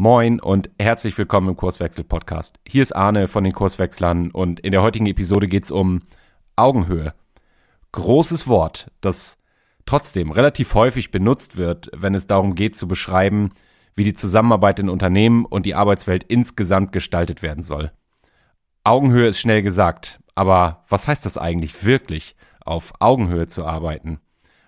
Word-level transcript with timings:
Moin 0.00 0.38
und 0.38 0.70
herzlich 0.78 1.18
willkommen 1.18 1.48
im 1.48 1.56
Kurswechsel-Podcast. 1.56 2.60
Hier 2.64 2.82
ist 2.82 2.94
Arne 2.94 3.26
von 3.26 3.42
den 3.42 3.52
Kurswechslern 3.52 4.30
und 4.30 4.60
in 4.60 4.70
der 4.70 4.82
heutigen 4.82 5.06
Episode 5.06 5.48
geht 5.48 5.64
es 5.64 5.72
um 5.72 6.02
Augenhöhe. 6.54 7.14
Großes 7.90 8.46
Wort, 8.46 8.92
das 9.00 9.38
trotzdem 9.86 10.30
relativ 10.30 10.74
häufig 10.74 11.10
benutzt 11.10 11.56
wird, 11.56 11.90
wenn 11.92 12.14
es 12.14 12.28
darum 12.28 12.54
geht 12.54 12.76
zu 12.76 12.86
beschreiben, 12.86 13.50
wie 13.96 14.04
die 14.04 14.14
Zusammenarbeit 14.14 14.78
in 14.78 14.88
Unternehmen 14.88 15.44
und 15.44 15.66
die 15.66 15.74
Arbeitswelt 15.74 16.22
insgesamt 16.22 16.92
gestaltet 16.92 17.42
werden 17.42 17.64
soll. 17.64 17.90
Augenhöhe 18.84 19.26
ist 19.26 19.40
schnell 19.40 19.62
gesagt, 19.62 20.20
aber 20.36 20.84
was 20.88 21.08
heißt 21.08 21.26
das 21.26 21.38
eigentlich 21.38 21.84
wirklich, 21.84 22.36
auf 22.64 22.92
Augenhöhe 23.00 23.48
zu 23.48 23.66
arbeiten? 23.66 24.20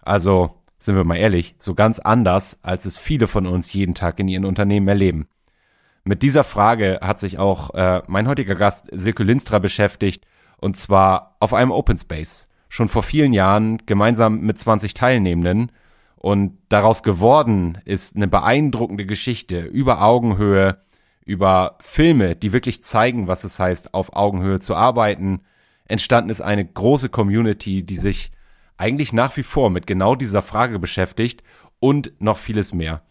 Also 0.03 0.60
sind 0.81 0.97
wir 0.97 1.05
mal 1.05 1.17
ehrlich, 1.17 1.55
so 1.59 1.75
ganz 1.75 1.99
anders, 1.99 2.59
als 2.63 2.87
es 2.87 2.97
viele 2.99 3.27
von 3.27 3.47
uns 3.47 3.73
jeden 3.73 3.95
Tag 3.95 4.19
in 4.19 4.29
ihren 4.29 4.47
Unternehmen 4.47 4.89
erleben. 4.89 5.29
Mit 6.05 6.23
dieser 6.23 6.43
Frage 6.43 6.99
hat 7.03 7.19
sich 7.19 7.39
auch 7.39 7.75
äh, 7.75 8.03
mein 8.09 8.27
heutiger 8.27 8.55
Gast 8.55 8.89
Silke 8.91 9.23
Linstra 9.23 9.59
beschäftigt, 9.59 10.27
und 10.57 10.77
zwar 10.77 11.37
auf 11.39 11.53
einem 11.53 11.71
Open 11.71 11.99
Space. 11.99 12.49
Schon 12.71 12.89
vor 12.89 13.03
vielen 13.03 13.33
Jahren 13.33 13.79
gemeinsam 13.85 14.41
mit 14.41 14.59
20 14.59 14.95
Teilnehmenden. 14.95 15.73
Und 16.17 16.59
daraus 16.69 17.03
geworden 17.03 17.79
ist 17.85 18.17
eine 18.17 18.29
beeindruckende 18.29 19.07
Geschichte 19.07 19.61
über 19.61 20.03
Augenhöhe, 20.03 20.79
über 21.25 21.77
Filme, 21.81 22.37
die 22.37 22.53
wirklich 22.53 22.83
zeigen, 22.83 23.27
was 23.27 23.45
es 23.45 23.59
heißt, 23.59 23.95
auf 23.95 24.15
Augenhöhe 24.15 24.61
zu 24.61 24.75
arbeiten. 24.75 25.43
Entstanden 25.87 26.31
ist 26.31 26.41
eine 26.41 26.65
große 26.65 27.09
Community, 27.09 27.83
die 27.83 27.97
sich 27.97 28.33
eigentlich 28.81 29.13
nach 29.13 29.37
wie 29.37 29.43
vor 29.43 29.71
mit 29.71 29.87
genau 29.87 30.15
dieser 30.15 30.43
Frage 30.43 30.79
beschäftigt 30.79 31.43
und 31.79 32.13
noch 32.19 32.39
vieles 32.39 32.73
mehr. 32.73 33.03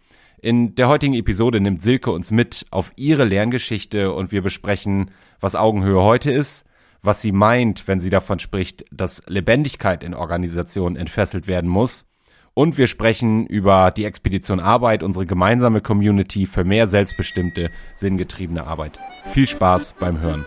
In 0.42 0.74
der 0.76 0.88
heutigen 0.88 1.14
Episode 1.14 1.60
nimmt 1.60 1.82
Silke 1.82 2.12
uns 2.12 2.32
mit 2.32 2.66
auf 2.72 2.92
ihre 2.96 3.24
Lerngeschichte 3.24 4.14
und 4.14 4.32
wir 4.32 4.42
besprechen, 4.42 5.12
was 5.40 5.56
Augenhöhe 5.56 6.02
heute 6.02 6.32
ist, 6.32 6.66
was 7.04 7.22
sie 7.22 7.32
meint, 7.32 7.88
wenn 7.88 8.00
sie 8.00 8.10
davon 8.10 8.40
spricht, 8.40 8.84
dass 8.92 9.22
Lebendigkeit 9.28 10.04
in 10.04 10.14
Organisationen 10.14 10.96
entfesselt 10.96 11.48
werden 11.48 11.70
muss. 11.70 12.06
Und 12.54 12.78
wir 12.78 12.88
sprechen 12.88 13.46
über 13.46 13.92
die 13.92 14.06
Expedition 14.06 14.60
Arbeit, 14.60 15.04
unsere 15.04 15.26
gemeinsame 15.26 15.82
Community 15.82 16.46
für 16.46 16.64
mehr 16.64 16.88
selbstbestimmte, 16.88 17.70
sinngetriebene 17.94 18.66
Arbeit. 18.66 18.98
Viel 19.32 19.48
Spaß 19.48 19.94
beim 20.00 20.20
Hören. 20.20 20.46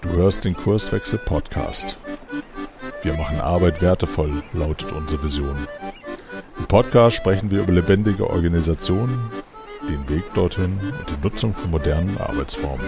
Du 0.00 0.08
hörst 0.10 0.44
den 0.44 0.54
Kurswechsel 0.54 1.18
Podcast. 1.18 1.96
Wir 3.02 3.14
machen 3.14 3.40
Arbeit 3.40 3.82
wertevoll, 3.82 4.42
lautet 4.52 4.92
unsere 4.92 5.22
Vision. 5.22 5.56
Im 6.58 6.66
Podcast 6.66 7.16
sprechen 7.16 7.50
wir 7.50 7.62
über 7.62 7.72
lebendige 7.72 8.28
Organisationen, 8.28 9.30
den 9.88 10.08
Weg 10.08 10.24
dorthin 10.34 10.78
und 10.98 11.10
die 11.10 11.22
Nutzung 11.22 11.54
von 11.54 11.70
modernen 11.70 12.18
Arbeitsformen. 12.18 12.86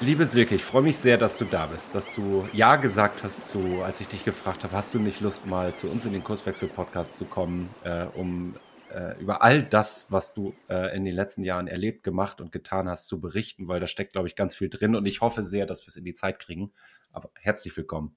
Liebe 0.00 0.26
Silke, 0.26 0.54
ich 0.54 0.62
freue 0.62 0.82
mich 0.82 0.98
sehr, 0.98 1.18
dass 1.18 1.36
du 1.38 1.44
da 1.44 1.66
bist, 1.66 1.94
dass 1.94 2.14
du 2.14 2.46
Ja 2.52 2.76
gesagt 2.76 3.24
hast 3.24 3.48
zu, 3.48 3.82
als 3.82 4.00
ich 4.00 4.08
dich 4.08 4.24
gefragt 4.24 4.62
habe, 4.62 4.76
hast 4.76 4.94
du 4.94 4.98
nicht 4.98 5.20
Lust 5.20 5.46
mal 5.46 5.74
zu 5.74 5.88
uns 5.88 6.04
in 6.04 6.12
den 6.12 6.22
Kurswechsel-Podcast 6.22 7.16
zu 7.16 7.24
kommen, 7.24 7.70
äh, 7.82 8.04
um 8.14 8.54
äh, 8.96 9.18
über 9.20 9.42
all 9.42 9.62
das, 9.62 10.06
was 10.10 10.32
du 10.32 10.54
äh, 10.68 10.96
in 10.96 11.04
den 11.04 11.14
letzten 11.14 11.44
Jahren 11.44 11.68
erlebt, 11.68 12.02
gemacht 12.02 12.40
und 12.40 12.50
getan 12.50 12.88
hast, 12.88 13.06
zu 13.06 13.20
berichten, 13.20 13.68
weil 13.68 13.78
da 13.78 13.86
steckt, 13.86 14.12
glaube 14.12 14.26
ich, 14.26 14.36
ganz 14.36 14.56
viel 14.56 14.70
drin 14.70 14.96
und 14.96 15.04
ich 15.04 15.20
hoffe 15.20 15.44
sehr, 15.44 15.66
dass 15.66 15.82
wir 15.82 15.88
es 15.88 15.96
in 15.96 16.04
die 16.04 16.14
Zeit 16.14 16.38
kriegen. 16.38 16.72
Aber 17.12 17.30
herzlich 17.38 17.76
willkommen. 17.76 18.16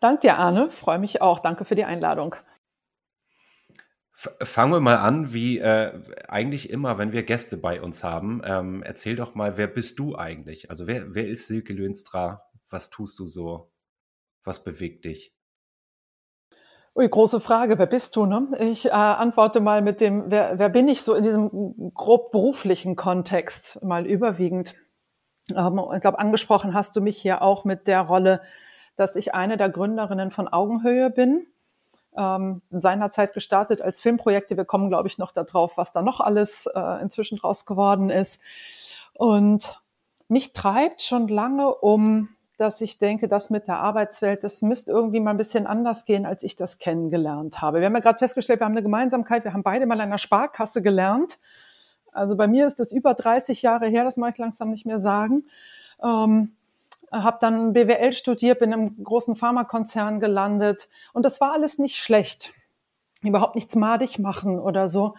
Danke 0.00 0.22
dir, 0.22 0.38
Arne. 0.38 0.70
Freue 0.70 0.98
mich 0.98 1.20
auch. 1.20 1.40
Danke 1.40 1.64
für 1.64 1.74
die 1.74 1.84
Einladung. 1.84 2.36
Fangen 4.12 4.72
wir 4.72 4.80
mal 4.80 4.96
an, 4.96 5.32
wie 5.32 5.58
äh, 5.58 6.02
eigentlich 6.26 6.70
immer, 6.70 6.98
wenn 6.98 7.12
wir 7.12 7.22
Gäste 7.22 7.56
bei 7.56 7.80
uns 7.80 8.02
haben. 8.02 8.42
Ähm, 8.44 8.82
erzähl 8.82 9.14
doch 9.14 9.34
mal, 9.36 9.56
wer 9.56 9.68
bist 9.68 9.98
du 9.98 10.16
eigentlich? 10.16 10.70
Also 10.70 10.88
wer, 10.88 11.14
wer 11.14 11.28
ist 11.28 11.46
Silke 11.46 11.72
Lönstra? 11.72 12.42
Was 12.70 12.90
tust 12.90 13.18
du 13.20 13.26
so? 13.26 13.70
Was 14.42 14.64
bewegt 14.64 15.04
dich? 15.04 15.37
Ui, 16.98 17.08
große 17.08 17.38
Frage. 17.38 17.78
Wer 17.78 17.86
bist 17.86 18.16
du? 18.16 18.26
Ne? 18.26 18.48
Ich 18.58 18.86
äh, 18.86 18.90
antworte 18.90 19.60
mal 19.60 19.82
mit 19.82 20.00
dem, 20.00 20.32
wer, 20.32 20.58
wer 20.58 20.68
bin 20.68 20.88
ich 20.88 21.02
so 21.02 21.14
in 21.14 21.22
diesem 21.22 21.92
grob 21.94 22.32
beruflichen 22.32 22.96
Kontext 22.96 23.84
mal 23.84 24.04
überwiegend. 24.04 24.74
Ähm, 25.54 25.80
ich 25.94 26.00
glaube, 26.00 26.18
angesprochen 26.18 26.74
hast 26.74 26.96
du 26.96 27.00
mich 27.00 27.16
hier 27.16 27.40
auch 27.40 27.64
mit 27.64 27.86
der 27.86 28.00
Rolle, 28.00 28.40
dass 28.96 29.14
ich 29.14 29.32
eine 29.32 29.56
der 29.56 29.68
Gründerinnen 29.68 30.32
von 30.32 30.48
Augenhöhe 30.48 31.08
bin. 31.08 31.46
Ähm, 32.16 32.62
seinerzeit 32.70 33.32
gestartet 33.32 33.80
als 33.80 34.00
Filmprojekte. 34.00 34.56
Wir 34.56 34.64
kommen, 34.64 34.88
glaube 34.88 35.06
ich, 35.06 35.18
noch 35.18 35.30
darauf, 35.30 35.76
was 35.76 35.92
da 35.92 36.02
noch 36.02 36.18
alles 36.18 36.66
äh, 36.66 37.00
inzwischen 37.00 37.38
draus 37.38 37.64
geworden 37.64 38.10
ist. 38.10 38.42
Und 39.14 39.80
mich 40.26 40.52
treibt 40.52 41.02
schon 41.02 41.28
lange 41.28 41.72
um 41.72 42.30
dass 42.58 42.80
ich 42.80 42.98
denke, 42.98 43.28
das 43.28 43.50
mit 43.50 43.68
der 43.68 43.78
Arbeitswelt, 43.78 44.42
das 44.42 44.62
müsste 44.62 44.90
irgendwie 44.90 45.20
mal 45.20 45.30
ein 45.30 45.36
bisschen 45.36 45.68
anders 45.68 46.04
gehen, 46.04 46.26
als 46.26 46.42
ich 46.42 46.56
das 46.56 46.78
kennengelernt 46.78 47.62
habe. 47.62 47.78
Wir 47.78 47.86
haben 47.86 47.94
ja 47.94 48.00
gerade 48.00 48.18
festgestellt, 48.18 48.60
wir 48.60 48.64
haben 48.64 48.72
eine 48.72 48.82
Gemeinsamkeit, 48.82 49.44
wir 49.44 49.52
haben 49.52 49.62
beide 49.62 49.86
mal 49.86 49.94
an 49.94 50.08
einer 50.08 50.18
Sparkasse 50.18 50.82
gelernt. 50.82 51.38
Also 52.12 52.36
bei 52.36 52.48
mir 52.48 52.66
ist 52.66 52.80
das 52.80 52.90
über 52.90 53.14
30 53.14 53.62
Jahre 53.62 53.86
her, 53.86 54.02
das 54.02 54.16
mag 54.16 54.34
ich 54.34 54.38
langsam 54.38 54.70
nicht 54.70 54.86
mehr 54.86 54.98
sagen. 54.98 55.44
Ähm, 56.02 56.52
habe 57.12 57.38
dann 57.40 57.74
BWL 57.74 58.12
studiert, 58.12 58.58
bin 58.58 58.72
im 58.72 59.04
großen 59.04 59.36
Pharmakonzern 59.36 60.18
gelandet 60.18 60.88
und 61.12 61.24
das 61.24 61.40
war 61.40 61.52
alles 61.52 61.78
nicht 61.78 61.96
schlecht. 61.96 62.52
Überhaupt 63.22 63.54
nichts 63.54 63.76
madig 63.76 64.18
machen 64.18 64.58
oder 64.58 64.88
so. 64.88 65.14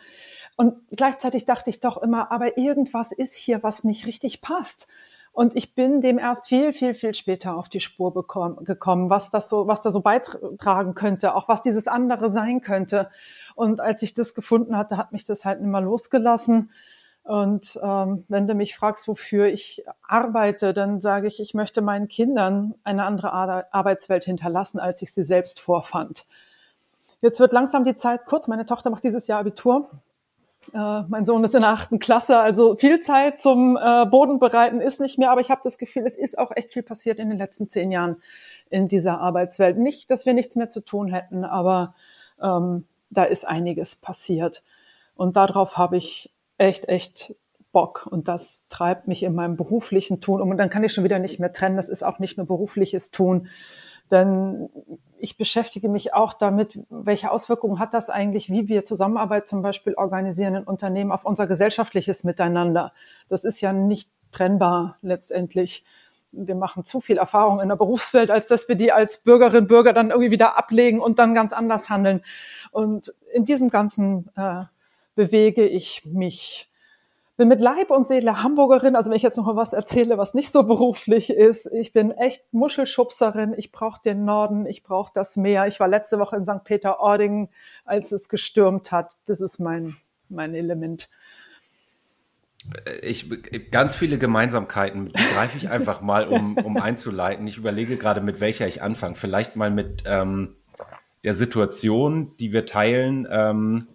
Und 0.58 0.76
gleichzeitig 0.92 1.46
dachte 1.46 1.70
ich 1.70 1.80
doch 1.80 1.96
immer, 1.96 2.34
aber 2.34 2.58
irgendwas 2.58 3.14
ist 3.14 3.36
hier, 3.36 3.64
was 3.64 3.86
nicht 3.86 4.06
richtig 4.08 4.42
passt. 4.42 4.88
Und 5.40 5.56
ich 5.56 5.74
bin 5.74 6.02
dem 6.02 6.20
erst 6.20 6.48
viel, 6.48 6.74
viel, 6.74 6.94
viel 6.94 7.14
später 7.14 7.56
auf 7.56 7.70
die 7.70 7.80
Spur 7.80 8.14
bekommen, 8.14 8.66
gekommen, 8.66 9.10
was 9.10 9.30
das 9.30 9.48
so, 9.48 9.68
was 9.68 9.82
da 9.82 9.90
so 9.90 10.02
beitragen 10.02 10.96
könnte, 10.96 11.34
auch 11.34 11.48
was 11.48 11.62
dieses 11.62 11.88
andere 11.88 12.30
sein 12.30 12.60
könnte. 12.60 13.10
Und 13.56 13.80
als 13.80 14.02
ich 14.02 14.14
das 14.14 14.34
gefunden 14.34 14.76
hatte, 14.76 14.98
hat 14.98 15.14
mich 15.14 15.24
das 15.24 15.46
halt 15.46 15.62
immer 15.62 15.80
losgelassen. 15.80 16.72
Und 17.24 17.80
ähm, 17.82 18.26
wenn 18.28 18.48
du 18.48 18.54
mich 18.54 18.76
fragst, 18.76 19.08
wofür 19.08 19.46
ich 19.46 19.86
arbeite, 20.06 20.74
dann 20.74 21.00
sage 21.00 21.28
ich, 21.28 21.40
ich 21.40 21.54
möchte 21.54 21.82
meinen 21.82 22.10
Kindern 22.10 22.76
eine 22.84 23.06
andere 23.06 23.32
Arbeitswelt 23.32 24.26
hinterlassen, 24.26 24.82
als 24.82 25.02
ich 25.02 25.14
sie 25.14 25.24
selbst 25.24 25.62
vorfand. 25.62 26.26
Jetzt 27.22 27.40
wird 27.40 27.54
langsam 27.54 27.86
die 27.86 27.96
Zeit 27.96 28.26
kurz. 28.26 28.50
Meine 28.50 28.66
Tochter 28.66 28.90
macht 28.90 29.06
dieses 29.06 29.26
Jahr 29.28 29.40
Abitur. 29.40 29.90
Äh, 30.74 31.04
mein 31.08 31.26
Sohn 31.26 31.44
ist 31.44 31.56
in 31.56 31.62
der 31.62 31.72
achten 31.72 32.00
Klasse, 32.00 32.38
also 32.40 32.76
viel 32.76 33.00
Zeit 33.00 33.40
zum 33.40 33.78
äh, 33.78 34.06
Bodenbereiten 34.06 34.82
ist 34.82 35.00
nicht 35.00 35.18
mehr, 35.18 35.32
aber 35.32 35.42
ich 35.42 35.50
habe 35.50 35.62
das 35.64 35.78
Gefühl, 35.78 36.04
es 36.06 36.18
ist 36.18 36.38
auch 36.38 36.52
echt 36.56 36.74
viel 36.74 36.84
passiert 36.84 37.20
in 37.20 37.30
den 37.30 37.38
letzten 37.38 37.70
zehn 37.70 37.92
Jahren 37.92 38.18
in 38.70 38.88
dieser 38.88 39.20
Arbeitswelt. 39.20 39.78
Nicht, 39.78 40.12
dass 40.12 40.26
wir 40.26 40.34
nichts 40.34 40.56
mehr 40.56 40.70
zu 40.70 40.82
tun 40.82 41.08
hätten, 41.08 41.44
aber 41.44 41.96
ähm, 42.42 42.86
da 43.10 43.24
ist 43.24 43.48
einiges 43.48 43.96
passiert. 43.96 44.64
Und 45.16 45.36
darauf 45.36 45.78
habe 45.78 45.98
ich 45.98 46.32
echt, 46.58 46.88
echt 46.88 47.36
Bock. 47.72 48.08
Und 48.10 48.28
das 48.28 48.66
treibt 48.70 49.08
mich 49.08 49.24
in 49.24 49.36
meinem 49.36 49.58
beruflichen 49.58 50.22
Tun 50.22 50.42
um. 50.42 50.50
Und 50.50 50.58
dann 50.58 50.70
kann 50.70 50.84
ich 50.84 50.94
schon 50.94 51.04
wieder 51.04 51.20
nicht 51.20 51.40
mehr 51.40 51.52
trennen. 51.52 51.78
Das 51.78 51.90
ist 51.90 52.04
auch 52.04 52.20
nicht 52.20 52.38
nur 52.38 52.48
berufliches 52.48 53.12
Tun. 53.12 53.48
Denn 54.12 54.70
ich 55.20 55.38
beschäftige 55.38 55.90
mich 55.90 56.14
auch 56.14 56.34
damit, 56.34 56.80
welche 56.90 57.32
Auswirkungen 57.32 57.80
hat 57.80 57.94
das 57.94 58.10
eigentlich, 58.10 58.50
wie 58.50 58.68
wir 58.68 58.86
Zusammenarbeit 58.86 59.48
zum 59.48 59.62
Beispiel 59.62 59.94
organisieren 59.96 60.56
in 60.56 60.64
Unternehmen 60.64 61.12
auf 61.12 61.26
unser 61.26 61.48
gesellschaftliches 61.48 62.24
Miteinander. 62.24 62.94
Das 63.28 63.44
ist 63.44 63.62
ja 63.62 63.74
nicht 63.74 64.10
trennbar 64.32 64.98
letztendlich. 65.02 65.84
Wir 66.32 66.56
machen 66.56 66.84
zu 66.84 67.02
viel 67.02 67.18
Erfahrung 67.18 67.60
in 67.60 67.70
der 67.70 67.76
Berufswelt, 67.76 68.32
als 68.32 68.48
dass 68.48 68.68
wir 68.68 68.76
die 68.76 68.92
als 68.92 69.24
Bürgerinnen 69.24 69.64
und 69.64 69.68
Bürger 69.68 69.94
dann 69.94 70.12
irgendwie 70.12 70.32
wieder 70.32 70.58
ablegen 70.58 71.00
und 71.00 71.20
dann 71.20 71.34
ganz 71.34 71.54
anders 71.54 71.90
handeln. 71.90 72.22
Und 72.72 73.14
in 73.34 73.46
diesem 73.46 73.70
Ganzen 73.70 74.30
äh, 74.36 74.64
bewege 75.16 75.66
ich 75.68 76.06
mich 76.06 76.69
bin 77.40 77.48
mit 77.48 77.62
Leib 77.62 77.90
und 77.90 78.06
Seele 78.06 78.44
Hamburgerin. 78.44 78.98
Also 78.98 79.10
wenn 79.10 79.16
ich 79.16 79.24
jetzt 79.24 79.38
noch 79.38 79.46
mal 79.46 79.56
was 79.56 79.72
erzähle, 79.72 80.18
was 80.18 80.34
nicht 80.34 80.52
so 80.52 80.64
beruflich 80.64 81.30
ist, 81.30 81.68
ich 81.72 81.94
bin 81.94 82.12
echt 82.12 82.44
Muschelschubserin. 82.52 83.54
Ich 83.56 83.72
brauche 83.72 84.02
den 84.04 84.26
Norden, 84.26 84.66
ich 84.66 84.84
brauche 84.84 85.14
das 85.16 85.38
Meer. 85.38 85.66
Ich 85.66 85.80
war 85.80 85.88
letzte 85.88 86.20
Woche 86.20 86.36
in 86.36 86.44
St. 86.44 86.66
Peter-Ording, 86.66 87.48
als 87.86 88.12
es 88.12 88.28
gestürmt 88.28 88.92
hat. 88.92 89.14
Das 89.26 89.40
ist 89.40 89.58
mein, 89.58 89.96
mein 90.28 90.54
Element. 90.54 91.08
Ich, 93.02 93.30
ganz 93.72 93.96
viele 93.96 94.18
Gemeinsamkeiten 94.18 95.10
greife 95.34 95.58
ich 95.58 95.70
einfach 95.70 96.02
mal, 96.02 96.28
um, 96.28 96.58
um 96.58 96.76
einzuleiten. 96.76 97.48
Ich 97.48 97.56
überlege 97.56 97.96
gerade, 97.96 98.20
mit 98.20 98.42
welcher 98.42 98.68
ich 98.68 98.82
anfange. 98.82 99.16
Vielleicht 99.16 99.56
mal 99.56 99.72
mit 99.72 100.04
ähm, 100.06 100.58
der 101.24 101.36
Situation, 101.36 102.36
die 102.38 102.52
wir 102.52 102.66
teilen. 102.66 103.26
Ähm, 103.32 103.88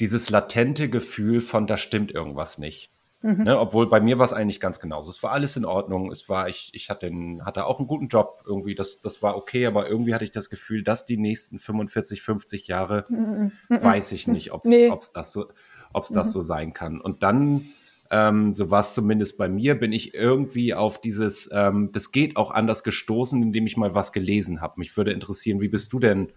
dieses 0.00 0.30
latente 0.30 0.88
Gefühl 0.88 1.40
von, 1.40 1.66
da 1.66 1.76
stimmt 1.76 2.12
irgendwas 2.12 2.58
nicht. 2.58 2.90
Mhm. 3.20 3.44
Ne, 3.44 3.58
obwohl 3.58 3.88
bei 3.88 4.00
mir 4.00 4.18
war 4.18 4.24
es 4.24 4.32
eigentlich 4.32 4.60
ganz 4.60 4.78
genauso. 4.78 5.10
Es 5.10 5.22
war 5.24 5.32
alles 5.32 5.56
in 5.56 5.64
Ordnung. 5.64 6.12
Es 6.12 6.28
war, 6.28 6.48
ich, 6.48 6.70
ich 6.72 6.88
hatte, 6.88 7.06
einen, 7.06 7.44
hatte 7.44 7.66
auch 7.66 7.80
einen 7.80 7.88
guten 7.88 8.06
Job 8.06 8.44
irgendwie. 8.46 8.76
Das, 8.76 9.00
das 9.00 9.22
war 9.22 9.36
okay, 9.36 9.66
aber 9.66 9.88
irgendwie 9.88 10.14
hatte 10.14 10.24
ich 10.24 10.30
das 10.30 10.50
Gefühl, 10.50 10.84
dass 10.84 11.04
die 11.04 11.16
nächsten 11.16 11.58
45, 11.58 12.22
50 12.22 12.68
Jahre, 12.68 13.04
mhm. 13.08 13.50
weiß 13.68 14.12
ich 14.12 14.28
nicht, 14.28 14.52
ob 14.52 14.64
es 14.64 14.70
nee. 14.70 14.92
das, 15.14 15.32
so, 15.32 15.46
ob's 15.92 16.10
das 16.10 16.28
mhm. 16.28 16.32
so 16.32 16.40
sein 16.42 16.72
kann. 16.74 17.00
Und 17.00 17.24
dann, 17.24 17.66
ähm, 18.12 18.54
so 18.54 18.70
war 18.70 18.80
es 18.80 18.94
zumindest 18.94 19.36
bei 19.36 19.48
mir, 19.48 19.74
bin 19.74 19.92
ich 19.92 20.14
irgendwie 20.14 20.74
auf 20.74 21.00
dieses, 21.00 21.50
ähm, 21.52 21.90
das 21.92 22.12
geht 22.12 22.36
auch 22.36 22.52
anders 22.52 22.84
gestoßen, 22.84 23.42
indem 23.42 23.66
ich 23.66 23.76
mal 23.76 23.96
was 23.96 24.12
gelesen 24.12 24.60
habe. 24.60 24.74
Mich 24.76 24.96
würde 24.96 25.10
interessieren, 25.10 25.60
wie 25.60 25.68
bist 25.68 25.92
du 25.92 25.98
denn 25.98 26.28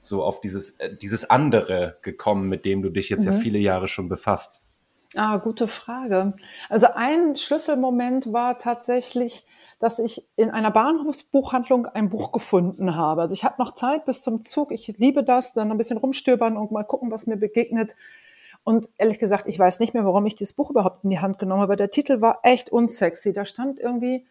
so 0.00 0.24
auf 0.24 0.40
dieses, 0.40 0.78
äh, 0.80 0.96
dieses 0.96 1.28
andere 1.28 1.98
gekommen, 2.02 2.48
mit 2.48 2.64
dem 2.64 2.82
du 2.82 2.90
dich 2.90 3.08
jetzt 3.08 3.24
ja 3.24 3.32
mhm. 3.32 3.38
viele 3.38 3.58
Jahre 3.58 3.88
schon 3.88 4.08
befasst? 4.08 4.60
Ah, 5.16 5.38
gute 5.38 5.66
Frage. 5.66 6.34
Also 6.68 6.86
ein 6.94 7.34
Schlüsselmoment 7.34 8.32
war 8.32 8.58
tatsächlich, 8.58 9.44
dass 9.80 9.98
ich 9.98 10.28
in 10.36 10.50
einer 10.50 10.70
Bahnhofsbuchhandlung 10.70 11.86
ein 11.86 12.10
Buch 12.10 12.32
gefunden 12.32 12.94
habe. 12.94 13.22
Also 13.22 13.34
ich 13.34 13.44
habe 13.44 13.56
noch 13.58 13.74
Zeit 13.74 14.04
bis 14.04 14.22
zum 14.22 14.42
Zug. 14.42 14.72
Ich 14.72 14.86
liebe 14.98 15.24
das, 15.24 15.54
dann 15.54 15.70
ein 15.70 15.78
bisschen 15.78 15.96
rumstöbern 15.96 16.56
und 16.56 16.70
mal 16.70 16.84
gucken, 16.84 17.10
was 17.10 17.26
mir 17.26 17.36
begegnet. 17.36 17.96
Und 18.62 18.90
ehrlich 18.98 19.18
gesagt, 19.18 19.46
ich 19.46 19.58
weiß 19.58 19.80
nicht 19.80 19.94
mehr, 19.94 20.04
warum 20.04 20.26
ich 20.26 20.34
dieses 20.34 20.52
Buch 20.52 20.70
überhaupt 20.70 21.02
in 21.02 21.10
die 21.10 21.18
Hand 21.18 21.38
genommen 21.38 21.62
habe. 21.62 21.76
Der 21.76 21.90
Titel 21.90 22.20
war 22.20 22.40
echt 22.42 22.70
unsexy. 22.70 23.32
Da 23.32 23.46
stand 23.46 23.80
irgendwie 23.80 24.26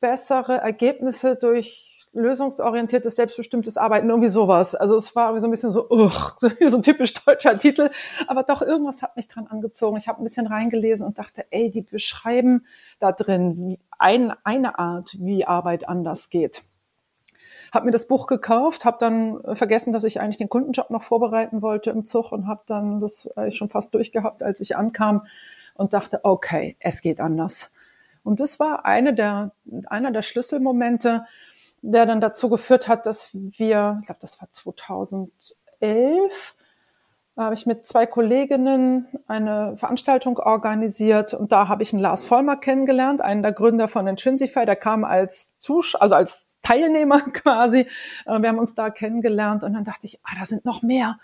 bessere 0.00 0.58
Ergebnisse 0.58 1.34
durch 1.34 1.97
lösungsorientiertes, 2.18 3.16
selbstbestimmtes 3.16 3.76
Arbeiten, 3.76 4.08
irgendwie 4.08 4.28
sowas. 4.28 4.74
Also 4.74 4.96
es 4.96 5.14
war 5.16 5.38
so 5.40 5.46
ein 5.46 5.50
bisschen 5.50 5.70
so, 5.70 5.88
ugh, 5.90 6.34
so 6.66 6.76
ein 6.76 6.82
typisch 6.82 7.14
deutscher 7.14 7.58
Titel. 7.58 7.90
Aber 8.26 8.42
doch, 8.42 8.62
irgendwas 8.62 9.02
hat 9.02 9.16
mich 9.16 9.28
dran 9.28 9.46
angezogen. 9.46 9.96
Ich 9.96 10.08
habe 10.08 10.20
ein 10.20 10.24
bisschen 10.24 10.46
reingelesen 10.46 11.06
und 11.06 11.18
dachte, 11.18 11.46
ey, 11.50 11.70
die 11.70 11.82
beschreiben 11.82 12.66
da 12.98 13.12
drin 13.12 13.78
ein, 13.98 14.32
eine 14.44 14.78
Art, 14.78 15.16
wie 15.20 15.44
Arbeit 15.44 15.88
anders 15.88 16.30
geht. 16.30 16.62
Hab 17.72 17.84
mir 17.84 17.90
das 17.90 18.08
Buch 18.08 18.26
gekauft, 18.26 18.84
habe 18.84 18.96
dann 18.98 19.56
vergessen, 19.56 19.92
dass 19.92 20.04
ich 20.04 20.20
eigentlich 20.20 20.38
den 20.38 20.48
Kundenjob 20.48 20.88
noch 20.88 21.02
vorbereiten 21.02 21.60
wollte 21.60 21.90
im 21.90 22.04
Zug 22.04 22.32
und 22.32 22.46
habe 22.46 22.62
dann 22.66 22.98
das 22.98 23.30
schon 23.50 23.68
fast 23.68 23.92
durchgehabt, 23.94 24.42
als 24.42 24.60
ich 24.60 24.76
ankam 24.76 25.26
und 25.74 25.92
dachte, 25.92 26.20
okay, 26.24 26.76
es 26.80 27.02
geht 27.02 27.20
anders. 27.20 27.72
Und 28.24 28.40
das 28.40 28.60
war 28.60 28.84
eine 28.84 29.14
der, 29.14 29.52
einer 29.86 30.10
der 30.10 30.22
Schlüsselmomente, 30.22 31.24
der 31.92 32.06
dann 32.06 32.20
dazu 32.20 32.48
geführt 32.48 32.88
hat, 32.88 33.06
dass 33.06 33.30
wir, 33.32 33.98
ich 34.00 34.06
glaube, 34.06 34.20
das 34.20 34.40
war 34.40 34.50
2011, 34.50 36.54
habe 37.36 37.54
ich 37.54 37.66
mit 37.66 37.86
zwei 37.86 38.04
Kolleginnen 38.04 39.06
eine 39.28 39.76
Veranstaltung 39.76 40.38
organisiert 40.38 41.34
und 41.34 41.52
da 41.52 41.68
habe 41.68 41.84
ich 41.84 41.92
einen 41.92 42.02
Lars 42.02 42.24
Vollmer 42.24 42.56
kennengelernt, 42.56 43.22
einen 43.22 43.42
der 43.42 43.52
Gründer 43.52 43.86
von 43.86 44.08
Intrinsify, 44.08 44.66
der 44.66 44.74
kam 44.74 45.04
als 45.04 45.56
Zusch 45.58 45.94
also 45.94 46.16
als 46.16 46.58
Teilnehmer 46.62 47.20
quasi. 47.32 47.86
Äh, 48.26 48.40
wir 48.40 48.48
haben 48.48 48.58
uns 48.58 48.74
da 48.74 48.90
kennengelernt 48.90 49.62
und 49.62 49.74
dann 49.74 49.84
dachte 49.84 50.06
ich, 50.06 50.18
ah, 50.24 50.32
da 50.38 50.46
sind 50.46 50.64
noch 50.64 50.82
mehr. 50.82 51.18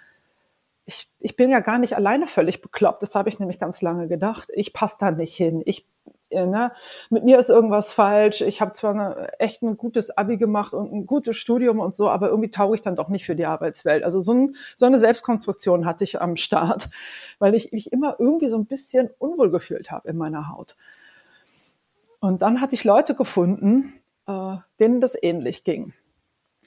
Ich, 0.87 1.11
ich 1.19 1.37
bin 1.37 1.51
ja 1.51 1.61
gar 1.61 1.79
nicht 1.79 1.97
alleine 1.97 2.27
völlig 2.27 2.61
bekloppt. 2.61 3.03
Das 3.03 3.15
habe 3.15 3.29
ich 3.29 3.41
nämlich 3.41 3.59
ganz 3.59 3.83
lange 3.83 4.07
gedacht. 4.07 4.51
Ich 4.55 4.73
passe 4.73 4.99
da 5.01 5.11
nicht 5.11 5.35
hin. 5.35 5.63
Ich 5.65 5.87
ne, 6.31 6.73
mit 7.11 7.25
mir 7.25 7.39
ist 7.39 7.51
irgendwas 7.51 7.93
falsch. 7.93 8.41
Ich 8.41 8.61
habe 8.61 8.73
zwar 8.73 8.93
eine, 8.93 9.39
echt 9.39 9.63
ein 9.63 9.77
gutes 9.77 10.17
Abi 10.17 10.37
gemacht 10.37 10.75
und 10.75 10.93
ein 10.93 11.07
gutes 11.07 11.37
Studium 11.37 11.81
und 11.81 11.95
so, 11.95 12.09
aber 12.09 12.29
irgendwie 12.29 12.51
tauge 12.51 12.77
ich 12.77 12.81
dann 12.81 12.97
doch 12.97 13.09
nicht 13.09 13.25
für 13.25 13.37
die 13.37 13.47
Arbeitswelt. 13.47 14.05
Also 14.05 14.21
so, 14.21 14.33
ein, 14.33 14.57
so 14.77 14.87
eine 14.87 14.99
Selbstkonstruktion 14.99 15.87
hatte 15.87 16.05
ich 16.05 16.21
am 16.21 16.37
Start, 16.37 16.91
weil 17.39 17.55
ich 17.55 17.73
mich 17.73 17.93
immer 17.93 18.17
irgendwie 18.19 18.49
so 18.49 18.57
ein 18.57 18.67
bisschen 18.67 19.11
unwohl 19.19 19.51
gefühlt 19.51 19.91
habe 19.91 20.09
in 20.09 20.17
meiner 20.17 20.49
Haut. 20.51 20.77
Und 22.21 22.43
dann 22.43 22.61
hatte 22.61 22.75
ich 22.75 22.85
Leute 22.85 23.15
gefunden, 23.15 23.93
äh, 24.27 24.57
denen 24.81 25.01
das 25.01 25.17
ähnlich 25.21 25.65
ging 25.65 25.93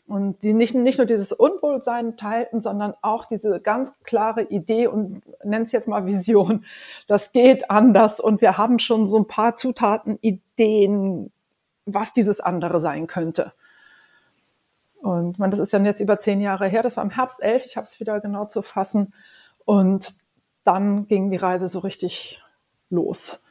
und 0.07 0.42
die 0.42 0.54
nicht, 0.54 0.74
nicht 0.74 0.98
nur 0.98 1.06
dieses 1.06 1.33
Unwohlsein 1.33 2.15
teilten, 2.15 2.62
sondern 2.62 2.94
auch 3.01 3.25
diese 3.25 3.59
ganz 3.59 4.01
klare 4.04 4.44
Idee 4.44 4.88
und 4.88 5.21
nennt 5.44 5.68
es 5.68 5.74
jetzt 5.74 5.88
mal 5.88 6.06
Vision. 6.06 6.65
Das 7.07 7.33
geht 7.33 7.69
anders 7.69 8.19
und 8.19 8.42
wir 8.42 8.57
haben 8.57 8.80
schon 8.80 9.06
so 9.07 9.18
ein 9.18 9.27
paar 9.27 9.57
Zutaten, 9.57 10.18
Ideen, 10.21 11.31
was 11.86 12.13
dieses 12.13 12.39
andere 12.39 12.80
sein 12.80 13.07
könnte. 13.07 13.54
Und 15.01 15.39
man, 15.39 15.51
das 15.51 15.59
ist 15.59 15.74
ja 15.74 15.80
jetzt 15.80 16.00
über 16.00 16.19
zehn 16.19 16.42
Jahre 16.42 16.68
her, 16.68 16.83
das 16.83 16.98
war 16.98 17.03
im 17.03 17.12
Herbst 17.12 17.42
elf, 17.44 17.65
ich 17.65 17.77
habe 17.77 17.86
es 17.86 18.00
wieder 18.00 18.19
genau 18.19 18.45
zu 18.45 18.62
fassen. 18.62 19.13
Und 19.65 20.15
dann 20.63 21.07
ging 21.07 21.31
die 21.31 21.38
Reise 21.38 21.68
so 21.69 21.80
richtig 21.80 22.42
los. 22.89 23.44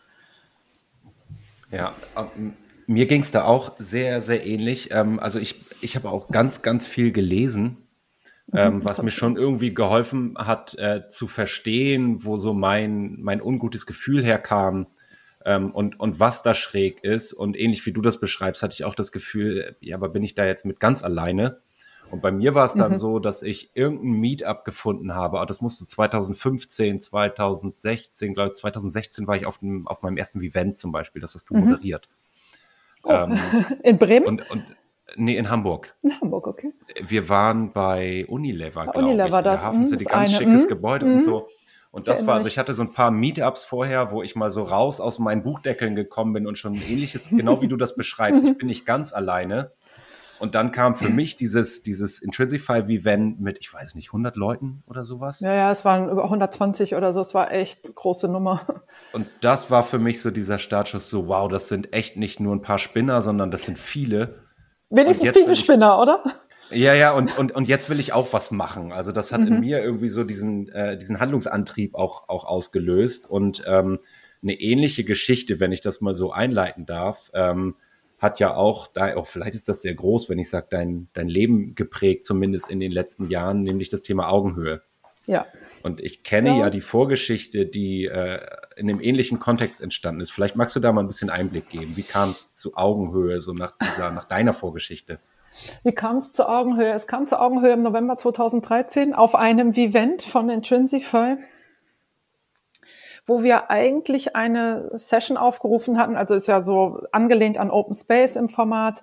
Ja, 1.70 1.94
ähm, 2.17 2.56
mir 2.87 3.06
ging 3.06 3.23
es 3.23 3.31
da 3.31 3.44
auch 3.44 3.73
sehr, 3.79 4.23
sehr 4.23 4.47
ähnlich. 4.47 4.91
Ähm, 4.93 5.19
also 5.19 5.38
ich, 5.38 5.61
ich 5.81 5.97
habe 5.97 6.11
auch 6.11 6.29
ganz, 6.29 6.62
ganz 6.62 6.87
viel 6.87 7.12
gelesen, 7.12 7.79
mhm, 8.47 8.59
ähm, 8.59 8.85
was 8.85 9.03
mir 9.03 9.11
schon 9.11 9.37
irgendwie 9.37 9.75
geholfen 9.75 10.35
hat 10.38 10.75
äh, 10.79 11.09
zu 11.09 11.27
verstehen, 11.27 12.25
wo 12.25 12.38
so 12.38 12.55
mein, 12.55 13.21
mein 13.21 13.43
ungutes 13.43 13.87
Gefühl 13.87 14.25
herkam 14.25 14.87
ähm, 15.44 15.71
und, 15.71 15.99
und 15.99 16.21
was 16.21 16.43
da 16.43 16.55
schräg 16.55 17.03
ist. 17.03 17.33
Und 17.33 17.59
ähnlich 17.59 17.85
wie 17.87 17.93
du 17.93 18.03
das 18.03 18.21
beschreibst, 18.21 18.62
hatte 18.62 18.75
ich 18.75 18.85
auch 18.85 18.94
das 18.94 19.12
Gefühl, 19.12 19.77
ja, 19.81 19.97
aber 19.97 20.09
bin 20.09 20.23
ich 20.23 20.35
da 20.35 20.44
jetzt 20.47 20.65
mit 20.65 20.81
ganz 20.81 21.03
alleine? 21.03 21.61
Und 22.11 22.23
bei 22.23 22.31
mir 22.31 22.55
war 22.55 22.67
es 22.67 22.75
dann 22.75 22.93
mhm. 22.93 22.97
so, 22.97 23.19
dass 23.19 23.43
ich 23.43 23.71
irgendein 23.75 24.21
Meetup 24.21 24.65
gefunden 24.65 25.15
habe. 25.15 25.44
Das 25.47 25.61
musste 25.61 25.87
2015, 25.87 27.00
2016, 27.00 28.35
glaube 28.35 28.50
ich, 28.50 28.55
2016 28.55 29.27
war 29.27 29.37
ich 29.37 29.47
auf, 29.47 29.59
dem, 29.59 29.88
auf 29.88 30.03
meinem 30.03 30.17
ersten 30.17 30.41
Event 30.41 30.77
zum 30.77 30.93
Beispiel. 30.93 31.21
Das 31.21 31.35
hast 31.35 31.50
du 31.50 31.55
mhm. 31.55 31.65
moderiert. 31.65 32.09
Oh. 33.06 33.12
Ähm, 33.12 33.38
in 33.82 33.99
Bremen? 33.99 34.26
Und, 34.26 34.50
und, 34.50 34.64
nee, 35.14 35.37
in 35.37 35.49
Hamburg. 35.49 35.94
In 36.03 36.20
Hamburg, 36.20 36.47
okay. 36.49 36.73
Wir 37.00 37.29
waren 37.29 37.73
bei 37.73 38.26
Unilever, 38.26 38.85
glaube 38.85 38.99
Unilever, 38.99 39.38
ich. 39.38 39.44
Das, 39.44 39.64
Hafen 39.64 39.82
ist 39.82 39.93
ein 39.93 39.99
ganz 39.99 40.12
eine. 40.12 40.29
schickes 40.29 40.64
mhm. 40.64 40.69
Gebäude 40.69 41.06
mhm. 41.06 41.14
und 41.14 41.20
so. 41.20 41.49
Und 41.93 42.08
das 42.08 42.26
war, 42.26 42.35
also 42.35 42.49
ich 42.49 42.58
hatte 42.58 42.75
so 42.75 42.82
ein 42.82 42.93
paar 42.93 43.11
Meetups 43.11 43.64
vorher, 43.64 44.11
wo 44.11 44.23
ich 44.23 44.37
mal 44.37 44.50
so 44.50 44.62
raus 44.64 45.00
aus 45.00 45.19
meinen 45.19 45.43
Buchdeckeln 45.43 45.97
gekommen 45.97 46.35
bin 46.35 46.47
und 46.47 46.58
schon 46.58 46.75
ähnliches, 46.75 47.31
genau 47.31 47.62
wie 47.62 47.69
du 47.69 47.76
das 47.76 47.94
beschreibst. 47.94 48.44
Ich 48.44 48.58
bin 48.58 48.67
nicht 48.67 48.85
ganz 48.85 49.14
alleine. 49.14 49.73
Und 50.38 50.55
dann 50.55 50.73
kam 50.73 50.94
für 50.94 51.09
mich 51.09 51.37
dieses, 51.37 51.83
dieses 51.83 52.21
Intrinsify-Event 52.21 53.41
mit, 53.41 53.59
ich 53.61 53.73
weiß 53.73 53.94
nicht, 53.94 54.09
100 54.09 54.37
Leuten 54.37 54.83
oder 54.87 55.05
sowas. 55.05 55.41
Ja, 55.41 55.55
ja, 55.55 55.71
es 55.71 55.85
waren 55.85 56.09
über 56.11 56.25
120 56.25 56.94
oder 56.94 57.12
so. 57.12 57.21
Es 57.21 57.35
war 57.35 57.53
echt 57.53 57.94
große 57.94 58.29
Nummer. 58.29 58.62
Und 59.12 59.27
das 59.41 59.71
war 59.71 59.83
für 59.83 59.99
mich 59.99 60.21
so 60.21 60.31
dieser 60.31 60.59
Startschuss, 60.59 61.09
so 61.09 61.29
wow, 61.29 61.49
das 61.49 61.69
sind 61.69 61.93
echt 61.93 62.17
nicht 62.17 62.41
nur 62.41 62.55
ein 62.55 62.62
paar 62.62 62.79
Spinner, 62.79 63.23
sondern 63.23 63.50
das 63.50 63.65
sind 63.65 63.79
viele. 63.79 64.41
Wenigstens 64.91 65.31
viele 65.31 65.53
ich, 65.53 65.59
Spinner, 65.59 65.99
oder? 65.99 66.23
Ja, 66.71 66.94
ja, 66.94 67.12
und, 67.12 67.38
und, 67.38 67.53
und 67.53 67.69
jetzt 67.69 67.88
will 67.91 68.00
ich 68.00 68.12
auch 68.12 68.33
was 68.33 68.50
machen. 68.50 68.93
Also 68.93 69.12
das 69.12 69.33
hat 69.33 69.41
mhm. 69.41 69.47
in 69.49 69.61
mir 69.61 69.83
irgendwie 69.83 70.09
so 70.09 70.25
diesen, 70.25 70.69
äh, 70.69 70.99
diesen 70.99 71.21
Handlungsantrieb 71.21 71.94
auch, 71.94 72.29
auch 72.29 72.45
ausgelöst. 72.45 73.28
Und 73.28 73.62
ähm, 73.66 74.00
eine 74.43 74.55
ähnliche 74.55 75.05
Geschichte, 75.05 75.61
wenn 75.61 75.73
ich 75.73 75.81
das 75.81 76.00
mal 76.00 76.14
so 76.14 76.33
einleiten 76.33 76.87
darf. 76.87 77.31
Ähm, 77.35 77.76
hat 78.18 78.40
ja 78.40 78.54
auch, 78.54 78.87
da 78.87 79.14
auch 79.16 79.26
vielleicht 79.26 79.54
ist 79.54 79.68
das 79.68 79.82
sehr 79.82 79.94
groß, 79.94 80.28
wenn 80.28 80.38
ich 80.38 80.49
sage, 80.49 80.66
dein, 80.70 81.08
dein 81.12 81.28
Leben 81.28 81.75
geprägt, 81.75 82.25
zumindest 82.25 82.70
in 82.70 82.80
den 82.80 82.92
letzten 82.92 83.28
Jahren, 83.28 83.62
nämlich 83.62 83.88
das 83.88 84.02
Thema 84.02 84.28
Augenhöhe. 84.28 84.82
Ja. 85.26 85.46
Und 85.82 86.00
ich 86.00 86.23
kenne 86.23 86.50
ja, 86.50 86.56
ja 86.56 86.70
die 86.70 86.80
Vorgeschichte, 86.80 87.66
die 87.66 88.06
äh, 88.06 88.40
in 88.76 88.88
einem 88.88 89.00
ähnlichen 89.00 89.38
Kontext 89.38 89.80
entstanden 89.80 90.20
ist. 90.20 90.30
Vielleicht 90.30 90.56
magst 90.56 90.76
du 90.76 90.80
da 90.80 90.92
mal 90.92 91.02
ein 91.02 91.08
bisschen 91.08 91.30
Einblick 91.30 91.68
geben. 91.68 91.96
Wie 91.96 92.02
kam 92.02 92.30
es 92.30 92.52
zu 92.52 92.76
Augenhöhe, 92.76 93.40
so 93.40 93.52
nach 93.52 93.73
dieser, 93.76 94.11
nach 94.12 94.25
deiner 94.25 94.52
Vorgeschichte? 94.52 95.18
Wie 95.82 95.92
kam 95.92 96.16
es 96.16 96.32
zur 96.32 96.49
Augenhöhe? 96.49 96.92
Es 96.92 97.06
kam 97.06 97.26
zur 97.26 97.40
Augenhöhe 97.40 97.73
im 97.73 97.82
November 97.82 98.16
2013 98.16 99.14
auf 99.14 99.35
einem 99.35 99.75
Vivent 99.75 100.23
von 100.23 100.49
Intrinsify 100.49 101.37
wo 103.26 103.42
wir 103.42 103.71
eigentlich 103.71 104.37
eine 104.37 104.90
Session 104.95 105.37
aufgerufen 105.37 105.99
hatten, 105.99 106.16
also 106.16 106.35
ist 106.35 106.47
ja 106.47 106.62
so 106.62 107.02
angelehnt 107.12 107.59
an 107.59 107.71
Open 107.71 107.95
Space 107.95 108.37
im 108.37 108.49
Format, 108.49 109.02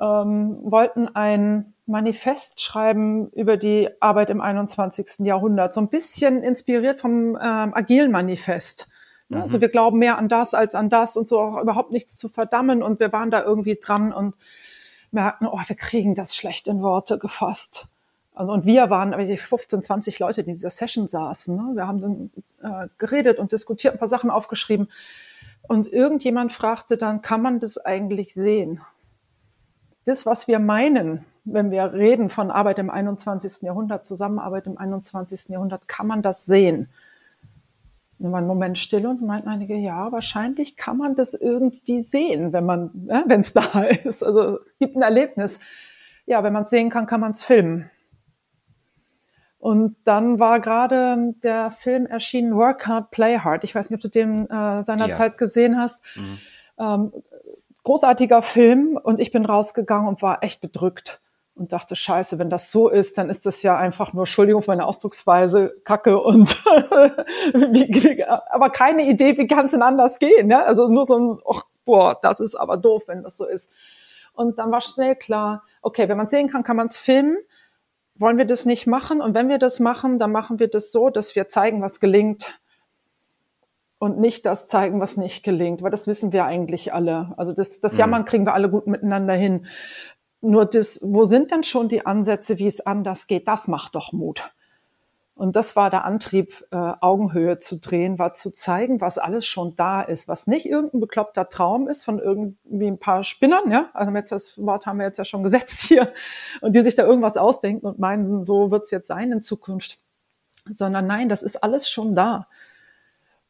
ähm, 0.00 0.58
wollten 0.62 1.08
ein 1.14 1.74
Manifest 1.86 2.60
schreiben 2.60 3.28
über 3.30 3.56
die 3.56 3.88
Arbeit 4.00 4.30
im 4.30 4.40
21. 4.40 5.26
Jahrhundert, 5.26 5.74
so 5.74 5.80
ein 5.80 5.88
bisschen 5.88 6.42
inspiriert 6.42 7.00
vom 7.00 7.36
ähm, 7.40 7.74
agilen 7.74 8.10
Manifest. 8.10 8.88
Mhm. 9.28 9.42
Also 9.42 9.60
wir 9.60 9.68
glauben 9.68 9.98
mehr 9.98 10.16
an 10.16 10.28
das 10.28 10.54
als 10.54 10.74
an 10.74 10.88
das 10.88 11.16
und 11.16 11.28
so 11.28 11.40
auch 11.40 11.60
überhaupt 11.60 11.92
nichts 11.92 12.16
zu 12.16 12.28
verdammen 12.28 12.82
und 12.82 13.00
wir 13.00 13.12
waren 13.12 13.30
da 13.30 13.42
irgendwie 13.42 13.78
dran 13.80 14.12
und 14.12 14.34
merkten, 15.10 15.46
oh, 15.46 15.60
wir 15.66 15.76
kriegen 15.76 16.14
das 16.14 16.34
schlecht 16.34 16.68
in 16.68 16.80
Worte 16.82 17.18
gefasst. 17.18 17.88
Also, 18.34 18.52
und 18.52 18.64
wir 18.64 18.90
waren 18.90 19.12
15, 19.12 19.82
20 19.82 20.18
Leute, 20.18 20.42
die 20.42 20.50
in 20.50 20.56
dieser 20.56 20.70
Session 20.70 21.08
saßen. 21.08 21.56
Ne? 21.56 21.76
Wir 21.76 21.86
haben 21.86 22.00
dann 22.00 22.30
äh, 22.62 22.88
geredet 22.98 23.38
und 23.38 23.52
diskutiert, 23.52 23.94
ein 23.94 23.98
paar 23.98 24.08
Sachen 24.08 24.30
aufgeschrieben. 24.30 24.88
Und 25.62 25.92
irgendjemand 25.92 26.52
fragte 26.52 26.96
dann, 26.96 27.22
kann 27.22 27.42
man 27.42 27.60
das 27.60 27.78
eigentlich 27.78 28.34
sehen? 28.34 28.80
Das, 30.04 30.26
was 30.26 30.48
wir 30.48 30.58
meinen, 30.58 31.24
wenn 31.44 31.70
wir 31.70 31.92
reden 31.92 32.30
von 32.30 32.50
Arbeit 32.50 32.78
im 32.78 32.90
21. 32.90 33.62
Jahrhundert, 33.62 34.06
Zusammenarbeit 34.06 34.66
im 34.66 34.78
21. 34.78 35.48
Jahrhundert, 35.48 35.86
kann 35.88 36.06
man 36.06 36.22
das 36.22 36.46
sehen? 36.46 36.88
dann 38.20 38.32
war 38.32 38.40
ein 38.40 38.46
Moment 38.46 38.78
still 38.78 39.06
und 39.06 39.22
meinten 39.22 39.48
einige, 39.48 39.76
ja, 39.76 40.12
wahrscheinlich 40.12 40.76
kann 40.76 40.98
man 40.98 41.14
das 41.14 41.32
irgendwie 41.32 42.02
sehen, 42.02 42.52
wenn 42.52 42.66
man, 42.66 43.08
äh, 43.08 43.22
wenn 43.26 43.40
es 43.40 43.54
da 43.54 43.82
ist. 44.04 44.22
Also 44.22 44.58
gibt 44.78 44.94
ein 44.96 45.02
Erlebnis. 45.02 45.58
Ja, 46.26 46.44
wenn 46.44 46.52
man 46.52 46.64
es 46.64 46.70
sehen 46.70 46.90
kann, 46.90 47.06
kann 47.06 47.20
man 47.20 47.32
es 47.32 47.42
filmen. 47.42 47.90
Und 49.60 49.96
dann 50.04 50.40
war 50.40 50.58
gerade 50.58 51.34
der 51.44 51.70
Film 51.70 52.06
erschienen, 52.06 52.56
Work 52.56 52.86
Hard, 52.86 53.10
Play 53.10 53.38
Hard. 53.38 53.62
Ich 53.62 53.74
weiß 53.74 53.90
nicht, 53.90 53.98
ob 53.98 54.00
du 54.00 54.08
den 54.08 54.48
äh, 54.48 54.82
seinerzeit 54.82 55.32
ja. 55.32 55.36
gesehen 55.36 55.78
hast. 55.78 56.02
Mhm. 56.16 56.38
Ähm, 56.78 57.12
großartiger 57.84 58.40
Film 58.40 58.98
und 59.02 59.20
ich 59.20 59.32
bin 59.32 59.44
rausgegangen 59.44 60.08
und 60.08 60.22
war 60.22 60.42
echt 60.42 60.62
bedrückt 60.62 61.20
und 61.54 61.72
dachte, 61.72 61.94
scheiße, 61.94 62.38
wenn 62.38 62.48
das 62.48 62.72
so 62.72 62.88
ist, 62.88 63.18
dann 63.18 63.28
ist 63.28 63.44
das 63.44 63.62
ja 63.62 63.76
einfach 63.76 64.14
nur, 64.14 64.22
Entschuldigung 64.22 64.62
für 64.62 64.70
meine 64.70 64.86
Ausdrucksweise, 64.86 65.74
Kacke 65.84 66.18
und 66.18 66.56
aber 68.48 68.70
keine 68.70 69.06
Idee, 69.06 69.36
wie 69.36 69.46
kann 69.46 69.66
es 69.66 69.72
denn 69.72 69.82
anders 69.82 70.18
gehen? 70.18 70.50
Ja? 70.50 70.64
Also 70.64 70.88
nur 70.88 71.04
so 71.06 71.18
ein, 71.18 71.38
ach, 71.46 71.64
boah, 71.84 72.18
das 72.20 72.40
ist 72.40 72.54
aber 72.54 72.78
doof, 72.78 73.04
wenn 73.08 73.22
das 73.22 73.36
so 73.36 73.46
ist. 73.46 73.70
Und 74.32 74.58
dann 74.58 74.70
war 74.70 74.80
schnell 74.80 75.16
klar, 75.16 75.64
okay, 75.82 76.08
wenn 76.08 76.16
man 76.16 76.28
sehen 76.28 76.48
kann, 76.48 76.62
kann 76.62 76.76
man 76.76 76.86
es 76.86 76.96
filmen. 76.96 77.36
Wollen 78.20 78.36
wir 78.36 78.44
das 78.44 78.66
nicht 78.66 78.86
machen? 78.86 79.22
Und 79.22 79.34
wenn 79.34 79.48
wir 79.48 79.58
das 79.58 79.80
machen, 79.80 80.18
dann 80.18 80.30
machen 80.30 80.58
wir 80.58 80.68
das 80.68 80.92
so, 80.92 81.08
dass 81.08 81.34
wir 81.34 81.48
zeigen, 81.48 81.80
was 81.80 82.00
gelingt 82.00 82.60
und 83.98 84.18
nicht 84.18 84.44
das 84.44 84.66
zeigen, 84.66 85.00
was 85.00 85.16
nicht 85.16 85.42
gelingt, 85.42 85.80
weil 85.80 85.90
das 85.90 86.06
wissen 86.06 86.30
wir 86.30 86.44
eigentlich 86.44 86.92
alle. 86.92 87.32
Also 87.38 87.54
das, 87.54 87.80
das 87.80 87.94
mhm. 87.94 87.98
Jammern 87.98 88.24
kriegen 88.26 88.44
wir 88.44 88.52
alle 88.52 88.68
gut 88.68 88.86
miteinander 88.86 89.34
hin. 89.34 89.64
Nur 90.42 90.66
das, 90.66 91.00
wo 91.02 91.24
sind 91.24 91.50
denn 91.50 91.64
schon 91.64 91.88
die 91.88 92.04
Ansätze, 92.04 92.58
wie 92.58 92.66
es 92.66 92.84
anders 92.84 93.26
geht? 93.26 93.48
Das 93.48 93.68
macht 93.68 93.94
doch 93.94 94.12
Mut. 94.12 94.52
Und 95.40 95.56
das 95.56 95.74
war 95.74 95.88
der 95.88 96.04
Antrieb, 96.04 96.66
äh, 96.70 96.76
Augenhöhe 96.76 97.58
zu 97.58 97.78
drehen, 97.78 98.18
war 98.18 98.34
zu 98.34 98.50
zeigen, 98.50 99.00
was 99.00 99.16
alles 99.16 99.46
schon 99.46 99.74
da 99.74 100.02
ist, 100.02 100.28
was 100.28 100.46
nicht 100.46 100.66
irgendein 100.66 101.00
bekloppter 101.00 101.48
Traum 101.48 101.88
ist 101.88 102.04
von 102.04 102.18
irgendwie 102.18 102.86
ein 102.86 102.98
paar 102.98 103.24
Spinnern, 103.24 103.70
ja. 103.70 103.88
Also 103.94 104.12
jetzt 104.12 104.32
das 104.32 104.58
Wort 104.58 104.84
haben 104.84 104.98
wir 104.98 105.06
jetzt 105.06 105.16
ja 105.16 105.24
schon 105.24 105.42
gesetzt 105.42 105.80
hier 105.80 106.12
und 106.60 106.76
die 106.76 106.82
sich 106.82 106.94
da 106.94 107.06
irgendwas 107.06 107.38
ausdenken 107.38 107.86
und 107.86 107.98
meinen, 107.98 108.44
so 108.44 108.70
wird's 108.70 108.90
jetzt 108.90 109.06
sein 109.06 109.32
in 109.32 109.40
Zukunft. 109.40 109.98
Sondern 110.70 111.06
nein, 111.06 111.30
das 111.30 111.42
ist 111.42 111.64
alles 111.64 111.88
schon 111.88 112.14
da. 112.14 112.46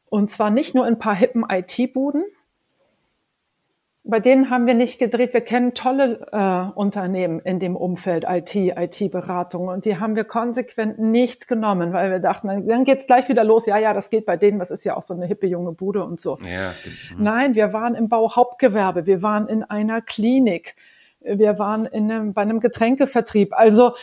Und 0.05 0.31
zwar 0.31 0.49
nicht 0.49 0.73
nur 0.73 0.87
in 0.87 0.93
ein 0.93 0.99
paar 0.99 1.15
hippen 1.15 1.45
IT-Buden, 1.49 2.23
bei 4.11 4.19
denen 4.19 4.49
haben 4.49 4.67
wir 4.67 4.73
nicht 4.73 4.99
gedreht. 4.99 5.33
Wir 5.33 5.41
kennen 5.41 5.73
tolle 5.73 6.27
äh, 6.31 6.77
Unternehmen 6.77 7.39
in 7.39 7.59
dem 7.59 7.77
Umfeld 7.77 8.25
IT, 8.27 8.53
IT-Beratung 8.53 9.69
und 9.69 9.85
die 9.85 9.97
haben 9.97 10.17
wir 10.17 10.25
konsequent 10.25 10.99
nicht 10.99 11.47
genommen, 11.47 11.93
weil 11.93 12.11
wir 12.11 12.19
dachten, 12.19 12.49
dann, 12.49 12.67
dann 12.67 12.83
geht's 12.83 13.07
gleich 13.07 13.29
wieder 13.29 13.45
los. 13.45 13.65
Ja, 13.65 13.77
ja, 13.77 13.93
das 13.93 14.09
geht 14.09 14.25
bei 14.25 14.35
denen. 14.35 14.59
Das 14.59 14.69
ist 14.69 14.83
ja 14.83 14.97
auch 14.97 15.01
so 15.01 15.13
eine 15.13 15.25
hippe 15.25 15.47
junge 15.47 15.71
Bude 15.71 16.03
und 16.03 16.19
so. 16.19 16.37
Ja, 16.41 16.73
mhm. 17.15 17.23
Nein, 17.23 17.55
wir 17.55 17.71
waren 17.71 17.95
im 17.95 18.09
Bauhauptgewerbe. 18.09 19.07
Wir 19.07 19.21
waren 19.21 19.47
in 19.47 19.63
einer 19.63 20.01
Klinik. 20.01 20.75
Wir 21.21 21.57
waren 21.57 21.85
in 21.85 22.11
einem, 22.11 22.33
bei 22.33 22.41
einem 22.41 22.59
Getränkevertrieb. 22.59 23.53
Also 23.53 23.93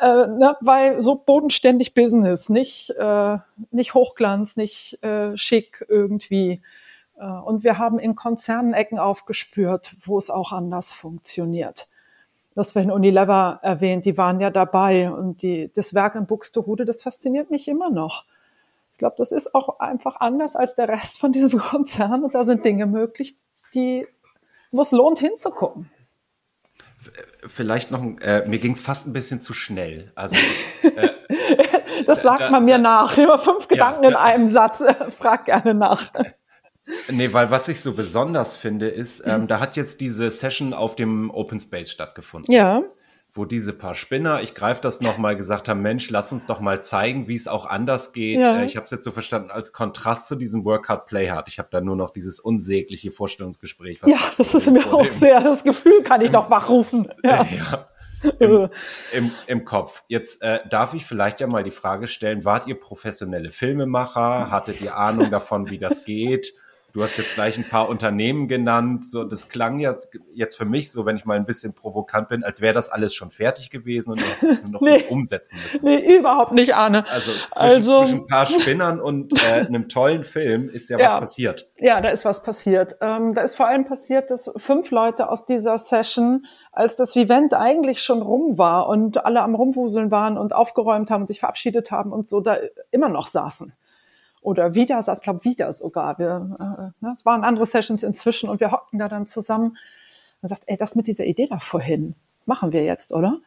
äh, 0.00 0.26
ne, 0.26 0.56
bei 0.60 1.00
so 1.00 1.22
bodenständig 1.24 1.94
Business, 1.94 2.48
nicht 2.48 2.90
äh, 2.98 3.38
nicht 3.70 3.94
Hochglanz, 3.94 4.56
nicht 4.56 4.98
äh, 5.04 5.36
schick 5.36 5.86
irgendwie. 5.88 6.62
Äh, 7.22 7.26
und 7.26 7.64
wir 7.64 7.78
haben 7.78 7.98
in 7.98 8.16
Konzernen 8.16 8.74
Ecken 8.74 8.98
aufgespürt, 8.98 9.94
wo 10.04 10.18
es 10.18 10.28
auch 10.30 10.52
anders 10.52 10.92
funktioniert. 10.92 11.88
Das 12.54 12.74
werden 12.74 12.90
Unilever 12.90 13.60
erwähnt, 13.62 14.04
die 14.04 14.18
waren 14.18 14.38
ja 14.40 14.50
dabei 14.50 15.10
und 15.10 15.40
die, 15.40 15.72
das 15.72 15.94
Werk 15.94 16.16
in 16.16 16.26
Buxtehude, 16.26 16.84
das 16.84 17.02
fasziniert 17.02 17.50
mich 17.50 17.66
immer 17.66 17.88
noch. 17.88 18.26
Ich 18.92 18.98
glaube, 18.98 19.14
das 19.16 19.32
ist 19.32 19.54
auch 19.54 19.80
einfach 19.80 20.16
anders 20.20 20.54
als 20.54 20.74
der 20.74 20.88
Rest 20.88 21.18
von 21.18 21.32
diesem 21.32 21.58
Konzern 21.60 22.24
und 22.24 22.34
da 22.34 22.44
sind 22.44 22.64
Dinge 22.64 22.86
möglich, 22.86 23.36
die, 23.72 24.06
wo 24.70 24.82
es 24.82 24.90
lohnt 24.90 25.18
hinzugucken. 25.18 25.90
Vielleicht 27.48 27.90
noch, 27.90 28.02
äh, 28.20 28.46
mir 28.46 28.58
ging 28.58 28.72
es 28.72 28.80
fast 28.80 29.06
ein 29.06 29.12
bisschen 29.12 29.40
zu 29.40 29.54
schnell. 29.54 30.12
Also, 30.14 30.36
äh, 30.82 31.08
das 32.06 32.22
sagt 32.22 32.42
da, 32.42 32.50
man 32.50 32.64
mir 32.64 32.76
da, 32.76 32.82
nach. 32.82 33.16
Immer 33.16 33.38
fünf 33.40 33.66
Gedanken 33.66 34.04
ja, 34.04 34.10
in 34.10 34.14
einem 34.14 34.46
Satz. 34.46 34.84
Frag 35.08 35.46
gerne 35.46 35.74
nach. 35.74 36.12
Nee, 37.10 37.32
weil 37.32 37.50
was 37.50 37.68
ich 37.68 37.80
so 37.80 37.94
besonders 37.94 38.56
finde, 38.56 38.88
ist, 38.88 39.22
ähm, 39.24 39.46
da 39.46 39.60
hat 39.60 39.76
jetzt 39.76 40.00
diese 40.00 40.30
Session 40.30 40.74
auf 40.74 40.96
dem 40.96 41.30
Open 41.30 41.60
Space 41.60 41.90
stattgefunden. 41.90 42.52
Ja. 42.52 42.82
Wo 43.34 43.46
diese 43.46 43.72
paar 43.72 43.94
Spinner, 43.94 44.42
ich 44.42 44.52
greife 44.54 44.82
das 44.82 45.00
nochmal, 45.00 45.36
gesagt 45.36 45.68
haben, 45.68 45.80
Mensch, 45.80 46.10
lass 46.10 46.32
uns 46.32 46.46
doch 46.46 46.60
mal 46.60 46.82
zeigen, 46.82 47.28
wie 47.28 47.34
es 47.34 47.48
auch 47.48 47.64
anders 47.64 48.12
geht. 48.12 48.38
Ja. 48.38 48.58
Äh, 48.58 48.66
ich 48.66 48.76
habe 48.76 48.84
es 48.84 48.90
jetzt 48.90 49.04
so 49.04 49.10
verstanden, 49.10 49.50
als 49.50 49.72
Kontrast 49.72 50.26
zu 50.26 50.34
diesem 50.36 50.64
Work 50.64 50.88
Hard, 50.88 51.06
Play 51.06 51.30
Hard. 51.30 51.48
Ich 51.48 51.58
habe 51.58 51.68
da 51.70 51.80
nur 51.80 51.96
noch 51.96 52.10
dieses 52.10 52.40
unsägliche 52.40 53.10
Vorstellungsgespräch. 53.10 54.00
Ja, 54.04 54.18
das 54.36 54.52
ist 54.52 54.70
mir 54.70 54.84
auch 54.92 55.08
sehr, 55.08 55.40
das 55.40 55.64
Gefühl 55.64 56.02
kann 56.02 56.20
ich 56.20 56.32
noch 56.32 56.50
wachrufen. 56.50 57.08
Ja. 57.24 57.44
ja. 57.44 57.88
Im, 58.38 58.68
im, 59.16 59.30
im, 59.48 59.64
Kopf. 59.64 60.04
Jetzt 60.06 60.42
äh, 60.42 60.60
darf 60.68 60.94
ich 60.94 61.04
vielleicht 61.04 61.40
ja 61.40 61.48
mal 61.48 61.64
die 61.64 61.72
Frage 61.72 62.06
stellen, 62.06 62.44
wart 62.44 62.68
ihr 62.68 62.78
professionelle 62.78 63.50
Filmemacher? 63.50 64.50
Hattet 64.50 64.80
ihr 64.80 64.96
Ahnung 64.96 65.30
davon, 65.30 65.70
wie 65.70 65.78
das 65.78 66.04
geht? 66.04 66.54
Du 66.92 67.02
hast 67.02 67.16
jetzt 67.16 67.34
gleich 67.34 67.56
ein 67.56 67.64
paar 67.64 67.88
Unternehmen 67.88 68.48
genannt. 68.48 69.08
So, 69.08 69.24
das 69.24 69.48
klang 69.48 69.78
ja 69.78 69.96
jetzt 70.34 70.56
für 70.56 70.66
mich 70.66 70.90
so, 70.90 71.06
wenn 71.06 71.16
ich 71.16 71.24
mal 71.24 71.36
ein 71.36 71.46
bisschen 71.46 71.74
provokant 71.74 72.28
bin, 72.28 72.44
als 72.44 72.60
wäre 72.60 72.74
das 72.74 72.90
alles 72.90 73.14
schon 73.14 73.30
fertig 73.30 73.70
gewesen 73.70 74.10
und 74.10 74.20
wir 74.20 74.70
noch 74.70 74.80
nee, 74.82 75.02
umsetzen 75.08 75.58
müssen. 75.62 75.84
Nee, 75.84 76.18
überhaupt 76.18 76.52
nicht, 76.52 76.74
Arne. 76.74 77.04
Also 77.10 77.30
zwischen, 77.30 77.48
also, 77.58 78.00
zwischen 78.00 78.18
ein 78.20 78.26
paar 78.26 78.44
Spinnern 78.44 79.00
und 79.00 79.32
äh, 79.42 79.66
einem 79.66 79.88
tollen 79.88 80.22
Film 80.22 80.68
ist 80.68 80.90
ja, 80.90 80.98
ja, 81.00 81.12
was 81.14 81.20
passiert. 81.20 81.70
Ja, 81.78 82.02
da 82.02 82.10
ist 82.10 82.26
was 82.26 82.42
passiert. 82.42 82.96
Ähm, 83.00 83.32
da 83.32 83.40
ist 83.40 83.56
vor 83.56 83.68
allem 83.68 83.86
passiert, 83.86 84.30
dass 84.30 84.52
fünf 84.58 84.90
Leute 84.90 85.30
aus 85.30 85.46
dieser 85.46 85.78
Session, 85.78 86.44
als 86.72 86.96
das 86.96 87.16
Event 87.16 87.54
eigentlich 87.54 88.02
schon 88.02 88.20
rum 88.20 88.58
war 88.58 88.88
und 88.88 89.24
alle 89.24 89.40
am 89.40 89.54
Rumwuseln 89.54 90.10
waren 90.10 90.36
und 90.36 90.54
aufgeräumt 90.54 91.10
haben 91.10 91.22
und 91.22 91.26
sich 91.26 91.40
verabschiedet 91.40 91.90
haben 91.90 92.12
und 92.12 92.28
so, 92.28 92.40
da 92.40 92.58
immer 92.90 93.08
noch 93.08 93.28
saßen 93.28 93.72
oder 94.42 94.74
wieder, 94.74 95.02
saß, 95.02 95.22
glaube 95.22 95.44
wieder 95.44 95.72
sogar. 95.72 96.18
Wir, 96.18 96.54
äh, 96.58 97.04
ne, 97.04 97.12
es 97.12 97.24
waren 97.24 97.44
andere 97.44 97.64
Sessions 97.64 98.02
inzwischen 98.02 98.50
und 98.50 98.60
wir 98.60 98.72
hockten 98.72 98.98
da 98.98 99.08
dann 99.08 99.26
zusammen 99.26 99.78
und 100.42 100.48
sagt, 100.48 100.64
ey, 100.66 100.76
das 100.76 100.96
mit 100.96 101.06
dieser 101.06 101.24
Idee 101.24 101.46
da 101.46 101.58
vorhin, 101.58 102.14
machen 102.44 102.72
wir 102.72 102.84
jetzt, 102.84 103.12
oder? 103.12 103.38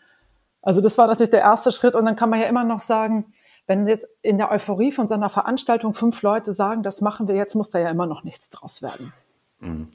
Also 0.61 0.81
das 0.81 0.97
war 0.97 1.07
natürlich 1.07 1.29
der 1.29 1.41
erste 1.41 1.71
Schritt 1.71 1.95
und 1.95 2.05
dann 2.05 2.15
kann 2.15 2.29
man 2.29 2.39
ja 2.39 2.47
immer 2.47 2.63
noch 2.63 2.79
sagen, 2.79 3.25
wenn 3.67 3.87
jetzt 3.87 4.07
in 4.21 4.37
der 4.37 4.51
Euphorie 4.51 4.91
von 4.91 5.07
so 5.07 5.15
einer 5.15 5.29
Veranstaltung 5.29 5.93
fünf 5.93 6.21
Leute 6.21 6.53
sagen, 6.53 6.81
das 6.81 7.01
machen 7.01 7.27
wir 7.27 7.35
jetzt, 7.35 7.55
muss 7.55 7.69
da 7.69 7.79
ja 7.79 7.89
immer 7.89 8.05
noch 8.05 8.23
nichts 8.23 8.49
draus 8.49 8.81
werden. 8.81 9.13
Mhm. 9.59 9.89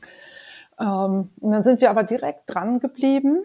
Ähm, 0.78 1.30
und 1.40 1.52
dann 1.52 1.64
sind 1.64 1.80
wir 1.80 1.90
aber 1.90 2.02
direkt 2.02 2.42
dran 2.47 2.80
geblieben 2.80 3.45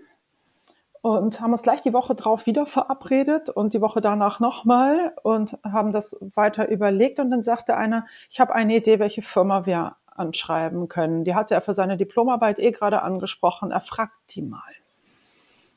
und 1.06 1.40
haben 1.40 1.52
uns 1.52 1.62
gleich 1.62 1.84
die 1.84 1.94
Woche 1.94 2.16
drauf 2.16 2.48
wieder 2.48 2.66
verabredet 2.66 3.52
und 3.52 3.76
die 3.76 3.82
Woche 3.82 4.02
danach 4.02 4.40
nochmal 4.40 5.14
und 5.22 5.56
haben 5.64 5.92
das 5.92 6.18
weiter 6.34 6.68
überlegt. 6.68 7.20
Und 7.20 7.30
dann 7.30 7.44
sagte 7.44 7.78
einer, 7.78 8.08
ich 8.28 8.40
habe 8.40 8.56
eine 8.56 8.76
Idee, 8.76 8.98
welche 8.98 9.22
Firma 9.22 9.68
wir 9.68 9.98
anschreiben 10.08 10.88
können. 10.88 11.24
Die 11.24 11.36
hatte 11.36 11.54
er 11.54 11.62
für 11.62 11.76
seine 11.76 11.96
Diplomarbeit 11.96 12.58
eh 12.58 12.72
gerade 12.72 13.04
angesprochen. 13.04 13.70
Er 13.70 13.82
fragt 13.82 14.16
die 14.32 14.42
mal. 14.42 14.60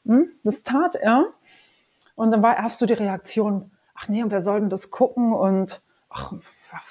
Hm? 0.07 0.31
Das 0.45 0.63
tat 0.63 0.95
er. 0.95 1.27
Und 2.15 2.31
dann 2.31 2.43
war 2.43 2.57
erst 2.57 2.79
so 2.79 2.87
die 2.87 2.95
Reaktion, 2.95 3.71
ach 3.95 4.09
nee, 4.09 4.23
und 4.23 4.41
soll 4.41 4.61
denn 4.61 4.71
das 4.71 4.91
gucken? 4.91 5.35
Und 5.35 5.83
ach, 6.09 6.33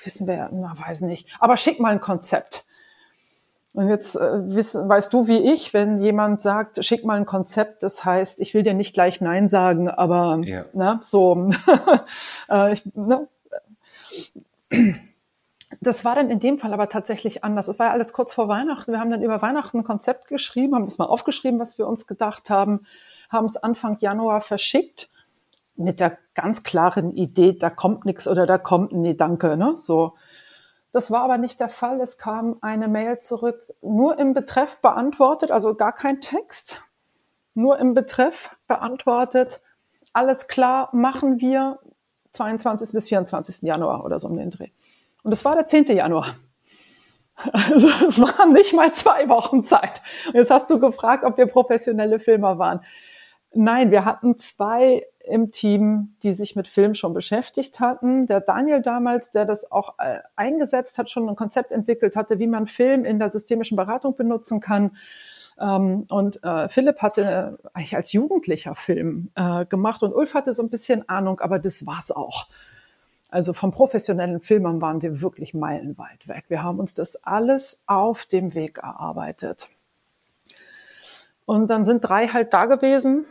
wissen 0.03 0.27
wir, 0.27 0.51
na, 0.53 0.75
weiß 0.77 1.01
nicht. 1.01 1.27
Aber 1.39 1.57
schick 1.57 1.79
mal 1.79 1.91
ein 1.91 2.01
Konzept. 2.01 2.66
Und 3.77 3.89
jetzt 3.89 4.15
äh, 4.15 4.55
wiss, 4.55 4.73
weißt 4.73 5.13
du 5.13 5.27
wie 5.27 5.53
ich, 5.53 5.71
wenn 5.71 6.01
jemand 6.01 6.41
sagt, 6.41 6.83
schick 6.83 7.05
mal 7.05 7.15
ein 7.15 7.27
Konzept, 7.27 7.83
das 7.83 8.03
heißt, 8.03 8.39
ich 8.39 8.55
will 8.55 8.63
dir 8.63 8.73
nicht 8.73 8.95
gleich 8.95 9.21
Nein 9.21 9.49
sagen, 9.49 9.87
aber 9.87 10.41
ja. 10.45 10.65
ne, 10.73 10.97
so. 11.03 11.51
äh, 12.49 12.73
ich, 12.73 12.81
ne, 12.95 13.27
das 15.79 16.03
war 16.03 16.15
dann 16.15 16.31
in 16.31 16.39
dem 16.39 16.57
Fall 16.57 16.73
aber 16.73 16.89
tatsächlich 16.89 17.43
anders. 17.43 17.67
Es 17.67 17.77
war 17.77 17.85
ja 17.85 17.91
alles 17.91 18.13
kurz 18.13 18.33
vor 18.33 18.47
Weihnachten. 18.47 18.93
Wir 18.93 18.99
haben 18.99 19.11
dann 19.11 19.21
über 19.21 19.43
Weihnachten 19.43 19.77
ein 19.77 19.83
Konzept 19.83 20.27
geschrieben, 20.27 20.73
haben 20.73 20.85
das 20.85 20.97
mal 20.97 21.05
aufgeschrieben, 21.05 21.59
was 21.59 21.77
wir 21.77 21.85
uns 21.85 22.07
gedacht 22.07 22.49
haben, 22.49 22.87
haben 23.29 23.45
es 23.45 23.57
Anfang 23.57 23.97
Januar 23.99 24.41
verschickt 24.41 25.11
mit 25.75 25.99
der 25.99 26.17
ganz 26.33 26.63
klaren 26.63 27.15
Idee, 27.15 27.53
da 27.53 27.69
kommt 27.69 28.05
nichts 28.05 28.27
oder 28.27 28.47
da 28.47 28.57
kommt 28.57 28.91
nee, 28.91 29.13
danke, 29.13 29.55
ne? 29.55 29.75
So. 29.77 30.13
Das 30.97 31.11
war 31.11 31.21
aber 31.21 31.37
nicht 31.37 31.59
der 31.59 31.69
Fall. 31.69 32.01
Es 32.01 32.17
kam 32.17 32.57
eine 32.61 32.87
Mail 32.87 33.19
zurück, 33.19 33.71
nur 33.83 34.17
im 34.17 34.33
Betreff 34.33 34.79
beantwortet, 34.81 35.51
also 35.51 35.75
gar 35.75 35.93
kein 35.93 36.21
Text, 36.21 36.83
nur 37.53 37.77
im 37.77 37.93
Betreff 37.93 38.57
beantwortet. 38.67 39.61
Alles 40.11 40.47
klar, 40.47 40.89
machen 40.93 41.39
wir 41.39 41.77
22. 42.31 42.93
bis 42.93 43.09
24. 43.09 43.61
Januar 43.61 44.05
oder 44.05 44.17
so 44.17 44.27
um 44.27 44.37
den 44.37 44.49
Dreh. 44.49 44.69
Und 45.21 45.31
es 45.33 45.45
war 45.45 45.53
der 45.53 45.67
10. 45.67 45.85
Januar. 45.85 46.35
Also 47.53 47.89
es 48.07 48.19
waren 48.19 48.53
nicht 48.53 48.73
mal 48.73 48.91
zwei 48.93 49.29
Wochen 49.29 49.63
Zeit. 49.63 50.01
Und 50.29 50.33
jetzt 50.33 50.49
hast 50.49 50.67
du 50.71 50.79
gefragt, 50.79 51.23
ob 51.23 51.37
wir 51.37 51.45
professionelle 51.45 52.17
Filmer 52.17 52.57
waren. 52.57 52.83
Nein, 53.53 53.91
wir 53.91 54.03
hatten 54.03 54.35
zwei 54.39 55.05
im 55.27 55.51
Team, 55.51 56.15
die 56.23 56.33
sich 56.33 56.55
mit 56.55 56.67
Film 56.67 56.95
schon 56.95 57.13
beschäftigt 57.13 57.79
hatten. 57.79 58.27
Der 58.27 58.41
Daniel 58.41 58.81
damals, 58.81 59.31
der 59.31 59.45
das 59.45 59.71
auch 59.71 59.99
äh, 59.99 60.19
eingesetzt 60.35 60.97
hat, 60.97 61.09
schon 61.09 61.29
ein 61.29 61.35
Konzept 61.35 61.71
entwickelt 61.71 62.15
hatte, 62.15 62.39
wie 62.39 62.47
man 62.47 62.67
Film 62.67 63.05
in 63.05 63.19
der 63.19 63.29
systemischen 63.29 63.77
Beratung 63.77 64.15
benutzen 64.15 64.59
kann. 64.59 64.91
Ähm, 65.59 66.05
und 66.09 66.43
äh, 66.43 66.69
Philipp 66.69 67.01
hatte 67.01 67.57
eigentlich 67.73 67.95
als 67.95 68.13
Jugendlicher 68.13 68.75
Film 68.75 69.29
äh, 69.35 69.65
gemacht 69.65 70.03
und 70.03 70.13
Ulf 70.13 70.33
hatte 70.33 70.53
so 70.53 70.63
ein 70.63 70.69
bisschen 70.69 71.07
Ahnung, 71.09 71.39
aber 71.39 71.59
das 71.59 71.85
war's 71.85 72.11
auch. 72.11 72.47
Also 73.29 73.53
vom 73.53 73.71
professionellen 73.71 74.41
Filmern 74.41 74.81
waren 74.81 75.01
wir 75.01 75.21
wirklich 75.21 75.53
meilenweit 75.53 76.27
weg. 76.27 76.45
Wir 76.47 76.63
haben 76.63 76.79
uns 76.79 76.93
das 76.93 77.23
alles 77.23 77.83
auf 77.85 78.25
dem 78.25 78.53
Weg 78.53 78.77
erarbeitet. 78.77 79.69
Und 81.45 81.67
dann 81.69 81.85
sind 81.85 82.01
drei 82.01 82.27
halt 82.27 82.53
da 82.53 82.65
gewesen, 82.65 83.25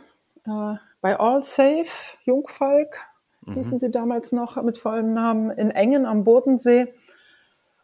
bei 1.01 1.19
All 1.19 1.43
Safe, 1.43 1.85
Jungfalk, 2.25 2.97
mhm. 3.45 3.53
hießen 3.53 3.79
sie 3.79 3.91
damals 3.91 4.31
noch 4.31 4.61
mit 4.63 4.77
vollem 4.77 5.13
Namen, 5.13 5.51
in 5.51 5.71
Engen 5.71 6.05
am 6.05 6.23
Bodensee. 6.23 6.93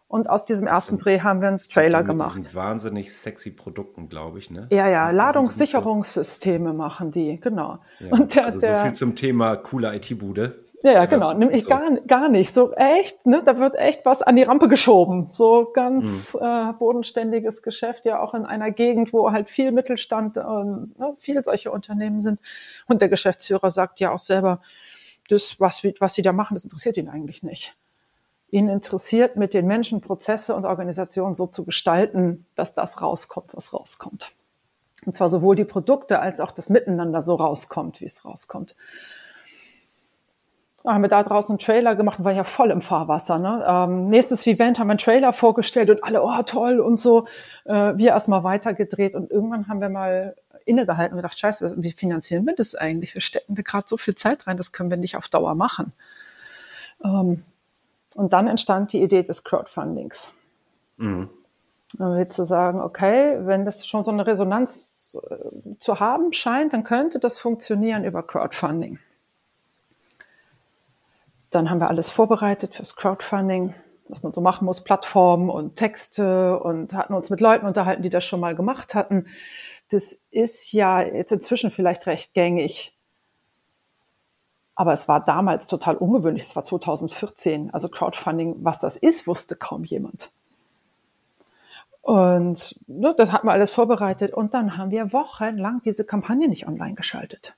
Und 0.08 0.29
aus 0.29 0.46
diesem 0.46 0.67
ersten 0.67 1.00
Dreh 1.00 1.22
haben 1.22 1.41
wir 1.41 1.48
einen 1.48 1.58
Trailer 1.58 2.03
gemacht. 2.03 2.38
Das 2.38 2.43
sind 2.43 2.53
wahnsinnig 2.53 3.12
sexy 3.12 3.50
Produkten, 3.50 4.10
glaube 4.10 4.38
ich, 4.38 4.51
ne? 4.51 4.67
Ja, 4.72 4.88
ja, 4.88 5.10
Ladungssicherungssysteme 5.10 6.72
machen 6.72 7.10
die, 7.10 7.39
genau. 7.39 7.79
Ja, 8.00 8.10
und 8.12 8.36
der, 8.36 8.46
also 8.46 8.60
so 8.60 8.67
viel 8.67 8.93
zum 8.93 9.15
Thema 9.15 9.55
coole 9.55 9.96
IT-Bude. 9.96 10.53
Ja, 10.83 10.91
ja, 10.91 11.05
genau. 11.05 11.33
Nämlich 11.33 11.63
so. 11.63 11.69
gar, 11.69 11.91
gar 12.01 12.29
nicht. 12.29 12.53
So 12.53 12.73
echt, 12.73 13.25
ne? 13.25 13.41
Da 13.43 13.57
wird 13.57 13.75
echt 13.75 14.05
was 14.05 14.21
an 14.21 14.35
die 14.35 14.43
Rampe 14.43 14.67
geschoben. 14.67 15.29
So 15.31 15.71
ganz 15.73 16.37
hm. 16.37 16.45
äh, 16.45 16.73
bodenständiges 16.73 17.63
Geschäft, 17.63 18.05
ja 18.05 18.21
auch 18.21 18.33
in 18.33 18.45
einer 18.45 18.69
Gegend, 18.69 19.13
wo 19.13 19.31
halt 19.31 19.49
viel 19.49 19.71
Mittelstand 19.71 20.37
und 20.37 20.99
ne, 20.99 21.15
viel 21.19 21.41
solche 21.43 21.71
Unternehmen 21.71 22.19
sind. 22.19 22.41
Und 22.87 23.01
der 23.01 23.07
Geschäftsführer 23.07 23.71
sagt 23.71 24.01
ja 24.01 24.11
auch 24.11 24.19
selber, 24.19 24.59
das, 25.29 25.59
was, 25.61 25.83
was 25.99 26.13
sie 26.13 26.21
da 26.21 26.33
machen, 26.33 26.55
das 26.55 26.65
interessiert 26.65 26.97
ihn 26.97 27.07
eigentlich 27.07 27.43
nicht 27.43 27.75
ihn 28.53 28.69
interessiert, 28.69 29.35
mit 29.35 29.55
den 29.55 29.65
Menschen 29.65 29.99
Prozesse 29.99 30.53
und 30.53 30.65
Organisationen 30.65 31.33
so 31.35 31.47
zu 31.47 31.65
gestalten, 31.65 32.45
dass 32.53 32.75
das 32.75 33.01
rauskommt, 33.01 33.55
was 33.55 33.73
rauskommt. 33.73 34.31
Und 35.07 35.15
zwar 35.15 35.31
sowohl 35.31 35.55
die 35.55 35.65
Produkte 35.65 36.19
als 36.19 36.39
auch 36.39 36.51
das 36.51 36.69
Miteinander 36.69 37.23
so 37.23 37.33
rauskommt, 37.33 37.99
wie 37.99 38.05
es 38.05 38.23
rauskommt. 38.23 38.75
Da 40.83 40.93
haben 40.93 41.01
wir 41.01 41.09
da 41.09 41.23
draußen 41.23 41.53
einen 41.53 41.59
Trailer 41.59 41.95
gemacht, 41.95 42.23
war 42.23 42.33
ja 42.33 42.43
voll 42.43 42.69
im 42.69 42.81
Fahrwasser. 42.81 43.39
Ne? 43.39 43.63
Ähm, 43.65 44.09
nächstes 44.09 44.45
Event 44.45 44.79
haben 44.79 44.87
wir 44.87 44.91
einen 44.91 44.97
Trailer 44.97 45.31
vorgestellt 45.31 45.89
und 45.89 46.03
alle, 46.03 46.21
oh 46.21 46.41
toll 46.45 46.81
und 46.81 46.99
so. 46.99 47.25
Äh, 47.63 47.93
wir 47.95 48.09
erstmal 48.09 48.43
weitergedreht 48.43 49.15
und 49.15 49.31
irgendwann 49.31 49.69
haben 49.69 49.79
wir 49.79 49.87
mal 49.87 50.35
innegehalten 50.65 51.13
und 51.13 51.21
gedacht, 51.21 51.39
scheiße, 51.39 51.75
wie 51.77 51.91
finanzieren 51.91 52.45
wir 52.45 52.55
das 52.55 52.75
eigentlich? 52.75 53.13
Wir 53.13 53.21
stecken 53.21 53.55
da 53.55 53.61
gerade 53.61 53.85
so 53.87 53.95
viel 53.95 54.15
Zeit 54.15 54.45
rein, 54.45 54.57
das 54.57 54.73
können 54.73 54.89
wir 54.89 54.97
nicht 54.97 55.15
auf 55.15 55.29
Dauer 55.29 55.55
machen. 55.55 55.91
Ähm, 57.03 57.43
und 58.15 58.33
dann 58.33 58.47
entstand 58.47 58.93
die 58.93 59.01
Idee 59.01 59.23
des 59.23 59.43
Crowdfundings. 59.43 60.33
Mhm. 60.97 61.29
zu 62.29 62.45
sagen, 62.45 62.81
okay, 62.81 63.37
wenn 63.45 63.65
das 63.65 63.87
schon 63.87 64.03
so 64.03 64.11
eine 64.11 64.27
Resonanz 64.27 65.17
äh, 65.29 65.77
zu 65.79 65.99
haben 65.99 66.33
scheint, 66.33 66.73
dann 66.73 66.83
könnte 66.83 67.19
das 67.19 67.39
funktionieren 67.39 68.03
über 68.03 68.21
Crowdfunding. 68.23 68.99
Dann 71.53 71.69
haben 71.69 71.79
wir 71.79 71.89
alles 71.89 72.10
vorbereitet 72.10 72.74
fürs 72.74 72.95
Crowdfunding, 72.95 73.75
was 74.07 74.24
man 74.24 74.33
so 74.33 74.41
machen 74.41 74.65
muss, 74.65 74.83
Plattformen 74.83 75.51
und 75.51 75.75
Texte 75.75 76.60
und 76.60 76.93
hatten 76.93 77.13
uns 77.13 77.29
mit 77.29 77.41
Leuten 77.41 77.67
unterhalten, 77.67 78.01
die 78.01 78.10
das 78.10 78.25
schon 78.25 78.39
mal 78.39 78.55
gemacht 78.55 78.95
hatten. 78.95 79.27
Das 79.89 80.17
ist 80.31 80.72
ja 80.72 81.01
jetzt 81.01 81.31
inzwischen 81.31 81.69
vielleicht 81.69 82.07
recht 82.07 82.33
gängig. 82.33 82.98
Aber 84.74 84.93
es 84.93 85.07
war 85.07 85.24
damals 85.24 85.67
total 85.67 85.95
ungewöhnlich. 85.95 86.41
Es 86.41 86.55
war 86.55 86.63
2014. 86.63 87.72
Also 87.72 87.88
Crowdfunding, 87.88 88.55
was 88.63 88.79
das 88.79 88.95
ist, 88.95 89.27
wusste 89.27 89.55
kaum 89.55 89.83
jemand. 89.83 90.31
Und 92.01 92.79
ne, 92.88 93.13
das 93.15 93.31
hatten 93.31 93.45
wir 93.45 93.51
alles 93.51 93.69
vorbereitet. 93.69 94.33
Und 94.33 94.55
dann 94.55 94.75
haben 94.75 94.89
wir 94.89 95.13
wochenlang 95.13 95.83
diese 95.86 96.03
Kampagne 96.03 96.48
nicht 96.48 96.67
online 96.67 96.95
geschaltet. 96.95 97.55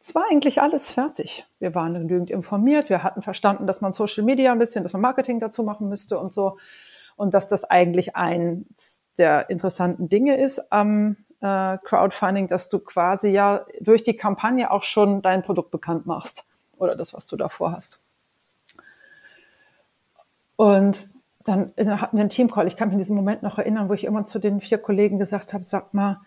Es 0.00 0.14
war 0.14 0.24
eigentlich 0.30 0.62
alles 0.62 0.92
fertig. 0.92 1.46
Wir 1.58 1.74
waren 1.74 1.92
genügend 1.92 2.30
informiert. 2.30 2.88
Wir 2.88 3.02
hatten 3.02 3.20
verstanden, 3.20 3.66
dass 3.66 3.82
man 3.82 3.92
Social 3.92 4.24
Media 4.24 4.50
ein 4.50 4.58
bisschen, 4.58 4.82
dass 4.82 4.94
man 4.94 5.02
Marketing 5.02 5.40
dazu 5.40 5.62
machen 5.62 5.90
müsste 5.90 6.18
und 6.18 6.32
so. 6.32 6.56
Und 7.16 7.34
dass 7.34 7.48
das 7.48 7.64
eigentlich 7.64 8.16
eins 8.16 9.02
der 9.18 9.50
interessanten 9.50 10.08
Dinge 10.08 10.40
ist 10.40 10.72
am 10.72 11.16
äh, 11.42 11.76
Crowdfunding, 11.84 12.46
dass 12.46 12.70
du 12.70 12.78
quasi 12.78 13.28
ja 13.28 13.66
durch 13.80 14.02
die 14.02 14.16
Kampagne 14.16 14.70
auch 14.70 14.84
schon 14.84 15.20
dein 15.20 15.42
Produkt 15.42 15.70
bekannt 15.70 16.06
machst 16.06 16.46
oder 16.78 16.96
das, 16.96 17.12
was 17.12 17.26
du 17.26 17.36
davor 17.36 17.72
hast. 17.72 18.02
Und 20.56 21.10
dann 21.44 21.72
äh, 21.76 21.86
hatten 21.86 22.16
wir 22.16 22.22
einen 22.22 22.30
Teamcall. 22.30 22.66
Ich 22.66 22.76
kann 22.76 22.88
mich 22.88 22.94
in 22.94 23.00
diesem 23.00 23.16
Moment 23.16 23.42
noch 23.42 23.58
erinnern, 23.58 23.90
wo 23.90 23.92
ich 23.92 24.04
immer 24.04 24.24
zu 24.24 24.38
den 24.38 24.62
vier 24.62 24.78
Kollegen 24.78 25.18
gesagt 25.18 25.52
habe, 25.52 25.64
sag 25.64 25.92
mal, 25.92 26.20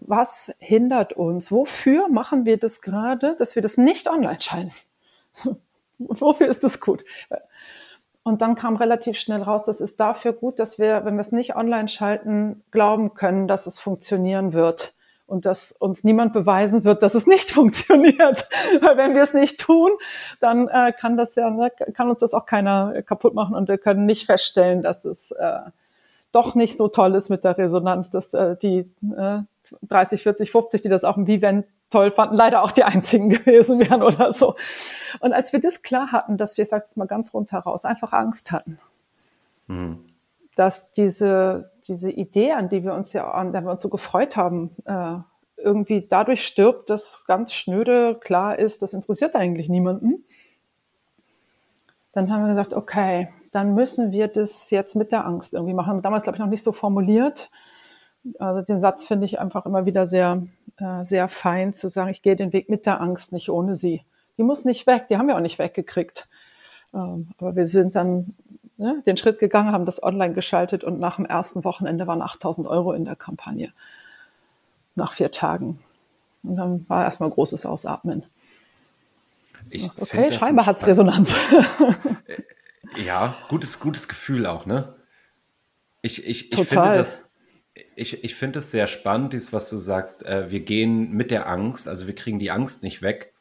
was 0.00 0.52
hindert 0.58 1.12
uns? 1.12 1.50
Wofür 1.50 2.08
machen 2.08 2.46
wir 2.46 2.56
das 2.56 2.80
gerade, 2.80 3.36
dass 3.36 3.54
wir 3.54 3.62
das 3.62 3.76
nicht 3.76 4.08
online 4.08 4.40
schalten? 4.40 4.72
Wofür 5.98 6.46
ist 6.46 6.64
das 6.64 6.80
gut? 6.80 7.04
Und 8.22 8.42
dann 8.42 8.54
kam 8.54 8.76
relativ 8.76 9.18
schnell 9.18 9.42
raus, 9.42 9.62
das 9.64 9.80
ist 9.80 10.00
dafür 10.00 10.32
gut, 10.32 10.58
dass 10.58 10.78
wir, 10.78 11.04
wenn 11.04 11.14
wir 11.14 11.20
es 11.20 11.32
nicht 11.32 11.56
online 11.56 11.88
schalten, 11.88 12.62
glauben 12.70 13.14
können, 13.14 13.48
dass 13.48 13.66
es 13.66 13.80
funktionieren 13.80 14.52
wird 14.52 14.94
und 15.26 15.44
dass 15.44 15.72
uns 15.72 16.04
niemand 16.04 16.32
beweisen 16.32 16.84
wird, 16.84 17.02
dass 17.02 17.14
es 17.14 17.26
nicht 17.26 17.50
funktioniert. 17.52 18.48
Weil 18.80 18.96
wenn 18.96 19.14
wir 19.14 19.22
es 19.22 19.34
nicht 19.34 19.60
tun, 19.60 19.90
dann 20.40 20.68
äh, 20.68 20.92
kann 20.92 21.16
das 21.16 21.34
ja, 21.34 21.50
ne, 21.50 21.70
kann 21.94 22.10
uns 22.10 22.20
das 22.20 22.34
auch 22.34 22.46
keiner 22.46 23.02
kaputt 23.02 23.34
machen 23.34 23.54
und 23.54 23.68
wir 23.68 23.78
können 23.78 24.06
nicht 24.06 24.26
feststellen, 24.26 24.82
dass 24.82 25.04
es 25.04 25.30
äh, 25.32 25.60
doch 26.32 26.54
nicht 26.54 26.76
so 26.76 26.88
toll 26.88 27.14
ist 27.14 27.30
mit 27.30 27.44
der 27.44 27.56
Resonanz, 27.56 28.10
dass 28.10 28.34
äh, 28.34 28.56
die 28.56 28.90
äh, 29.16 29.40
30, 29.82 30.22
40, 30.22 30.50
50, 30.50 30.82
die 30.82 30.88
das 30.88 31.04
auch 31.04 31.16
im 31.16 31.26
Viven 31.26 31.64
toll 31.90 32.10
fanden, 32.10 32.36
leider 32.36 32.62
auch 32.62 32.72
die 32.72 32.84
einzigen 32.84 33.28
gewesen 33.30 33.80
wären 33.80 34.02
oder 34.02 34.32
so. 34.32 34.54
Und 35.20 35.32
als 35.32 35.52
wir 35.52 35.60
das 35.60 35.82
klar 35.82 36.12
hatten, 36.12 36.36
dass 36.36 36.56
wir, 36.56 36.62
ich 36.62 36.68
sage 36.68 36.84
es 36.86 36.96
mal 36.96 37.06
ganz 37.06 37.32
rundheraus, 37.32 37.64
heraus, 37.64 37.84
einfach 37.84 38.12
Angst 38.12 38.52
hatten, 38.52 38.78
mhm. 39.66 40.04
dass 40.54 40.92
diese 40.92 41.70
diese 41.88 42.10
Idee, 42.10 42.52
an 42.52 42.68
die 42.68 42.84
wir 42.84 42.94
uns 42.94 43.12
ja, 43.12 43.30
an 43.30 43.52
der 43.52 43.62
wir 43.62 43.70
uns 43.70 43.82
so 43.82 43.88
gefreut 43.88 44.36
haben, 44.36 44.70
äh, 44.84 45.16
irgendwie 45.56 46.06
dadurch 46.06 46.46
stirbt, 46.46 46.90
dass 46.90 47.24
ganz 47.26 47.52
schnöde 47.52 48.14
klar 48.14 48.58
ist, 48.58 48.82
das 48.82 48.92
interessiert 48.92 49.34
eigentlich 49.34 49.68
niemanden. 49.68 50.24
Dann 52.12 52.30
haben 52.30 52.42
wir 52.42 52.48
gesagt, 52.48 52.74
okay, 52.74 53.28
dann 53.50 53.74
müssen 53.74 54.12
wir 54.12 54.28
das 54.28 54.70
jetzt 54.70 54.96
mit 54.96 55.12
der 55.12 55.26
Angst 55.26 55.54
irgendwie 55.54 55.74
machen. 55.74 56.02
Damals, 56.02 56.24
glaube 56.24 56.36
ich, 56.36 56.40
noch 56.40 56.48
nicht 56.48 56.62
so 56.62 56.72
formuliert. 56.72 57.50
Also 58.38 58.62
den 58.62 58.78
Satz 58.78 59.06
finde 59.06 59.24
ich 59.24 59.38
einfach 59.38 59.64
immer 59.64 59.86
wieder 59.86 60.06
sehr, 60.06 60.42
äh, 60.76 61.04
sehr 61.04 61.28
fein 61.28 61.72
zu 61.72 61.88
sagen, 61.88 62.10
ich 62.10 62.22
gehe 62.22 62.36
den 62.36 62.52
Weg 62.52 62.68
mit 62.68 62.84
der 62.84 63.00
Angst, 63.00 63.32
nicht 63.32 63.48
ohne 63.48 63.76
sie. 63.76 64.02
Die 64.36 64.42
muss 64.42 64.64
nicht 64.64 64.86
weg, 64.86 65.06
die 65.08 65.16
haben 65.16 65.28
wir 65.28 65.36
auch 65.36 65.40
nicht 65.40 65.58
weggekriegt. 65.58 66.28
Ähm, 66.92 67.28
aber 67.38 67.56
wir 67.56 67.66
sind 67.66 67.94
dann 67.94 68.34
ne, 68.76 69.02
den 69.06 69.16
Schritt 69.16 69.38
gegangen, 69.38 69.72
haben 69.72 69.86
das 69.86 70.02
online 70.02 70.34
geschaltet 70.34 70.84
und 70.84 70.98
nach 71.00 71.16
dem 71.16 71.26
ersten 71.26 71.64
Wochenende 71.64 72.06
waren 72.06 72.22
8000 72.22 72.66
Euro 72.66 72.92
in 72.92 73.04
der 73.04 73.16
Kampagne. 73.16 73.72
Nach 74.94 75.12
vier 75.12 75.30
Tagen. 75.30 75.78
Und 76.42 76.56
dann 76.56 76.84
war 76.88 77.04
erstmal 77.04 77.30
großes 77.30 77.66
Ausatmen. 77.66 78.24
Ich 79.70 79.90
okay, 79.98 80.32
scheinbar 80.32 80.66
hat 80.66 80.78
es 80.78 80.86
Resonanz. 80.86 81.34
ja, 82.96 83.36
gutes, 83.48 83.80
gutes 83.80 84.08
Gefühl 84.08 84.46
auch, 84.46 84.66
ne? 84.66 84.94
Ich, 86.02 86.26
ich, 86.26 86.52
ich 86.52 86.68
finde 86.68 86.94
das, 86.94 87.30
ich, 87.96 88.24
ich 88.24 88.34
finde 88.34 88.60
es 88.60 88.70
sehr 88.70 88.86
spannend, 88.86 89.32
dies, 89.32 89.52
was 89.52 89.70
du 89.70 89.78
sagst. 89.78 90.24
Äh, 90.24 90.50
wir 90.50 90.60
gehen 90.60 91.12
mit 91.12 91.30
der 91.30 91.48
Angst, 91.48 91.88
also 91.88 92.06
wir 92.06 92.14
kriegen 92.14 92.38
die 92.38 92.50
Angst 92.50 92.82
nicht 92.82 93.02
weg. 93.02 93.32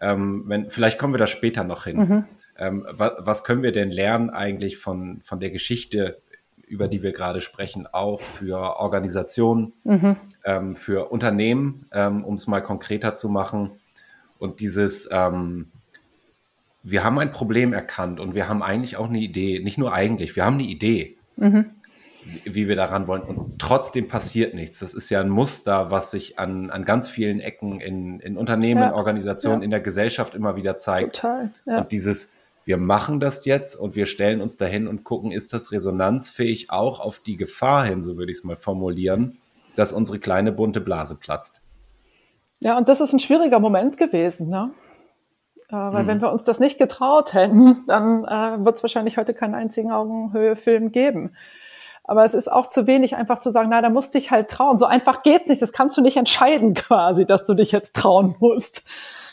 Ähm, 0.00 0.44
wenn, 0.46 0.70
vielleicht 0.70 0.98
kommen 0.98 1.14
wir 1.14 1.18
da 1.18 1.26
später 1.26 1.64
noch 1.64 1.84
hin. 1.84 1.96
Mhm. 1.96 2.24
Ähm, 2.58 2.86
was, 2.90 3.12
was 3.18 3.44
können 3.44 3.62
wir 3.62 3.72
denn 3.72 3.90
lernen 3.90 4.30
eigentlich 4.30 4.76
von, 4.78 5.22
von 5.24 5.40
der 5.40 5.50
Geschichte, 5.50 6.20
über 6.66 6.88
die 6.88 7.02
wir 7.02 7.12
gerade 7.12 7.40
sprechen, 7.40 7.86
auch 7.86 8.20
für 8.20 8.78
Organisationen, 8.78 9.72
mhm. 9.84 10.16
ähm, 10.44 10.76
für 10.76 11.10
Unternehmen, 11.10 11.86
ähm, 11.92 12.24
um 12.24 12.34
es 12.34 12.46
mal 12.46 12.60
konkreter 12.60 13.14
zu 13.14 13.28
machen. 13.28 13.72
Und 14.38 14.60
dieses, 14.60 15.08
ähm, 15.12 15.70
wir 16.82 17.04
haben 17.04 17.18
ein 17.18 17.32
Problem 17.32 17.72
erkannt 17.72 18.20
und 18.20 18.34
wir 18.34 18.48
haben 18.48 18.62
eigentlich 18.62 18.96
auch 18.96 19.08
eine 19.08 19.18
Idee, 19.18 19.60
nicht 19.60 19.78
nur 19.78 19.92
eigentlich, 19.92 20.36
wir 20.36 20.44
haben 20.44 20.54
eine 20.54 20.64
Idee. 20.64 21.16
Mhm 21.36 21.70
wie 22.44 22.68
wir 22.68 22.76
daran 22.76 23.06
wollen. 23.06 23.22
Und 23.22 23.58
trotzdem 23.58 24.08
passiert 24.08 24.54
nichts. 24.54 24.78
Das 24.78 24.94
ist 24.94 25.10
ja 25.10 25.20
ein 25.20 25.28
Muster, 25.28 25.90
was 25.90 26.10
sich 26.10 26.38
an, 26.38 26.70
an 26.70 26.84
ganz 26.84 27.08
vielen 27.08 27.40
Ecken 27.40 27.80
in, 27.80 28.20
in 28.20 28.36
Unternehmen, 28.36 28.82
ja, 28.82 28.94
Organisationen, 28.94 29.60
ja. 29.60 29.64
in 29.64 29.70
der 29.70 29.80
Gesellschaft 29.80 30.34
immer 30.34 30.56
wieder 30.56 30.76
zeigt. 30.76 31.16
Total. 31.16 31.50
Ja. 31.66 31.78
Und 31.78 31.92
dieses, 31.92 32.34
wir 32.64 32.76
machen 32.76 33.20
das 33.20 33.44
jetzt 33.44 33.74
und 33.76 33.96
wir 33.96 34.06
stellen 34.06 34.40
uns 34.40 34.56
dahin 34.56 34.86
und 34.86 35.04
gucken, 35.04 35.32
ist 35.32 35.52
das 35.52 35.72
resonanzfähig 35.72 36.70
auch 36.70 37.00
auf 37.00 37.18
die 37.18 37.36
Gefahr 37.36 37.86
hin, 37.86 38.02
so 38.02 38.16
würde 38.16 38.30
ich 38.30 38.38
es 38.38 38.44
mal 38.44 38.56
formulieren, 38.56 39.38
dass 39.74 39.92
unsere 39.92 40.18
kleine 40.18 40.52
bunte 40.52 40.80
Blase 40.80 41.16
platzt. 41.16 41.62
Ja, 42.60 42.78
und 42.78 42.88
das 42.88 43.00
ist 43.00 43.12
ein 43.12 43.18
schwieriger 43.18 43.58
Moment 43.58 43.96
gewesen, 43.96 44.48
ne? 44.48 44.70
Äh, 45.72 45.76
weil 45.76 46.04
mhm. 46.04 46.08
wenn 46.08 46.20
wir 46.20 46.32
uns 46.32 46.44
das 46.44 46.60
nicht 46.60 46.78
getraut 46.78 47.32
hätten, 47.32 47.84
dann 47.88 48.24
äh, 48.24 48.64
wird 48.64 48.76
es 48.76 48.82
wahrscheinlich 48.82 49.16
heute 49.16 49.34
keinen 49.34 49.54
einzigen 49.54 49.90
Augenhöhe-Film 49.90 50.92
geben. 50.92 51.34
Aber 52.04 52.24
es 52.24 52.34
ist 52.34 52.50
auch 52.50 52.68
zu 52.68 52.86
wenig, 52.86 53.16
einfach 53.16 53.38
zu 53.38 53.50
sagen, 53.50 53.70
na, 53.70 53.80
da 53.80 53.88
musst 53.88 54.14
dich 54.14 54.30
halt 54.30 54.50
trauen. 54.50 54.76
So 54.76 54.86
einfach 54.86 55.22
geht's 55.22 55.48
nicht. 55.48 55.62
Das 55.62 55.72
kannst 55.72 55.96
du 55.96 56.02
nicht 56.02 56.16
entscheiden 56.16 56.74
quasi, 56.74 57.24
dass 57.24 57.44
du 57.44 57.54
dich 57.54 57.72
jetzt 57.72 57.96
trauen 57.96 58.36
musst. 58.38 58.86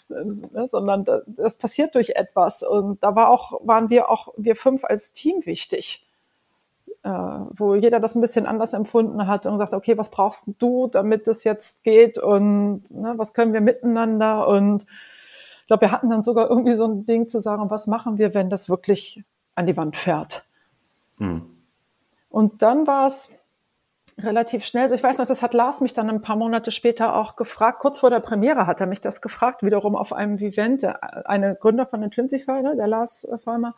Ne, 0.07 0.67
sondern 0.67 1.05
das 1.27 1.57
passiert 1.57 1.93
durch 1.93 2.11
etwas. 2.15 2.63
Und 2.63 3.03
da 3.03 3.15
war 3.15 3.29
auch, 3.29 3.59
waren 3.63 3.89
wir 3.89 4.09
auch, 4.09 4.33
wir 4.37 4.55
fünf 4.55 4.83
als 4.83 5.13
Team 5.13 5.45
wichtig. 5.45 6.05
Äh, 7.03 7.09
wo 7.09 7.75
jeder 7.75 7.99
das 7.99 8.15
ein 8.15 8.21
bisschen 8.21 8.45
anders 8.45 8.73
empfunden 8.73 9.25
hat 9.25 9.45
und 9.45 9.53
gesagt, 9.53 9.73
okay, 9.73 9.97
was 9.97 10.09
brauchst 10.09 10.49
du, 10.59 10.87
damit 10.87 11.27
es 11.29 11.45
jetzt 11.45 11.85
geht 11.85 12.17
und 12.17 12.91
ne, 12.91 13.13
was 13.15 13.33
können 13.33 13.53
wir 13.53 13.61
miteinander 13.61 14.49
und 14.49 14.85
glaube, 15.69 15.81
wir 15.81 15.91
hatten 15.91 16.09
dann 16.09 16.23
sogar 16.23 16.49
irgendwie 16.49 16.73
so 16.73 16.85
ein 16.85 17.05
Ding 17.05 17.29
zu 17.29 17.39
sagen, 17.39 17.69
was 17.69 17.85
machen 17.85 18.17
wir, 18.17 18.33
wenn 18.33 18.49
das 18.49 18.69
wirklich 18.69 19.23
an 19.53 19.67
die 19.67 19.77
Wand 19.77 19.95
fährt. 19.95 20.43
Hm. 21.17 21.43
Und 22.29 22.61
dann 22.63 22.87
war 22.87 23.05
es 23.07 23.29
relativ 24.17 24.65
schnell. 24.65 24.83
Also 24.83 24.95
ich 24.95 25.03
weiß 25.03 25.19
noch, 25.19 25.27
das 25.27 25.43
hat 25.43 25.53
Lars 25.53 25.81
mich 25.81 25.93
dann 25.93 26.09
ein 26.09 26.21
paar 26.21 26.35
Monate 26.35 26.71
später 26.71 27.15
auch 27.15 27.35
gefragt. 27.35 27.79
Kurz 27.79 27.99
vor 27.99 28.09
der 28.09 28.19
Premiere 28.19 28.67
hat 28.67 28.81
er 28.81 28.87
mich 28.87 28.99
das 28.99 29.21
gefragt, 29.21 29.63
wiederum 29.63 29.95
auf 29.95 30.11
einem 30.11 30.39
Vivent. 30.39 30.83
Eine 30.83 31.55
Gründer 31.55 31.85
von 31.85 32.01
Intrinsify, 32.01 32.61
ne, 32.63 32.75
der 32.75 32.87
Lars 32.87 33.27
Vollmer, 33.43 33.75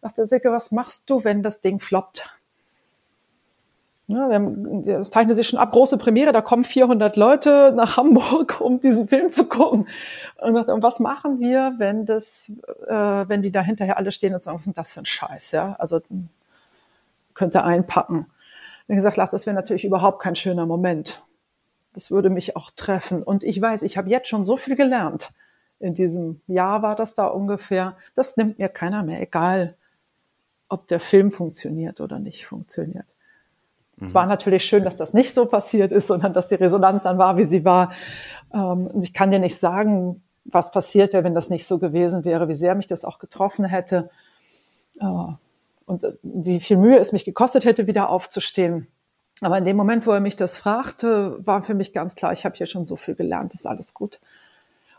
sagte, 0.00 0.26
Silke, 0.26 0.52
was 0.52 0.70
machst 0.70 1.10
du, 1.10 1.24
wenn 1.24 1.42
das 1.42 1.60
Ding 1.60 1.80
floppt? 1.80 2.30
Ja, 4.08 4.38
das 4.38 5.10
zeichnet 5.10 5.36
sich 5.36 5.48
schon 5.48 5.58
ab, 5.58 5.70
große 5.70 5.96
Premiere, 5.96 6.32
da 6.32 6.42
kommen 6.42 6.64
400 6.64 7.16
Leute 7.16 7.72
nach 7.74 7.96
Hamburg, 7.96 8.60
um 8.60 8.80
diesen 8.80 9.08
Film 9.08 9.30
zu 9.30 9.46
gucken. 9.46 9.86
Und, 10.38 10.56
und 10.56 10.82
was 10.82 10.98
machen 10.98 11.38
wir, 11.40 11.74
wenn 11.78 12.04
das, 12.04 12.52
äh, 12.88 12.94
wenn 13.28 13.42
die 13.42 13.52
da 13.52 13.62
hinterher 13.62 13.96
alle 13.96 14.12
stehen 14.12 14.34
und 14.34 14.42
sagen, 14.42 14.58
was 14.58 14.62
ist 14.62 14.66
denn 14.66 14.74
das 14.74 14.92
für 14.92 15.00
ein 15.00 15.06
Scheiß, 15.06 15.52
ja? 15.52 15.76
Also 15.78 16.00
könnte 17.34 17.64
einpacken. 17.64 18.26
Wie 18.88 18.96
gesagt, 18.96 19.16
Lars, 19.16 19.30
das 19.30 19.46
wäre 19.46 19.54
natürlich 19.54 19.84
überhaupt 19.84 20.20
kein 20.20 20.36
schöner 20.36 20.66
Moment. 20.66 21.24
Das 21.94 22.10
würde 22.10 22.28
mich 22.28 22.56
auch 22.56 22.70
treffen. 22.70 23.22
Und 23.22 23.44
ich 23.44 23.60
weiß, 23.60 23.82
ich 23.82 23.96
habe 23.96 24.10
jetzt 24.10 24.28
schon 24.28 24.44
so 24.44 24.56
viel 24.56 24.76
gelernt. 24.76 25.30
In 25.78 25.94
diesem 25.94 26.40
Jahr 26.46 26.82
war 26.82 26.96
das 26.96 27.14
da 27.14 27.26
ungefähr. 27.26 27.96
Das 28.14 28.36
nimmt 28.36 28.58
mir 28.58 28.68
keiner 28.68 29.02
mehr, 29.02 29.20
egal 29.20 29.76
ob 30.68 30.88
der 30.88 31.00
Film 31.00 31.32
funktioniert 31.32 32.00
oder 32.00 32.18
nicht 32.18 32.46
funktioniert. 32.46 33.06
Mhm. 34.02 34.06
Es 34.06 34.14
war 34.14 34.26
natürlich 34.26 34.64
schön, 34.64 34.84
dass 34.84 34.96
das 34.96 35.14
nicht 35.14 35.32
so 35.32 35.46
passiert 35.46 35.92
ist, 35.92 36.08
sondern 36.08 36.32
dass 36.32 36.48
die 36.48 36.56
Resonanz 36.56 37.02
dann 37.02 37.18
war, 37.18 37.36
wie 37.36 37.44
sie 37.44 37.64
war. 37.64 37.92
Ähm, 38.52 38.90
ich 39.00 39.12
kann 39.14 39.30
dir 39.30 39.38
nicht 39.38 39.58
sagen, 39.58 40.22
was 40.44 40.72
passiert 40.72 41.12
wäre, 41.12 41.24
wenn 41.24 41.34
das 41.34 41.50
nicht 41.50 41.66
so 41.66 41.78
gewesen 41.78 42.24
wäre, 42.24 42.48
wie 42.48 42.54
sehr 42.54 42.74
mich 42.74 42.88
das 42.88 43.04
auch 43.04 43.18
getroffen 43.18 43.64
hätte. 43.64 44.10
Äh, 45.00 45.06
und 45.86 46.04
äh, 46.04 46.12
wie 46.22 46.60
viel 46.60 46.76
Mühe 46.76 46.98
es 46.98 47.12
mich 47.12 47.24
gekostet 47.24 47.64
hätte, 47.64 47.86
wieder 47.86 48.10
aufzustehen. 48.10 48.88
Aber 49.40 49.58
in 49.58 49.64
dem 49.64 49.76
Moment, 49.76 50.06
wo 50.06 50.12
er 50.12 50.20
mich 50.20 50.36
das 50.36 50.58
fragte, 50.58 51.36
war 51.44 51.62
für 51.62 51.74
mich 51.74 51.92
ganz 51.92 52.14
klar, 52.14 52.32
ich 52.32 52.44
habe 52.44 52.56
hier 52.56 52.66
schon 52.66 52.86
so 52.86 52.96
viel 52.96 53.14
gelernt, 53.14 53.54
ist 53.54 53.66
alles 53.66 53.94
gut. 53.94 54.20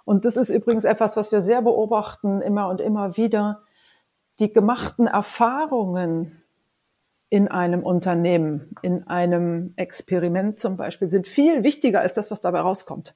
Und 0.06 0.26
das 0.26 0.36
ist 0.36 0.50
übrigens 0.50 0.84
etwas, 0.84 1.16
was 1.16 1.32
wir 1.32 1.42
sehr 1.42 1.62
beobachten, 1.62 2.42
immer 2.42 2.68
und 2.68 2.82
immer 2.82 3.16
wieder. 3.16 3.62
Die 4.40 4.52
gemachten 4.52 5.08
Erfahrungen 5.08 6.43
in 7.34 7.48
einem 7.48 7.82
Unternehmen, 7.82 8.76
in 8.84 9.08
einem 9.08 9.74
Experiment 9.76 10.56
zum 10.56 10.78
Beispiel, 10.78 11.08
sind 11.08 11.26
viel 11.26 11.64
wichtiger 11.64 12.00
als 12.00 12.14
das, 12.14 12.30
was 12.30 12.42
dabei 12.42 12.60
rauskommt. 12.60 13.16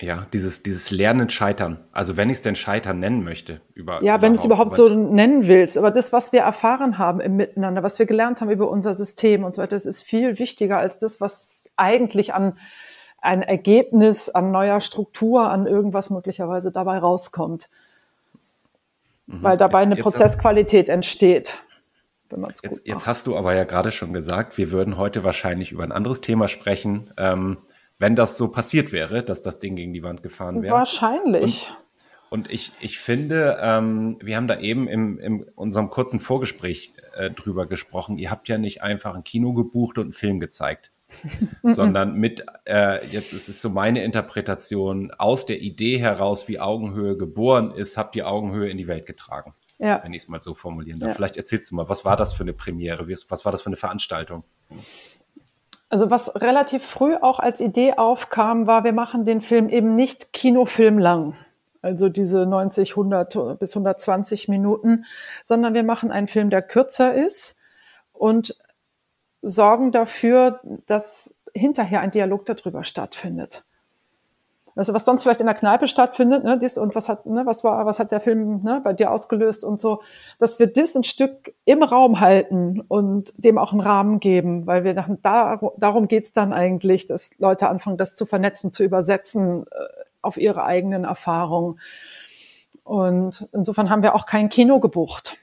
Ja, 0.00 0.26
dieses, 0.32 0.64
dieses 0.64 0.90
Lernen, 0.90 1.30
Scheitern. 1.30 1.78
Also 1.92 2.16
wenn 2.16 2.28
ich 2.28 2.38
es 2.38 2.42
denn 2.42 2.56
Scheitern 2.56 2.98
nennen 2.98 3.22
möchte. 3.22 3.60
Über, 3.74 4.02
ja, 4.02 4.20
wenn 4.20 4.32
du 4.32 4.38
es 4.40 4.44
überhaupt 4.44 4.74
so 4.74 4.88
nennen 4.88 5.46
willst. 5.46 5.78
Aber 5.78 5.92
das, 5.92 6.12
was 6.12 6.32
wir 6.32 6.40
erfahren 6.40 6.98
haben 6.98 7.20
im 7.20 7.36
Miteinander, 7.36 7.84
was 7.84 8.00
wir 8.00 8.06
gelernt 8.06 8.40
haben 8.40 8.50
über 8.50 8.68
unser 8.68 8.96
System 8.96 9.44
und 9.44 9.54
so 9.54 9.62
weiter, 9.62 9.76
das 9.76 9.86
ist 9.86 10.02
viel 10.02 10.40
wichtiger 10.40 10.78
als 10.78 10.98
das, 10.98 11.20
was 11.20 11.70
eigentlich 11.76 12.34
an 12.34 12.58
ein 13.20 13.42
Ergebnis, 13.42 14.28
an 14.28 14.50
neuer 14.50 14.80
Struktur, 14.80 15.48
an 15.48 15.68
irgendwas 15.68 16.10
möglicherweise 16.10 16.72
dabei 16.72 16.98
rauskommt. 16.98 17.68
Mhm. 19.28 19.40
Weil 19.44 19.56
dabei 19.56 19.82
jetzt, 19.82 19.92
eine 19.92 20.02
Prozessqualität 20.02 20.88
entsteht. 20.88 21.58
Jetzt, 22.62 22.86
jetzt, 22.86 23.06
hast 23.06 23.26
du 23.26 23.36
aber 23.36 23.54
ja 23.54 23.64
gerade 23.64 23.90
schon 23.90 24.12
gesagt, 24.12 24.58
wir 24.58 24.70
würden 24.70 24.96
heute 24.96 25.24
wahrscheinlich 25.24 25.72
über 25.72 25.84
ein 25.84 25.92
anderes 25.92 26.20
Thema 26.20 26.48
sprechen. 26.48 27.12
Ähm, 27.16 27.58
wenn 27.98 28.16
das 28.16 28.36
so 28.36 28.48
passiert 28.48 28.90
wäre, 28.92 29.22
dass 29.22 29.42
das 29.42 29.58
Ding 29.58 29.76
gegen 29.76 29.92
die 29.92 30.02
Wand 30.02 30.22
gefahren 30.22 30.62
wäre. 30.62 30.74
Wahrscheinlich. 30.74 31.70
Und, 32.30 32.46
und 32.46 32.50
ich, 32.50 32.72
ich 32.80 32.98
finde, 32.98 33.58
ähm, 33.60 34.18
wir 34.20 34.36
haben 34.36 34.48
da 34.48 34.58
eben 34.58 34.88
im, 34.88 35.18
in 35.18 35.44
unserem 35.54 35.88
kurzen 35.88 36.18
Vorgespräch 36.18 36.94
äh, 37.14 37.30
drüber 37.30 37.66
gesprochen. 37.66 38.18
Ihr 38.18 38.30
habt 38.30 38.48
ja 38.48 38.58
nicht 38.58 38.82
einfach 38.82 39.14
ein 39.14 39.22
Kino 39.22 39.52
gebucht 39.52 39.98
und 39.98 40.06
einen 40.06 40.12
Film 40.12 40.40
gezeigt, 40.40 40.90
sondern 41.62 42.14
mit, 42.14 42.44
äh, 42.64 43.06
jetzt 43.06 43.32
ist 43.32 43.48
es 43.48 43.60
so 43.60 43.70
meine 43.70 44.02
Interpretation, 44.02 45.12
aus 45.12 45.46
der 45.46 45.60
Idee 45.60 45.98
heraus, 45.98 46.48
wie 46.48 46.58
Augenhöhe 46.58 47.16
geboren 47.16 47.70
ist, 47.70 47.96
habt 47.96 48.16
ihr 48.16 48.26
Augenhöhe 48.28 48.68
in 48.68 48.78
die 48.78 48.88
Welt 48.88 49.06
getragen. 49.06 49.54
Ja. 49.82 50.00
Wenn 50.04 50.14
ich 50.14 50.22
es 50.22 50.28
mal 50.28 50.38
so 50.38 50.54
formulieren 50.54 51.00
darf. 51.00 51.10
Ja. 51.10 51.14
Vielleicht 51.16 51.36
erzählst 51.36 51.72
du 51.72 51.74
mal, 51.74 51.88
was 51.88 52.04
war 52.04 52.16
das 52.16 52.32
für 52.32 52.44
eine 52.44 52.52
Premiere? 52.52 53.08
Was 53.08 53.44
war 53.44 53.50
das 53.50 53.62
für 53.62 53.66
eine 53.66 53.76
Veranstaltung? 53.76 54.44
Also 55.88 56.08
was 56.08 56.36
relativ 56.36 56.84
früh 56.84 57.16
auch 57.16 57.40
als 57.40 57.60
Idee 57.60 57.94
aufkam, 57.94 58.68
war, 58.68 58.84
wir 58.84 58.92
machen 58.92 59.24
den 59.24 59.40
Film 59.40 59.68
eben 59.68 59.96
nicht 59.96 60.32
Kinofilm 60.32 60.98
lang. 60.98 61.34
Also 61.82 62.08
diese 62.08 62.46
90, 62.46 62.92
100 62.92 63.58
bis 63.58 63.74
120 63.74 64.46
Minuten, 64.46 65.04
sondern 65.42 65.74
wir 65.74 65.82
machen 65.82 66.12
einen 66.12 66.28
Film, 66.28 66.48
der 66.48 66.62
kürzer 66.62 67.12
ist 67.12 67.56
und 68.12 68.56
sorgen 69.42 69.90
dafür, 69.90 70.60
dass 70.86 71.34
hinterher 71.52 72.02
ein 72.02 72.12
Dialog 72.12 72.46
darüber 72.46 72.84
stattfindet. 72.84 73.64
Also 74.74 74.94
was 74.94 75.04
sonst 75.04 75.22
vielleicht 75.22 75.40
in 75.40 75.46
der 75.46 75.54
Kneipe 75.54 75.86
stattfindet, 75.86 76.44
ne, 76.44 76.58
dies 76.58 76.78
und 76.78 76.94
was 76.94 77.08
hat, 77.08 77.26
ne, 77.26 77.44
was 77.44 77.62
war, 77.62 77.84
was 77.84 77.98
hat 77.98 78.10
der 78.10 78.20
Film 78.20 78.62
ne, 78.62 78.80
bei 78.82 78.92
dir 78.92 79.10
ausgelöst 79.10 79.64
und 79.64 79.80
so, 79.80 80.02
dass 80.38 80.58
wir 80.58 80.66
das 80.66 80.94
ein 80.94 81.04
Stück 81.04 81.54
im 81.64 81.82
Raum 81.82 82.20
halten 82.20 82.80
und 82.80 83.34
dem 83.36 83.58
auch 83.58 83.72
einen 83.72 83.82
Rahmen 83.82 84.18
geben, 84.18 84.66
weil 84.66 84.84
wir 84.84 84.94
dachten, 84.94 85.18
da, 85.22 85.60
darum 85.76 86.08
geht's 86.08 86.32
dann 86.32 86.52
eigentlich, 86.52 87.06
dass 87.06 87.30
Leute 87.38 87.68
anfangen, 87.68 87.98
das 87.98 88.16
zu 88.16 88.24
vernetzen, 88.24 88.72
zu 88.72 88.82
übersetzen 88.82 89.64
äh, 89.70 89.86
auf 90.22 90.38
ihre 90.38 90.64
eigenen 90.64 91.04
Erfahrungen. 91.04 91.78
Und 92.84 93.48
insofern 93.52 93.90
haben 93.90 94.02
wir 94.02 94.14
auch 94.14 94.26
kein 94.26 94.48
Kino 94.48 94.80
gebucht. 94.80 95.36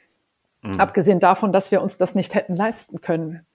Mhm. 0.62 0.80
Abgesehen 0.80 1.20
davon, 1.20 1.52
dass 1.52 1.72
wir 1.72 1.82
uns 1.82 1.98
das 1.98 2.15
nicht 2.15 2.36
hätten 2.36 2.56
leisten 2.56 3.02
können. 3.02 3.46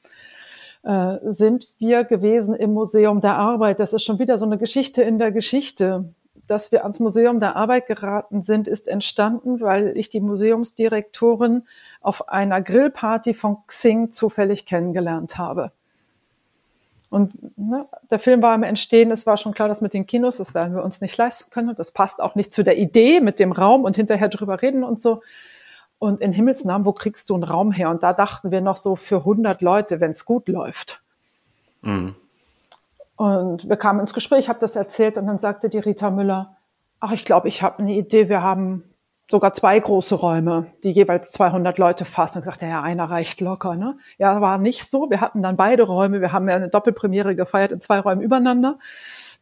Äh, 0.85 1.19
sind 1.23 1.69
wir 1.79 2.05
gewesen 2.05 2.55
im 2.55 2.75
Museum 2.75 3.23
der 3.23 3.37
Arbeit. 3.37 3.81
Das 3.81 3.95
ist 3.95 4.05
schon 4.05 4.19
wieder 4.19 4.37
so 4.37 4.45
eine 4.45 4.59
Geschichte 4.59 5.03
in 5.03 5.19
der 5.19 5.33
Geschichte. 5.33 6.13
Dass 6.47 6.73
wir 6.73 6.83
ans 6.83 7.01
Museum 7.01 7.41
der 7.41 7.57
Arbeit 7.57 7.87
geraten 7.87 8.43
sind, 8.43 8.69
ist 8.69 8.87
entstanden, 8.87 9.63
weil 9.63 9.97
ich 9.97 10.11
die 10.11 10.21
Museumsdirektorin 10.21 11.63
auf 12.03 12.29
einer 12.29 12.61
Grillparty 12.61 13.33
von 13.33 13.67
Xing 13.67 14.11
zufällig 14.11 14.67
kennengelernt 14.67 15.39
habe. 15.39 15.73
Und 17.09 17.33
ne, 17.57 17.87
der 18.11 18.19
Film 18.19 18.43
war 18.43 18.55
im 18.55 18.63
Entstehen, 18.63 19.11
es 19.11 19.25
war 19.25 19.39
schon 19.39 19.55
klar, 19.55 19.69
dass 19.69 19.81
mit 19.81 19.95
den 19.95 20.05
Kinos, 20.05 20.37
das 20.37 20.53
werden 20.53 20.75
wir 20.75 20.85
uns 20.85 21.01
nicht 21.01 21.17
leisten 21.17 21.51
können. 21.51 21.71
Und 21.71 21.79
das 21.79 21.93
passt 21.93 22.21
auch 22.21 22.35
nicht 22.35 22.53
zu 22.53 22.63
der 22.63 22.77
Idee 22.77 23.21
mit 23.21 23.41
dem 23.41 23.53
Raum 23.53 23.85
und 23.85 23.97
hinterher 23.97 24.29
drüber 24.29 24.61
reden 24.61 24.85
und 24.85 25.01
so. 25.01 25.23
Und 25.99 26.21
in 26.21 26.33
Himmelsnamen, 26.33 26.87
wo 26.87 26.93
kriegst 26.93 27.31
du 27.31 27.35
einen 27.35 27.45
Raum 27.45 27.73
her? 27.73 27.91
Und 27.91 28.03
da 28.03 28.13
dachten 28.13 28.51
wir 28.51 28.61
noch 28.61 28.77
so 28.77 28.97
für 28.97 29.19
100 29.19 29.63
Leute, 29.63 30.01
wenn 30.01 30.11
es 30.11 30.25
gut 30.25 30.49
läuft. 30.49 31.03
Mhm. 31.83 32.15
Und 33.17 33.69
wir 33.69 33.77
kamen 33.77 34.01
ins 34.01 34.13
Gespräch, 34.13 34.41
ich 34.41 34.49
habe 34.49 34.59
das 34.59 34.77
erzählt 34.77 35.19
und 35.19 35.27
dann 35.27 35.39
sagte 35.39 35.69
die 35.69 35.79
Rita 35.79 36.11
Müller, 36.11 36.57
ach, 37.01 37.13
ich 37.13 37.25
glaube, 37.25 37.49
ich 37.49 37.63
habe 37.63 37.79
eine 37.79 37.93
Idee, 37.93 38.29
wir 38.29 38.43
haben 38.43 38.83
sogar 39.31 39.53
zwei 39.53 39.79
große 39.79 40.15
Räume, 40.17 40.67
die 40.83 40.91
jeweils 40.91 41.31
200 41.33 41.79
Leute 41.79 42.05
fassen. 42.05 42.39
Und 42.39 42.43
gesagt, 42.43 42.63
ja, 42.63 42.83
einer 42.83 43.05
reicht 43.05 43.41
locker. 43.41 43.77
Ne? 43.77 43.97
Ja, 44.19 44.41
war 44.41 44.59
nicht 44.59 44.89
so. 44.89 45.09
Wir 45.11 45.21
hatten 45.21 45.43
dann 45.43 45.57
beide 45.57 45.85
Räume. 45.85 46.21
Wir 46.21 46.33
haben 46.33 46.49
ja 46.49 46.57
eine 46.57 46.69
Doppelpremiere 46.69 47.35
gefeiert 47.35 47.73
in 47.73 47.81
zwei 47.81 48.01
Räumen 48.01 48.21
übereinander, 48.21 48.79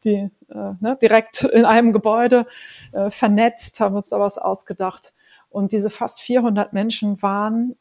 die 0.05 0.31
äh, 0.51 0.73
ne, 0.81 0.97
direkt 1.01 1.45
in 1.45 1.65
einem 1.65 1.93
Gebäude 1.93 2.47
äh, 2.93 3.11
vernetzt, 3.11 3.81
haben 3.81 3.97
uns 3.97 4.09
da 4.09 4.21
was 4.21 4.39
ausgedacht. 4.39 5.13
Und 5.53 5.73
diese 5.73 5.91
fast 5.91 6.21
400 6.23 6.73
Menschen 6.73 7.23
waren 7.23 7.77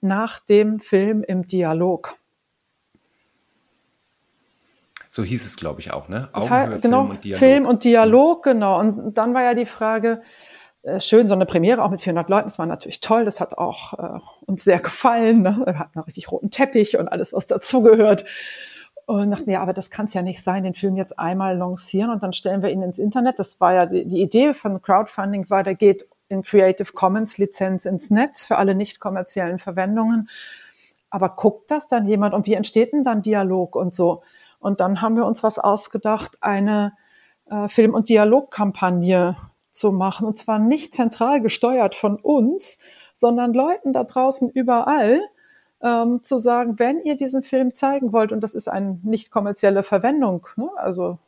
nach 0.00 0.38
dem 0.40 0.78
Film 0.78 1.22
im 1.22 1.42
Dialog. 1.42 2.16
So 5.10 5.24
hieß 5.24 5.46
es, 5.46 5.56
glaube 5.56 5.80
ich, 5.80 5.92
auch, 5.92 6.08
ne? 6.08 6.28
Das 6.34 6.50
heißt, 6.50 6.82
genau, 6.82 7.06
Film 7.06 7.10
und 7.10 7.24
Dialog. 7.24 7.38
Film 7.38 7.66
und 7.66 7.84
Dialog, 7.84 8.44
genau. 8.44 8.78
Und 8.78 9.14
dann 9.14 9.34
war 9.34 9.42
ja 9.42 9.54
die 9.54 9.64
Frage, 9.66 10.22
äh, 10.82 11.00
schön, 11.00 11.26
so 11.26 11.34
eine 11.34 11.46
Premiere 11.46 11.82
auch 11.82 11.90
mit 11.90 12.00
400 12.02 12.28
Leuten, 12.28 12.44
das 12.44 12.58
war 12.58 12.66
natürlich 12.66 13.00
toll, 13.00 13.24
das 13.24 13.40
hat 13.40 13.56
auch 13.56 13.94
äh, 13.98 14.20
uns 14.46 14.62
sehr 14.62 14.78
gefallen. 14.78 15.42
Ne? 15.42 15.62
Wir 15.64 15.78
hatten 15.78 15.98
einen 15.98 16.04
richtig 16.04 16.30
roten 16.30 16.50
Teppich 16.50 16.98
und 16.98 17.08
alles, 17.08 17.32
was 17.32 17.46
dazugehört. 17.46 18.24
Und 19.06 19.30
dachten, 19.30 19.50
ja, 19.50 19.62
aber 19.62 19.72
das 19.72 19.90
kann 19.90 20.06
es 20.06 20.14
ja 20.14 20.22
nicht 20.22 20.42
sein, 20.42 20.64
den 20.64 20.74
Film 20.74 20.96
jetzt 20.96 21.18
einmal 21.18 21.56
lancieren 21.56 22.10
und 22.10 22.22
dann 22.24 22.32
stellen 22.32 22.60
wir 22.60 22.70
ihn 22.70 22.82
ins 22.82 22.98
Internet. 22.98 23.38
Das 23.38 23.60
war 23.60 23.72
ja 23.72 23.86
die, 23.86 24.04
die 24.04 24.20
Idee 24.20 24.52
von 24.52 24.82
Crowdfunding 24.82 25.48
war, 25.48 25.62
der 25.62 25.76
geht 25.76 26.06
in 26.28 26.42
Creative 26.42 26.92
Commons 26.92 27.38
Lizenz 27.38 27.84
ins 27.84 28.10
Netz 28.10 28.46
für 28.46 28.58
alle 28.58 28.74
nicht 28.74 29.00
kommerziellen 29.00 29.58
Verwendungen. 29.58 30.28
Aber 31.10 31.30
guckt 31.30 31.70
das 31.70 31.86
dann 31.86 32.06
jemand 32.06 32.34
und 32.34 32.46
wie 32.46 32.54
entsteht 32.54 32.92
denn 32.92 33.02
dann 33.02 33.22
Dialog 33.22 33.76
und 33.76 33.94
so? 33.94 34.22
Und 34.58 34.80
dann 34.80 35.00
haben 35.00 35.16
wir 35.16 35.26
uns 35.26 35.42
was 35.42 35.58
ausgedacht, 35.58 36.38
eine 36.40 36.92
äh, 37.48 37.68
Film- 37.68 37.94
und 37.94 38.08
Dialogkampagne 38.08 39.36
zu 39.70 39.92
machen. 39.92 40.26
Und 40.26 40.36
zwar 40.36 40.58
nicht 40.58 40.94
zentral 40.94 41.40
gesteuert 41.40 41.94
von 41.94 42.16
uns, 42.16 42.78
sondern 43.14 43.52
Leuten 43.52 43.92
da 43.92 44.04
draußen 44.04 44.50
überall, 44.50 45.20
ähm, 45.82 46.22
zu 46.22 46.38
sagen, 46.38 46.78
wenn 46.78 47.00
ihr 47.02 47.16
diesen 47.16 47.42
Film 47.42 47.74
zeigen 47.74 48.12
wollt, 48.12 48.32
und 48.32 48.40
das 48.40 48.54
ist 48.54 48.68
eine 48.68 48.98
nicht 49.02 49.30
kommerzielle 49.30 49.82
Verwendung, 49.82 50.46
ne? 50.56 50.70
also 50.76 51.18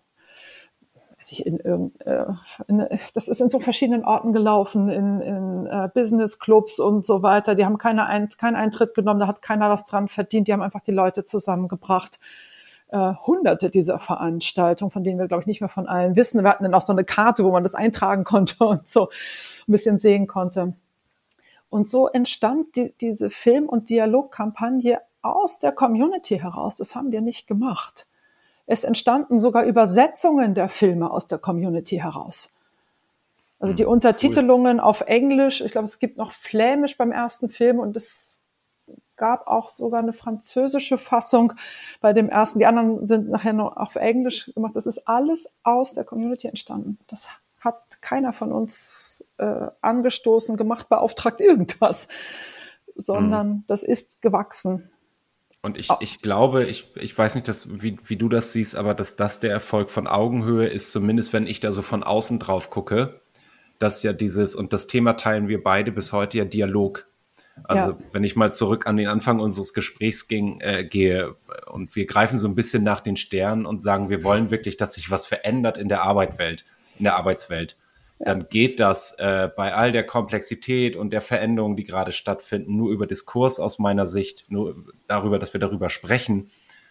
in, 1.33 1.61
äh, 2.01 2.27
in, 2.67 2.87
das 3.15 3.29
ist 3.29 3.41
in 3.41 3.51
so 3.51 3.61
verschiedenen 3.61 4.05
Orten 4.05 4.33
gelaufen, 4.33 4.89
in, 4.89 5.21
in 5.21 5.67
äh, 5.67 5.89
Business-Clubs 5.93 6.81
und 6.81 7.07
so 7.07 7.23
weiter. 7.23 7.55
Die 7.55 7.65
haben 7.65 7.79
keine 7.79 8.07
ein, 8.07 8.29
keinen 8.29 8.57
Eintritt 8.57 8.95
genommen, 8.95 9.21
da 9.21 9.27
hat 9.27 9.43
keiner 9.43 9.71
was 9.71 9.85
dran 9.85 10.09
verdient, 10.09 10.49
die 10.49 10.53
haben 10.53 10.63
einfach 10.63 10.83
die 10.83 10.93
Leute 10.93 11.25
zusammengebracht. 11.25 12.19
Äh, 12.91 13.15
hunderte 13.27 13.71
dieser 13.71 13.99
Veranstaltungen, 13.99 14.91
von 14.91 15.05
denen 15.05 15.19
wir, 15.19 15.29
glaube 15.29 15.43
ich, 15.43 15.47
nicht 15.47 15.61
mehr 15.61 15.69
von 15.69 15.87
allen 15.87 16.17
wissen. 16.17 16.43
Wir 16.43 16.49
hatten 16.49 16.65
dann 16.65 16.75
auch 16.75 16.81
so 16.81 16.93
eine 16.93 17.05
Karte, 17.05 17.45
wo 17.45 17.51
man 17.51 17.63
das 17.63 17.75
eintragen 17.75 18.25
konnte 18.25 18.65
und 18.65 18.89
so 18.89 19.11
ein 19.69 19.73
bisschen 19.73 19.99
sehen 19.99 20.27
konnte. 20.27 20.73
Und 21.71 21.89
so 21.89 22.09
entstand 22.09 22.77
die, 22.77 22.95
diese 22.99 23.29
Film- 23.29 23.69
und 23.69 23.91
Dialogkampagne 23.91 25.01
aus 25.21 25.59
der 25.59 25.73
Community 25.73 26.39
heraus. 26.39 26.77
Das 26.77 26.97
haben 26.97 27.13
wir 27.13 27.21
nicht 27.21 27.47
gemacht. 27.47 28.08
Es 28.71 28.85
entstanden 28.85 29.39
sogar 29.39 29.65
Übersetzungen 29.65 30.55
der 30.55 30.69
Filme 30.69 31.11
aus 31.11 31.27
der 31.27 31.39
Community 31.39 31.97
heraus. 31.97 32.51
Also 33.59 33.75
die 33.75 33.85
hm, 33.85 33.91
Untertitelungen 33.93 34.77
cool. 34.77 34.85
auf 34.85 35.01
Englisch, 35.01 35.63
ich 35.63 35.73
glaube, 35.73 35.87
es 35.87 35.99
gibt 35.99 36.19
noch 36.19 36.33
Flämisch 36.33 36.99
beim 36.99 37.11
ersten 37.11 37.49
Film 37.49 37.79
und 37.79 37.97
es 37.97 38.41
gab 39.17 39.47
auch 39.47 39.71
sogar 39.71 40.01
eine 40.01 40.13
französische 40.13 40.99
Fassung 40.99 41.55
bei 42.03 42.13
dem 42.13 42.29
ersten. 42.29 42.59
Die 42.59 42.67
anderen 42.67 43.07
sind 43.07 43.31
nachher 43.31 43.55
noch 43.55 43.75
auf 43.75 43.97
Englisch 43.97 44.53
gemacht. 44.55 44.77
Das 44.77 44.87
ist 44.87 45.09
alles 45.09 45.51
aus 45.63 45.95
der 45.95 46.05
Community 46.05 46.47
entstanden. 46.47 46.99
Das 47.09 47.31
hat 47.61 48.03
keiner 48.03 48.35
von 48.35 48.53
uns 48.53 49.25
äh, 49.39 49.69
angestoßen, 49.81 50.59
gemacht, 50.59 50.91
beauftragt, 50.91 51.41
irgendwas, 51.41 52.07
sondern 52.95 53.49
mhm. 53.49 53.65
das 53.67 53.83
ist 53.83 54.21
gewachsen. 54.21 54.91
Und 55.61 55.77
ich, 55.77 55.89
ich 56.01 56.23
glaube, 56.23 56.65
ich, 56.65 56.93
ich 56.97 57.17
weiß 57.17 57.35
nicht, 57.35 57.49
dass, 57.49 57.83
wie, 57.83 57.99
wie 58.05 58.17
du 58.17 58.29
das 58.29 58.53
siehst, 58.53 58.77
aber 58.77 58.95
dass 58.95 59.17
das 59.17 59.41
der 59.41 59.51
Erfolg 59.51 59.91
von 59.91 60.07
Augenhöhe 60.07 60.69
ist, 60.69 60.93
zumindest 60.93 61.33
wenn 61.33 61.47
ich 61.47 61.61
da 61.61 61.73
so 61.73 61.83
von 61.83 62.05
außen 62.05 62.39
drauf 62.39 62.71
gucke, 62.71 63.21
dass 63.79 64.03
ja 64.03 64.13
dieses, 64.13 64.55
und 64.55 64.73
das 64.73 64.87
Thema 64.87 65.15
teilen 65.15 65.49
wir 65.49 65.63
beide 65.63 65.91
bis 65.91 66.13
heute 66.13 66.39
ja 66.39 66.45
Dialog. 66.45 67.07
Also 67.65 67.91
ja. 67.91 67.99
wenn 68.13 68.23
ich 68.23 68.37
mal 68.37 68.53
zurück 68.53 68.87
an 68.87 68.97
den 68.97 69.09
Anfang 69.09 69.41
unseres 69.41 69.75
Gesprächs 69.75 70.29
ging, 70.29 70.61
äh, 70.61 70.85
gehe 70.85 71.35
und 71.67 71.97
wir 71.97 72.07
greifen 72.07 72.39
so 72.39 72.47
ein 72.47 72.55
bisschen 72.55 72.85
nach 72.85 73.01
den 73.01 73.17
Sternen 73.17 73.67
und 73.67 73.81
sagen, 73.81 74.11
wir 74.11 74.23
wollen 74.23 74.53
wirklich, 74.53 74.77
dass 74.77 74.95
sich 74.95 75.11
was 75.11 75.27
verändert 75.27 75.77
in 75.77 75.89
der 75.89 76.03
Arbeitswelt 76.03 76.65
in 76.99 77.05
der 77.05 77.17
Arbeitswelt. 77.17 77.77
Dann 78.19 78.49
geht 78.49 78.81
das 78.81 79.13
äh, 79.19 79.49
bei 79.55 79.75
all 79.75 79.93
der 79.93 80.05
Komplexität 80.05 80.97
und 80.97 81.13
der 81.13 81.21
Veränderungen, 81.21 81.77
die 81.77 81.85
gerade 81.85 82.13
stattfinden, 82.13 82.77
nur 82.77 82.91
über 82.91 83.07
Diskurs 83.07 83.61
aus 83.61 83.79
meiner 83.79 84.07
Sicht, 84.07 84.47
nur 84.49 84.75
darüber, 85.07 85.39
dass 85.39 85.53
wir 85.53 85.61
darüber 85.61 85.89
sprechen, 85.89 86.51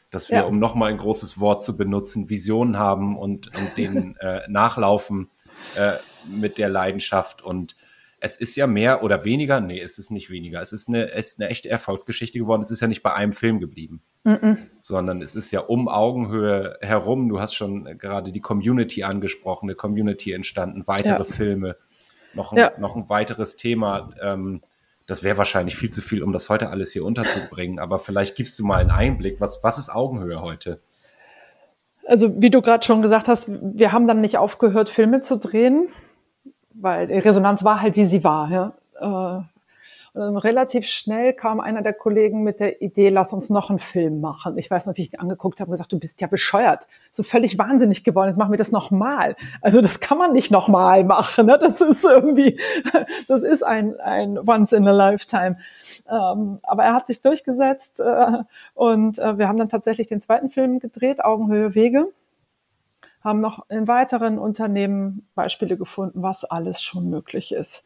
dass 0.09 0.29
wir, 0.29 0.39
ja. 0.39 0.43
um 0.45 0.57
nochmal 0.59 0.89
ein 0.91 0.97
großes 0.97 1.39
Wort 1.39 1.63
zu 1.63 1.75
benutzen, 1.75 2.29
Visionen 2.29 2.77
haben 2.77 3.17
und, 3.17 3.47
und 3.47 3.77
denen 3.77 4.15
äh, 4.19 4.41
nachlaufen 4.47 5.29
äh, 5.75 5.93
mit 6.25 6.57
der 6.57 6.69
Leidenschaft 6.69 7.41
und 7.41 7.75
es 8.19 8.35
ist 8.35 8.55
ja 8.55 8.65
mehr 8.65 9.03
oder 9.03 9.25
weniger, 9.25 9.61
nee, 9.61 9.79
es 9.79 9.99
ist 9.99 10.09
nicht 10.09 10.29
weniger. 10.29 10.61
Es 10.61 10.73
ist 10.73 10.87
eine, 10.87 11.11
es 11.11 11.29
ist 11.29 11.39
eine 11.39 11.49
echte 11.49 11.69
Erfolgsgeschichte 11.69 12.39
geworden. 12.39 12.61
Es 12.61 12.71
ist 12.71 12.81
ja 12.81 12.87
nicht 12.87 13.03
bei 13.03 13.13
einem 13.13 13.33
Film 13.33 13.59
geblieben, 13.59 14.01
mm 14.23 14.31
-mm. 14.31 14.57
sondern 14.79 15.21
es 15.21 15.35
ist 15.35 15.51
ja 15.51 15.59
um 15.59 15.87
Augenhöhe 15.87 16.77
herum. 16.81 17.29
Du 17.29 17.39
hast 17.39 17.53
schon 17.53 17.97
gerade 17.99 18.31
die 18.31 18.41
Community 18.41 19.03
angesprochen, 19.03 19.67
eine 19.67 19.75
Community 19.75 20.31
entstanden, 20.31 20.83
weitere 20.87 21.19
ja. 21.19 21.23
Filme, 21.23 21.77
noch 22.33 22.53
ein, 22.53 22.57
ja. 22.57 22.71
noch 22.79 22.95
ein 22.95 23.07
weiteres 23.07 23.55
Thema. 23.55 24.11
Ähm, 24.19 24.61
das 25.05 25.21
wäre 25.21 25.37
wahrscheinlich 25.37 25.77
viel 25.77 25.89
zu 25.89 26.01
viel, 26.01 26.23
um 26.23 26.33
das 26.33 26.49
heute 26.49 26.69
alles 26.69 26.91
hier 26.91 27.05
unterzubringen. 27.05 27.77
Aber 27.79 27.99
vielleicht 27.99 28.35
gibst 28.35 28.57
du 28.57 28.65
mal 28.65 28.81
einen 28.81 28.91
Einblick. 28.91 29.39
Was, 29.39 29.63
was 29.63 29.77
ist 29.77 29.89
Augenhöhe 29.89 30.41
heute? 30.41 30.81
Also, 32.07 32.41
wie 32.41 32.49
du 32.49 32.61
gerade 32.61 32.85
schon 32.85 33.01
gesagt 33.01 33.27
hast, 33.27 33.49
wir 33.49 33.91
haben 33.91 34.07
dann 34.07 34.21
nicht 34.21 34.37
aufgehört, 34.37 34.89
Filme 34.89 35.21
zu 35.21 35.37
drehen 35.37 35.87
weil 36.79 37.07
die 37.07 37.17
Resonanz 37.17 37.63
war 37.63 37.81
halt, 37.81 37.95
wie 37.95 38.05
sie 38.05 38.23
war. 38.23 38.49
Ja. 38.49 38.73
Äh, 38.99 39.43
relativ 40.19 40.87
schnell 40.87 41.33
kam 41.33 41.59
einer 41.59 41.81
der 41.83 41.93
Kollegen 41.93 42.41
mit 42.41 42.59
der 42.59 42.81
Idee, 42.81 43.09
lass 43.09 43.33
uns 43.33 43.49
noch 43.49 43.69
einen 43.69 43.77
Film 43.77 44.19
machen. 44.19 44.57
Ich 44.57 44.69
weiß 44.69 44.87
noch, 44.87 44.97
wie 44.97 45.03
ich 45.03 45.13
ihn 45.13 45.19
angeguckt 45.19 45.59
habe 45.59 45.69
und 45.69 45.73
gesagt, 45.73 45.93
du 45.93 45.99
bist 45.99 46.21
ja 46.21 46.27
bescheuert. 46.27 46.87
So 47.11 47.21
völlig 47.21 47.59
wahnsinnig 47.59 48.03
geworden. 48.03 48.29
Jetzt 48.29 48.37
machen 48.37 48.51
wir 48.51 48.57
das 48.57 48.71
nochmal. 48.71 49.35
Also 49.61 49.79
das 49.79 49.99
kann 49.99 50.17
man 50.17 50.33
nicht 50.33 50.49
nochmal 50.49 51.03
machen. 51.03 51.45
Ne? 51.45 51.59
Das 51.59 51.81
ist 51.81 52.03
irgendwie, 52.03 52.59
das 53.27 53.43
ist 53.43 53.63
ein, 53.63 53.99
ein 53.99 54.39
Once 54.39 54.73
in 54.73 54.87
a 54.87 54.91
Lifetime. 54.91 55.57
Ähm, 56.09 56.59
aber 56.63 56.83
er 56.83 56.93
hat 56.93 57.07
sich 57.07 57.21
durchgesetzt 57.21 57.99
äh, 57.99 58.43
und 58.73 59.19
äh, 59.19 59.37
wir 59.37 59.47
haben 59.47 59.57
dann 59.57 59.69
tatsächlich 59.69 60.07
den 60.07 60.21
zweiten 60.21 60.49
Film 60.49 60.79
gedreht, 60.79 61.23
Augenhöhe 61.23 61.75
Wege 61.75 62.07
haben 63.27 63.39
noch 63.39 63.69
in 63.69 63.87
weiteren 63.87 64.39
Unternehmen 64.39 65.27
Beispiele 65.35 65.77
gefunden, 65.77 66.23
was 66.23 66.45
alles 66.45 66.81
schon 66.81 67.09
möglich 67.09 67.51
ist. 67.51 67.83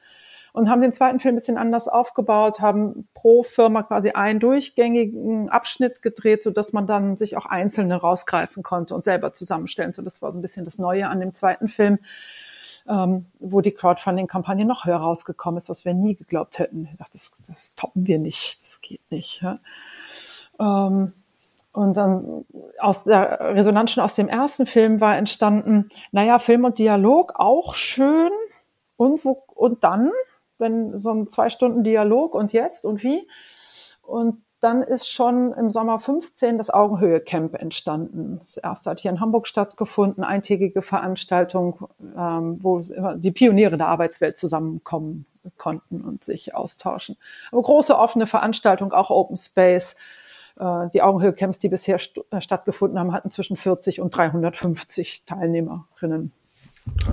Und 0.53 0.69
haben 0.69 0.81
den 0.81 0.93
zweiten 0.93 1.19
Film 1.19 1.33
ein 1.33 1.37
bisschen 1.37 1.57
anders 1.57 1.87
aufgebaut, 1.87 2.59
haben 2.59 3.07
pro 3.13 3.41
Firma 3.41 3.83
quasi 3.83 4.11
einen 4.11 4.39
durchgängigen 4.39 5.49
Abschnitt 5.49 6.01
gedreht, 6.01 6.43
so 6.43 6.51
dass 6.51 6.73
man 6.73 6.87
dann 6.87 7.17
sich 7.17 7.37
auch 7.37 7.45
einzelne 7.45 7.95
rausgreifen 7.95 8.61
konnte 8.61 8.93
und 8.93 9.03
selber 9.03 9.33
zusammenstellen. 9.33 9.93
So 9.93 10.01
das 10.01 10.21
war 10.21 10.31
so 10.31 10.37
ein 10.37 10.41
bisschen 10.41 10.65
das 10.65 10.77
Neue 10.77 11.07
an 11.07 11.21
dem 11.21 11.33
zweiten 11.33 11.69
Film, 11.69 11.99
ähm, 12.87 13.27
wo 13.39 13.61
die 13.61 13.71
Crowdfunding-Kampagne 13.71 14.65
noch 14.65 14.85
höher 14.85 14.97
rausgekommen 14.97 15.57
ist, 15.57 15.69
was 15.69 15.85
wir 15.85 15.93
nie 15.93 16.15
geglaubt 16.15 16.59
hätten. 16.59 16.89
Ich 16.91 16.97
dachte, 16.97 17.13
das, 17.13 17.31
das 17.47 17.73
toppen 17.75 18.05
wir 18.05 18.19
nicht, 18.19 18.59
das 18.61 18.81
geht 18.81 19.09
nicht. 19.09 19.41
Ja. 19.41 19.59
Ähm, 20.59 21.13
und 21.73 21.95
dann 21.95 22.45
aus 22.79 23.05
der 23.05 23.55
Resonanz 23.55 23.91
schon 23.91 24.03
aus 24.03 24.15
dem 24.15 24.27
ersten 24.27 24.65
Film 24.65 24.99
war 24.99 25.17
entstanden, 25.17 25.89
naja, 26.11 26.39
Film 26.39 26.65
und 26.65 26.79
Dialog 26.79 27.33
auch 27.35 27.75
schön. 27.75 28.31
Und, 28.97 29.23
wo, 29.25 29.43
und 29.55 29.83
dann, 29.83 30.11
wenn 30.57 30.99
so 30.99 31.11
ein 31.11 31.29
zwei 31.29 31.49
Stunden 31.49 31.83
Dialog 31.83 32.35
und 32.35 32.53
jetzt 32.53 32.85
und 32.85 33.03
wie. 33.03 33.27
Und 34.01 34.43
dann 34.59 34.83
ist 34.83 35.09
schon 35.09 35.53
im 35.53 35.71
Sommer 35.71 35.99
15 35.99 36.57
das 36.57 36.69
Augenhöhe-Camp 36.69 37.55
entstanden. 37.55 38.37
Das 38.37 38.57
erste 38.57 38.91
hat 38.91 38.99
hier 38.99 39.09
in 39.09 39.19
Hamburg 39.19 39.47
stattgefunden, 39.47 40.23
eintägige 40.23 40.83
Veranstaltung, 40.83 41.87
ähm, 42.15 42.59
wo 42.61 42.79
die 43.15 43.31
Pioniere 43.31 43.77
der 43.77 43.87
Arbeitswelt 43.87 44.37
zusammenkommen 44.37 45.25
konnten 45.57 46.01
und 46.01 46.23
sich 46.23 46.53
austauschen. 46.53 47.17
Aber 47.51 47.63
große 47.63 47.97
offene 47.97 48.27
Veranstaltung, 48.27 48.93
auch 48.93 49.09
Open 49.09 49.37
Space, 49.37 49.95
die 50.93 51.01
Augenhöhe-Camps, 51.01 51.59
die 51.59 51.69
bisher 51.69 51.97
st 51.97 52.21
äh, 52.29 52.39
stattgefunden 52.39 52.99
haben, 52.99 53.13
hatten 53.13 53.31
zwischen 53.31 53.57
40 53.57 53.99
und 54.01 54.15
350 54.15 55.25
Teilnehmerinnen. 55.25 56.31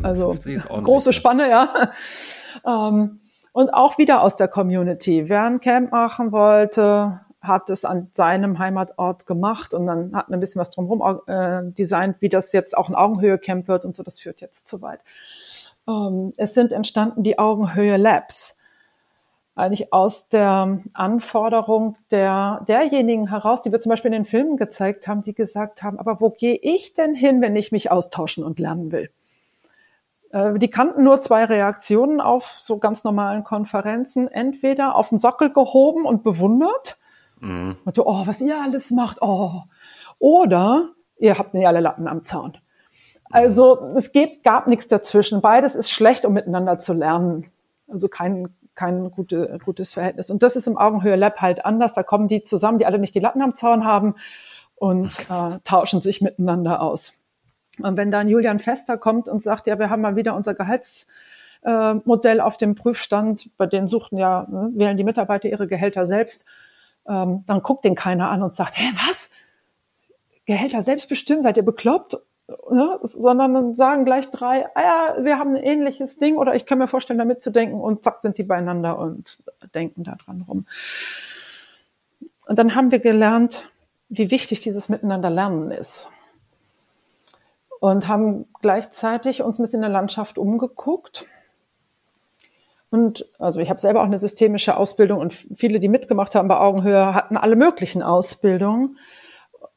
Also 0.02 0.36
große 0.68 1.12
Spanne, 1.12 1.48
ja. 1.48 1.92
ähm, 2.66 3.20
und 3.52 3.70
auch 3.70 3.98
wieder 3.98 4.22
aus 4.22 4.36
der 4.36 4.48
Community. 4.48 5.28
Wer 5.28 5.44
ein 5.44 5.60
Camp 5.60 5.92
machen 5.92 6.32
wollte, 6.32 7.20
hat 7.40 7.70
es 7.70 7.84
an 7.84 8.08
seinem 8.12 8.58
Heimatort 8.58 9.26
gemacht 9.26 9.72
und 9.74 9.86
dann 9.86 10.14
hat 10.14 10.28
ein 10.28 10.40
bisschen 10.40 10.60
was 10.60 10.70
drumherum 10.70 11.20
äh, 11.26 11.72
designt, 11.72 12.20
wie 12.20 12.28
das 12.28 12.52
jetzt 12.52 12.76
auch 12.76 12.88
ein 12.88 12.94
Augenhöhe-Camp 12.94 13.68
wird 13.68 13.84
und 13.84 13.96
so. 13.96 14.02
Das 14.02 14.20
führt 14.20 14.40
jetzt 14.40 14.66
zu 14.66 14.82
weit. 14.82 15.00
Ähm, 15.88 16.32
es 16.36 16.54
sind 16.54 16.72
entstanden 16.72 17.22
die 17.22 17.38
Augenhöhe 17.38 17.96
Labs 17.96 18.57
eigentlich 19.58 19.92
aus 19.92 20.28
der 20.28 20.80
Anforderung 20.94 21.96
der, 22.10 22.64
derjenigen 22.68 23.28
heraus, 23.28 23.62
die 23.62 23.72
wir 23.72 23.80
zum 23.80 23.90
Beispiel 23.90 24.12
in 24.12 24.22
den 24.22 24.24
Filmen 24.24 24.56
gezeigt 24.56 25.08
haben, 25.08 25.22
die 25.22 25.34
gesagt 25.34 25.82
haben, 25.82 25.98
aber 25.98 26.20
wo 26.20 26.30
gehe 26.30 26.58
ich 26.60 26.94
denn 26.94 27.14
hin, 27.14 27.40
wenn 27.40 27.56
ich 27.56 27.72
mich 27.72 27.90
austauschen 27.90 28.44
und 28.44 28.60
lernen 28.60 28.92
will? 28.92 29.10
Äh, 30.30 30.58
die 30.58 30.70
kannten 30.70 31.04
nur 31.04 31.20
zwei 31.20 31.44
Reaktionen 31.44 32.20
auf 32.20 32.56
so 32.60 32.78
ganz 32.78 33.04
normalen 33.04 33.44
Konferenzen. 33.44 34.28
Entweder 34.28 34.94
auf 34.94 35.10
den 35.10 35.18
Sockel 35.18 35.52
gehoben 35.52 36.04
und 36.04 36.22
bewundert. 36.22 36.98
Mhm. 37.40 37.76
Und 37.84 37.96
so, 37.96 38.06
oh, 38.06 38.26
was 38.26 38.40
ihr 38.40 38.60
alles 38.60 38.90
macht. 38.90 39.18
Oh. 39.22 39.62
Oder 40.18 40.90
ihr 41.18 41.38
habt 41.38 41.54
nicht 41.54 41.66
alle 41.66 41.80
Lappen 41.80 42.08
am 42.08 42.22
Zaun. 42.22 42.58
Also 43.30 43.94
es 43.96 44.12
geht, 44.12 44.42
gab 44.42 44.68
nichts 44.68 44.88
dazwischen. 44.88 45.40
Beides 45.40 45.74
ist 45.74 45.90
schlecht, 45.90 46.24
um 46.24 46.32
miteinander 46.32 46.78
zu 46.78 46.94
lernen. 46.94 47.50
Also 47.86 48.08
kein, 48.08 48.54
kein 48.78 49.10
gute, 49.10 49.58
gutes 49.64 49.94
Verhältnis. 49.94 50.30
Und 50.30 50.42
das 50.42 50.54
ist 50.54 50.68
im 50.68 50.78
Augenhöhe 50.78 51.16
Lab 51.16 51.40
halt 51.40 51.64
anders. 51.64 51.94
Da 51.94 52.04
kommen 52.04 52.28
die 52.28 52.42
zusammen, 52.42 52.78
die 52.78 52.86
alle 52.86 52.98
nicht 52.98 53.14
die 53.14 53.20
Latten 53.20 53.42
am 53.42 53.54
Zaun 53.54 53.84
haben 53.84 54.14
und 54.76 55.18
äh, 55.28 55.58
tauschen 55.64 56.00
sich 56.00 56.22
miteinander 56.22 56.80
aus. 56.80 57.14
Und 57.80 57.96
wenn 57.96 58.10
dann 58.10 58.28
Julian 58.28 58.60
Fester 58.60 58.96
kommt 58.96 59.28
und 59.28 59.42
sagt, 59.42 59.66
ja, 59.66 59.78
wir 59.78 59.90
haben 59.90 60.02
mal 60.02 60.16
wieder 60.16 60.34
unser 60.36 60.54
Gehaltsmodell 60.54 62.38
äh, 62.38 62.40
auf 62.40 62.56
dem 62.56 62.76
Prüfstand, 62.76 63.50
bei 63.56 63.66
denen 63.66 63.88
suchten 63.88 64.16
ja, 64.16 64.46
ne, 64.48 64.70
wählen 64.74 64.96
die 64.96 65.04
Mitarbeiter 65.04 65.48
ihre 65.48 65.66
Gehälter 65.66 66.06
selbst, 66.06 66.44
ähm, 67.08 67.42
dann 67.46 67.62
guckt 67.62 67.84
den 67.84 67.96
keiner 67.96 68.30
an 68.30 68.42
und 68.42 68.54
sagt, 68.54 68.78
hä, 68.78 68.92
was? 69.08 69.30
Gehälter 70.46 70.82
selbst 70.82 71.08
bestimmen, 71.08 71.42
seid 71.42 71.56
ihr 71.56 71.64
bekloppt? 71.64 72.16
Ne? 72.70 72.98
Sondern 73.02 73.74
sagen 73.74 74.04
gleich 74.06 74.30
drei, 74.30 74.66
ah 74.74 74.80
ja, 74.80 75.24
wir 75.24 75.38
haben 75.38 75.54
ein 75.54 75.62
ähnliches 75.62 76.16
Ding 76.16 76.36
oder 76.36 76.54
ich 76.54 76.64
kann 76.64 76.78
mir 76.78 76.88
vorstellen, 76.88 77.18
da 77.18 77.26
mitzudenken 77.26 77.78
und 77.78 78.02
zack 78.02 78.22
sind 78.22 78.38
die 78.38 78.42
beieinander 78.42 78.98
und 78.98 79.42
denken 79.74 80.02
da 80.04 80.14
dran 80.14 80.44
rum. 80.48 80.66
Und 82.46 82.58
dann 82.58 82.74
haben 82.74 82.90
wir 82.90 83.00
gelernt, 83.00 83.70
wie 84.08 84.30
wichtig 84.30 84.60
dieses 84.60 84.88
Miteinander 84.88 85.28
lernen 85.28 85.70
ist. 85.70 86.08
Und 87.80 88.08
haben 88.08 88.46
gleichzeitig 88.62 89.42
uns 89.42 89.58
ein 89.58 89.62
bisschen 89.62 89.78
in 89.78 89.82
der 89.82 89.90
Landschaft 89.90 90.38
umgeguckt. 90.38 91.26
Und 92.90 93.26
also 93.38 93.60
ich 93.60 93.68
habe 93.68 93.78
selber 93.78 94.00
auch 94.00 94.06
eine 94.06 94.18
systemische 94.18 94.78
Ausbildung 94.78 95.20
und 95.20 95.34
viele, 95.34 95.78
die 95.78 95.88
mitgemacht 95.88 96.34
haben 96.34 96.48
bei 96.48 96.56
Augenhöhe, 96.56 97.14
hatten 97.14 97.36
alle 97.36 97.56
möglichen 97.56 98.02
Ausbildungen. 98.02 98.98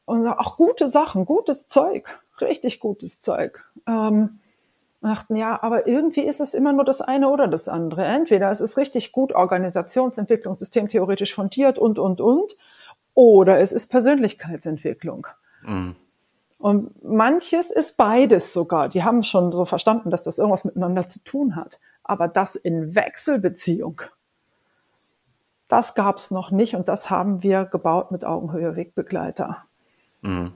Und 0.06 0.26
auch 0.26 0.56
gute 0.56 0.88
Sachen, 0.88 1.26
gutes 1.26 1.68
Zeug, 1.68 2.21
richtig 2.42 2.80
gutes 2.80 3.20
Zeug. 3.20 3.64
Ähm, 3.86 4.40
dachten, 5.02 5.36
ja, 5.36 5.62
aber 5.62 5.86
irgendwie 5.86 6.22
ist 6.22 6.40
es 6.40 6.54
immer 6.54 6.72
nur 6.72 6.84
das 6.84 7.00
eine 7.00 7.28
oder 7.28 7.48
das 7.48 7.68
andere. 7.68 8.04
Entweder 8.04 8.50
es 8.50 8.60
ist 8.60 8.76
richtig 8.76 9.12
gut 9.12 9.32
Organisationsentwicklung, 9.32 10.54
systemtheoretisch 10.54 11.34
fundiert 11.34 11.78
und, 11.78 11.98
und, 11.98 12.20
und, 12.20 12.56
oder 13.14 13.58
es 13.58 13.72
ist 13.72 13.88
Persönlichkeitsentwicklung. 13.88 15.26
Mhm. 15.62 15.96
Und 16.58 17.02
manches 17.02 17.72
ist 17.72 17.96
beides 17.96 18.52
sogar. 18.52 18.88
Die 18.88 19.02
haben 19.02 19.24
schon 19.24 19.50
so 19.50 19.64
verstanden, 19.64 20.10
dass 20.10 20.22
das 20.22 20.38
irgendwas 20.38 20.64
miteinander 20.64 21.08
zu 21.08 21.24
tun 21.24 21.56
hat. 21.56 21.80
Aber 22.04 22.28
das 22.28 22.54
in 22.54 22.94
Wechselbeziehung, 22.94 24.02
das 25.66 25.94
gab 25.94 26.18
es 26.18 26.30
noch 26.30 26.50
nicht 26.52 26.76
und 26.76 26.88
das 26.88 27.10
haben 27.10 27.42
wir 27.42 27.64
gebaut 27.64 28.12
mit 28.12 28.24
Augenhöhe 28.24 28.76
Wegbegleiter. 28.76 29.64
Mhm. 30.20 30.52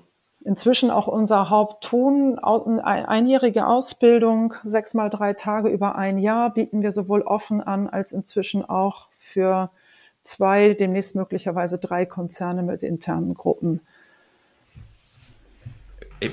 Inzwischen 0.46 0.92
auch 0.92 1.09
unser 1.09 1.50
Haupttun, 1.50 2.38
einjährige 2.38 3.66
Ausbildung, 3.66 4.54
sechs 4.62 4.94
mal 4.94 5.11
drei 5.11 5.32
Tage 5.32 5.68
über 5.68 5.96
ein 5.96 6.18
Jahr, 6.18 6.54
bieten 6.54 6.82
wir 6.82 6.92
sowohl 6.92 7.22
offen 7.22 7.61
an 7.61 7.88
als 7.88 8.12
inzwischen 8.12 8.64
auch 8.64 9.09
für 9.11 9.70
zwei, 10.22 10.74
demnächst 10.74 11.16
möglicherweise 11.16 11.78
drei 11.78 12.06
Konzerne 12.06 12.62
mit 12.62 12.85
internen 12.85 13.35
Gruppen. 13.35 13.80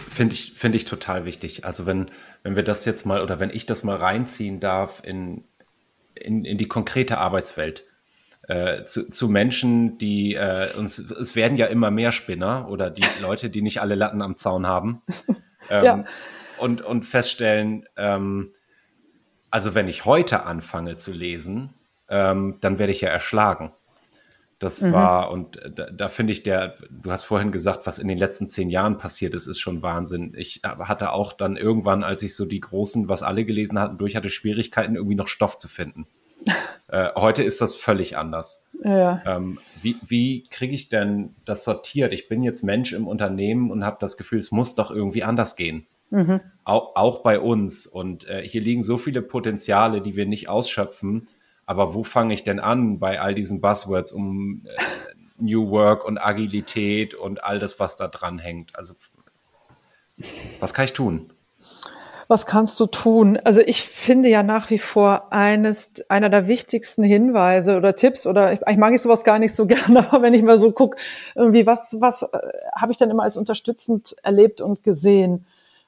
Finde 0.09 0.35
ich, 0.35 0.53
finde 0.53 0.75
ich 0.75 0.85
total 0.85 1.25
wichtig. 1.25 1.65
Also 1.65 1.87
wenn, 1.87 2.11
wenn 2.43 2.55
wir 2.55 2.63
das 2.63 2.85
jetzt 2.85 3.07
mal 3.07 3.23
oder 3.23 3.39
wenn 3.39 3.49
ich 3.49 3.65
das 3.65 3.83
mal 3.83 3.97
reinziehen 3.97 4.59
darf 4.59 5.01
in, 5.03 5.43
in, 6.13 6.45
in 6.45 6.59
die 6.59 6.67
konkrete 6.67 7.17
Arbeitswelt. 7.17 7.83
Äh, 8.47 8.83
zu, 8.83 9.09
zu 9.09 9.29
Menschen, 9.29 9.97
die 9.97 10.35
äh, 10.35 10.67
uns, 10.77 10.99
es 10.99 11.35
werden 11.35 11.57
ja 11.57 11.67
immer 11.67 11.91
mehr 11.91 12.11
Spinner 12.11 12.67
oder 12.69 12.89
die 12.89 13.03
Leute, 13.21 13.49
die 13.49 13.61
nicht 13.61 13.81
alle 13.81 13.95
Latten 13.95 14.21
am 14.21 14.35
Zaun 14.35 14.67
haben. 14.67 15.01
Ähm, 15.69 15.85
ja. 15.85 16.03
und, 16.57 16.81
und 16.81 17.03
feststellen, 17.03 17.85
ähm, 17.95 18.51
also 19.49 19.75
wenn 19.75 19.87
ich 19.87 20.03
heute 20.03 20.43
anfange 20.43 20.97
zu 20.97 21.13
lesen, 21.13 21.73
ähm, 22.09 22.57
dann 22.59 22.79
werde 22.79 22.91
ich 22.91 22.99
ja 22.99 23.07
erschlagen. 23.07 23.71
Das 24.59 24.81
mhm. 24.81 24.91
war, 24.91 25.31
und 25.31 25.59
da, 25.73 25.89
da 25.89 26.09
finde 26.09 26.33
ich 26.33 26.43
der, 26.43 26.75
du 26.89 27.11
hast 27.11 27.23
vorhin 27.23 27.51
gesagt, 27.51 27.85
was 27.85 27.99
in 27.99 28.07
den 28.07 28.17
letzten 28.17 28.47
zehn 28.47 28.69
Jahren 28.69 28.97
passiert 28.97 29.33
ist, 29.35 29.47
ist 29.47 29.59
schon 29.59 29.81
Wahnsinn. 29.81 30.33
Ich 30.35 30.61
hatte 30.63 31.11
auch 31.11 31.33
dann 31.33 31.55
irgendwann, 31.55 32.03
als 32.03 32.23
ich 32.23 32.35
so 32.35 32.45
die 32.45 32.59
großen, 32.59 33.07
was 33.07 33.23
alle 33.23 33.45
gelesen 33.45 33.79
hatten, 33.79 33.97
durch 33.97 34.15
hatte 34.15 34.29
Schwierigkeiten, 34.29 34.95
irgendwie 34.95 35.15
noch 35.15 35.29
Stoff 35.29 35.55
zu 35.55 35.67
finden. 35.69 36.07
Äh, 36.89 37.09
heute 37.15 37.43
ist 37.43 37.61
das 37.61 37.75
völlig 37.75 38.17
anders. 38.17 38.67
Ja. 38.83 39.21
Ähm, 39.25 39.59
wie 39.81 39.95
wie 40.05 40.43
kriege 40.43 40.73
ich 40.73 40.89
denn 40.89 41.35
das 41.45 41.63
sortiert? 41.63 42.13
Ich 42.13 42.27
bin 42.27 42.43
jetzt 42.43 42.63
Mensch 42.63 42.93
im 42.93 43.07
Unternehmen 43.07 43.71
und 43.71 43.85
habe 43.85 43.97
das 43.99 44.17
Gefühl, 44.17 44.39
es 44.39 44.51
muss 44.51 44.75
doch 44.75 44.91
irgendwie 44.91 45.23
anders 45.23 45.55
gehen. 45.55 45.87
Mhm. 46.13 46.41
Auch, 46.63 46.95
auch 46.95 47.23
bei 47.23 47.39
uns. 47.39 47.87
Und 47.87 48.27
äh, 48.27 48.47
hier 48.47 48.61
liegen 48.61 48.83
so 48.83 48.99
viele 48.99 49.23
Potenziale, 49.23 49.99
die 49.99 50.15
wir 50.15 50.27
nicht 50.27 50.47
ausschöpfen. 50.47 51.27
Aber 51.65 51.95
wo 51.95 52.03
fange 52.03 52.35
ich 52.35 52.43
denn 52.43 52.59
an 52.59 52.99
bei 52.99 53.19
all 53.19 53.33
diesen 53.33 53.61
Buzzwords 53.61 54.11
um 54.11 54.63
äh, 54.65 54.83
New 55.39 55.71
Work 55.71 56.05
und 56.05 56.19
Agilität 56.19 57.15
und 57.15 57.43
all 57.43 57.57
das, 57.57 57.79
was 57.79 57.97
da 57.97 58.07
dran 58.07 58.37
hängt? 58.37 58.77
Also, 58.77 58.93
was 60.59 60.75
kann 60.75 60.85
ich 60.85 60.93
tun? 60.93 61.32
Was 62.27 62.45
kannst 62.45 62.79
du 62.79 62.85
tun? 62.85 63.37
Also 63.43 63.61
ich 63.61 63.81
finde 63.81 64.29
ja 64.29 64.43
nach 64.43 64.69
wie 64.69 64.79
vor 64.79 65.31
eines, 65.31 65.91
einer 66.09 66.29
der 66.29 66.47
wichtigsten 66.47 67.03
Hinweise 67.03 67.77
oder 67.77 67.95
Tipps 67.95 68.25
oder 68.25 68.53
ich, 68.53 68.59
ich 68.67 68.77
mag 68.77 68.93
ich 68.93 69.01
sowas 69.01 69.23
gar 69.23 69.39
nicht 69.39 69.55
so 69.55 69.65
gerne, 69.67 69.99
aber 69.99 70.21
wenn 70.21 70.33
ich 70.33 70.43
mal 70.43 70.59
so 70.59 70.71
gucke, 70.71 70.97
irgendwie 71.35 71.65
was, 71.65 71.97
was 71.99 72.23
äh, 72.23 72.27
habe 72.75 72.91
ich 72.91 72.97
dann 72.97 73.09
immer 73.09 73.23
als 73.23 73.37
unterstützend 73.37 74.15
erlebt 74.23 74.61
und 74.61 74.83
gesehen? 74.83 75.45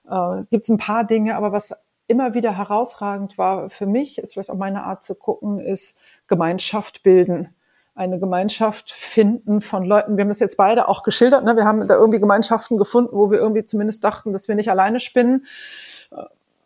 Äh, 0.10 0.44
Gibt 0.50 0.64
es 0.64 0.70
ein 0.70 0.78
paar 0.78 1.04
Dinge, 1.04 1.36
aber 1.36 1.52
was 1.52 1.74
immer 2.08 2.34
wieder 2.34 2.56
herausragend 2.58 3.38
war 3.38 3.70
für 3.70 3.86
mich, 3.86 4.18
ist 4.20 4.34
vielleicht 4.34 4.52
auch 4.52 4.58
meine 4.58 4.84
Art 4.84 5.04
zu 5.04 5.16
gucken, 5.16 5.60
ist 5.60 5.98
Gemeinschaft 6.28 7.04
bilden. 7.04 7.56
Eine 7.96 8.20
Gemeinschaft 8.20 8.92
finden 8.92 9.62
von 9.62 9.86
Leuten. 9.86 10.18
Wir 10.18 10.24
haben 10.24 10.30
das 10.30 10.40
jetzt 10.40 10.58
beide 10.58 10.88
auch 10.88 11.04
geschildert. 11.04 11.44
Ne? 11.44 11.56
Wir 11.56 11.66
haben 11.66 11.88
da 11.88 11.96
irgendwie 11.96 12.20
Gemeinschaften 12.20 12.78
gefunden, 12.78 13.16
wo 13.16 13.32
wir 13.32 13.40
irgendwie 13.40 13.66
zumindest 13.66 14.04
dachten, 14.04 14.34
dass 14.34 14.48
wir 14.48 14.56
nicht 14.56 14.70
alleine 14.70 15.00
spinnen. 15.00 15.46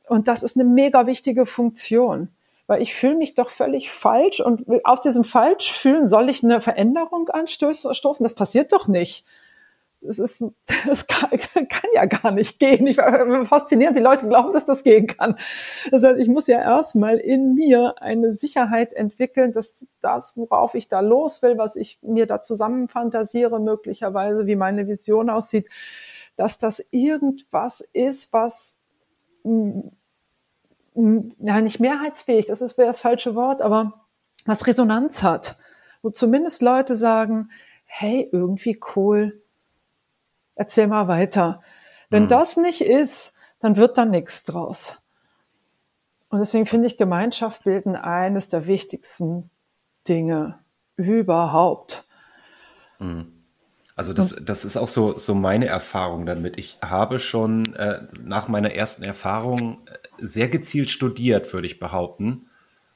Und 0.07 0.27
das 0.27 0.43
ist 0.43 0.57
eine 0.57 0.65
mega 0.65 1.05
wichtige 1.05 1.45
Funktion 1.45 2.29
weil 2.69 2.83
ich 2.83 2.93
fühle 2.93 3.15
mich 3.15 3.33
doch 3.33 3.49
völlig 3.49 3.89
falsch 3.89 4.41
und 4.41 4.63
aus 4.83 5.01
diesem 5.01 5.23
Falschfühlen 5.23 6.07
soll 6.07 6.29
ich 6.29 6.43
eine 6.43 6.61
Veränderung 6.61 7.27
anstoßen? 7.27 7.89
Das 8.19 8.35
passiert 8.35 8.71
doch 8.71 8.87
nicht 8.87 9.25
es 10.01 10.19
ist, 10.19 10.43
das 10.85 11.07
kann, 11.07 11.29
kann, 11.29 11.89
ja 11.93 12.05
gar 12.05 12.31
nicht 12.31 12.59
gehen. 12.59 12.87
Ich 12.87 12.97
war 12.97 13.45
faszinierend, 13.45 13.97
wie 13.97 14.01
Leute 14.01 14.25
glauben, 14.25 14.53
dass 14.53 14.65
das 14.65 14.83
gehen 14.83 15.07
kann. 15.07 15.35
Das 15.91 16.03
heißt, 16.03 16.19
ich 16.19 16.27
muss 16.27 16.47
ja 16.47 16.61
erstmal 16.61 17.17
in 17.17 17.53
mir 17.53 18.01
eine 18.01 18.31
Sicherheit 18.31 18.93
entwickeln, 18.93 19.51
dass 19.51 19.85
das, 20.01 20.37
worauf 20.37 20.75
ich 20.75 20.87
da 20.87 21.01
los 21.01 21.41
will, 21.41 21.57
was 21.57 21.75
ich 21.75 21.99
mir 22.01 22.25
da 22.25 22.41
zusammenfantasiere, 22.41 23.59
möglicherweise, 23.59 24.47
wie 24.47 24.55
meine 24.55 24.87
Vision 24.87 25.29
aussieht, 25.29 25.69
dass 26.35 26.57
das 26.57 26.85
irgendwas 26.91 27.81
ist, 27.81 28.31
was 28.31 28.81
ja 30.93 31.61
nicht 31.61 31.79
mehrheitsfähig, 31.79 32.47
das 32.47 32.61
ist 32.61 32.77
wäre 32.77 32.87
das 32.87 33.01
falsche 33.01 33.35
Wort, 33.35 33.61
aber 33.61 34.05
was 34.45 34.67
Resonanz 34.67 35.23
hat, 35.23 35.57
wo 36.01 36.09
zumindest 36.09 36.61
Leute 36.61 36.95
sagen, 36.95 37.49
hey, 37.85 38.27
irgendwie 38.31 38.79
cool, 38.95 39.41
erzähl 40.59 40.87
mal 40.87 41.07
weiter. 41.07 41.61
Wenn 42.09 42.23
mhm. 42.23 42.27
das 42.27 42.57
nicht 42.57 42.81
ist, 42.81 43.33
dann 43.59 43.77
wird 43.77 43.97
da 43.97 44.05
nichts 44.05 44.43
draus. 44.43 44.97
Und 46.29 46.39
deswegen 46.39 46.65
finde 46.65 46.87
ich 46.87 46.97
Gemeinschaft 46.97 47.63
bilden 47.63 47.95
eines 47.95 48.49
der 48.49 48.67
wichtigsten 48.67 49.49
Dinge 50.07 50.59
überhaupt. 50.95 52.05
Mhm. 52.99 53.33
Also 53.95 54.13
das, 54.13 54.41
das 54.45 54.63
ist 54.63 54.77
auch 54.77 54.87
so, 54.87 55.17
so 55.17 55.33
meine 55.33 55.65
Erfahrung 55.65 56.25
damit. 56.25 56.57
Ich 56.57 56.77
habe 56.81 57.19
schon 57.19 57.73
äh, 57.75 58.07
nach 58.23 58.47
meiner 58.47 58.73
ersten 58.73 59.03
Erfahrung 59.03 59.85
äh, 59.87 59.97
sehr 60.19 60.47
gezielt 60.47 60.89
studiert, 60.89 61.51
würde 61.51 61.67
ich 61.67 61.79
behaupten 61.79 62.48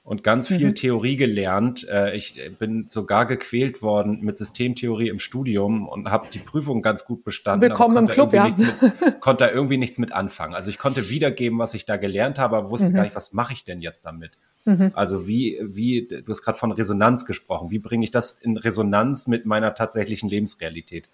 und 0.03 0.21
ganz 0.23 0.47
viel 0.49 0.67
mhm. 0.67 0.75
Theorie 0.75 1.15
gelernt. 1.15 1.87
Äh, 1.87 2.15
ich 2.15 2.35
bin 2.59 2.85
sogar 2.87 3.25
gequält 3.25 3.81
worden 3.81 4.19
mit 4.21 4.37
Systemtheorie 4.37 5.07
im 5.07 5.19
Studium 5.19 5.87
und 5.87 6.11
habe 6.11 6.27
die 6.31 6.39
Prüfung 6.39 6.81
ganz 6.81 7.05
gut 7.05 7.23
bestanden. 7.23 7.69
Willkommen 7.69 7.95
im 7.97 8.07
Club, 8.07 8.33
ja. 8.33 8.45
Mit, 8.45 9.21
konnte 9.21 9.45
da 9.45 9.51
irgendwie 9.51 9.77
nichts 9.77 9.97
mit 9.97 10.11
anfangen. 10.11 10.55
Also 10.55 10.69
ich 10.69 10.77
konnte 10.77 11.09
wiedergeben, 11.09 11.57
was 11.57 11.73
ich 11.73 11.85
da 11.85 11.95
gelernt 11.95 12.37
habe, 12.37 12.57
aber 12.57 12.69
wusste 12.69 12.89
mhm. 12.89 12.95
gar 12.95 13.03
nicht, 13.03 13.15
was 13.15 13.31
mache 13.31 13.53
ich 13.53 13.63
denn 13.63 13.81
jetzt 13.81 14.05
damit. 14.05 14.31
Mhm. 14.65 14.91
Also 14.93 15.25
wie, 15.25 15.59
wie, 15.61 16.07
du 16.07 16.29
hast 16.29 16.41
gerade 16.41 16.57
von 16.57 16.73
Resonanz 16.73 17.25
gesprochen. 17.25 17.71
Wie 17.71 17.79
bringe 17.79 18.03
ich 18.03 18.11
das 18.11 18.33
in 18.33 18.57
Resonanz 18.57 19.27
mit 19.27 19.45
meiner 19.45 19.73
tatsächlichen 19.73 20.27
Lebensrealität? 20.27 21.07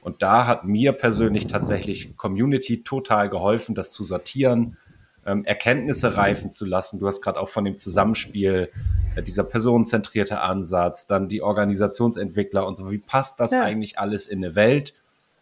Und 0.00 0.22
da 0.22 0.46
hat 0.46 0.64
mir 0.64 0.92
persönlich 0.92 1.48
tatsächlich 1.48 2.16
Community 2.16 2.82
total 2.82 3.28
geholfen, 3.28 3.74
das 3.74 3.92
zu 3.92 4.04
sortieren, 4.04 4.78
ähm, 5.26 5.44
Erkenntnisse 5.44 6.16
reifen 6.16 6.52
zu 6.52 6.64
lassen. 6.64 7.00
Du 7.00 7.06
hast 7.06 7.20
gerade 7.20 7.40
auch 7.40 7.48
von 7.48 7.64
dem 7.64 7.76
Zusammenspiel, 7.76 8.70
äh, 9.16 9.22
dieser 9.22 9.44
personenzentrierte 9.44 10.40
Ansatz, 10.40 11.06
dann 11.06 11.28
die 11.28 11.42
Organisationsentwickler 11.42 12.66
und 12.66 12.76
so. 12.76 12.90
Wie 12.90 12.98
passt 12.98 13.40
das 13.40 13.50
ja. 13.50 13.62
eigentlich 13.62 13.98
alles 13.98 14.26
in 14.26 14.44
eine 14.44 14.54
Welt, 14.54 14.94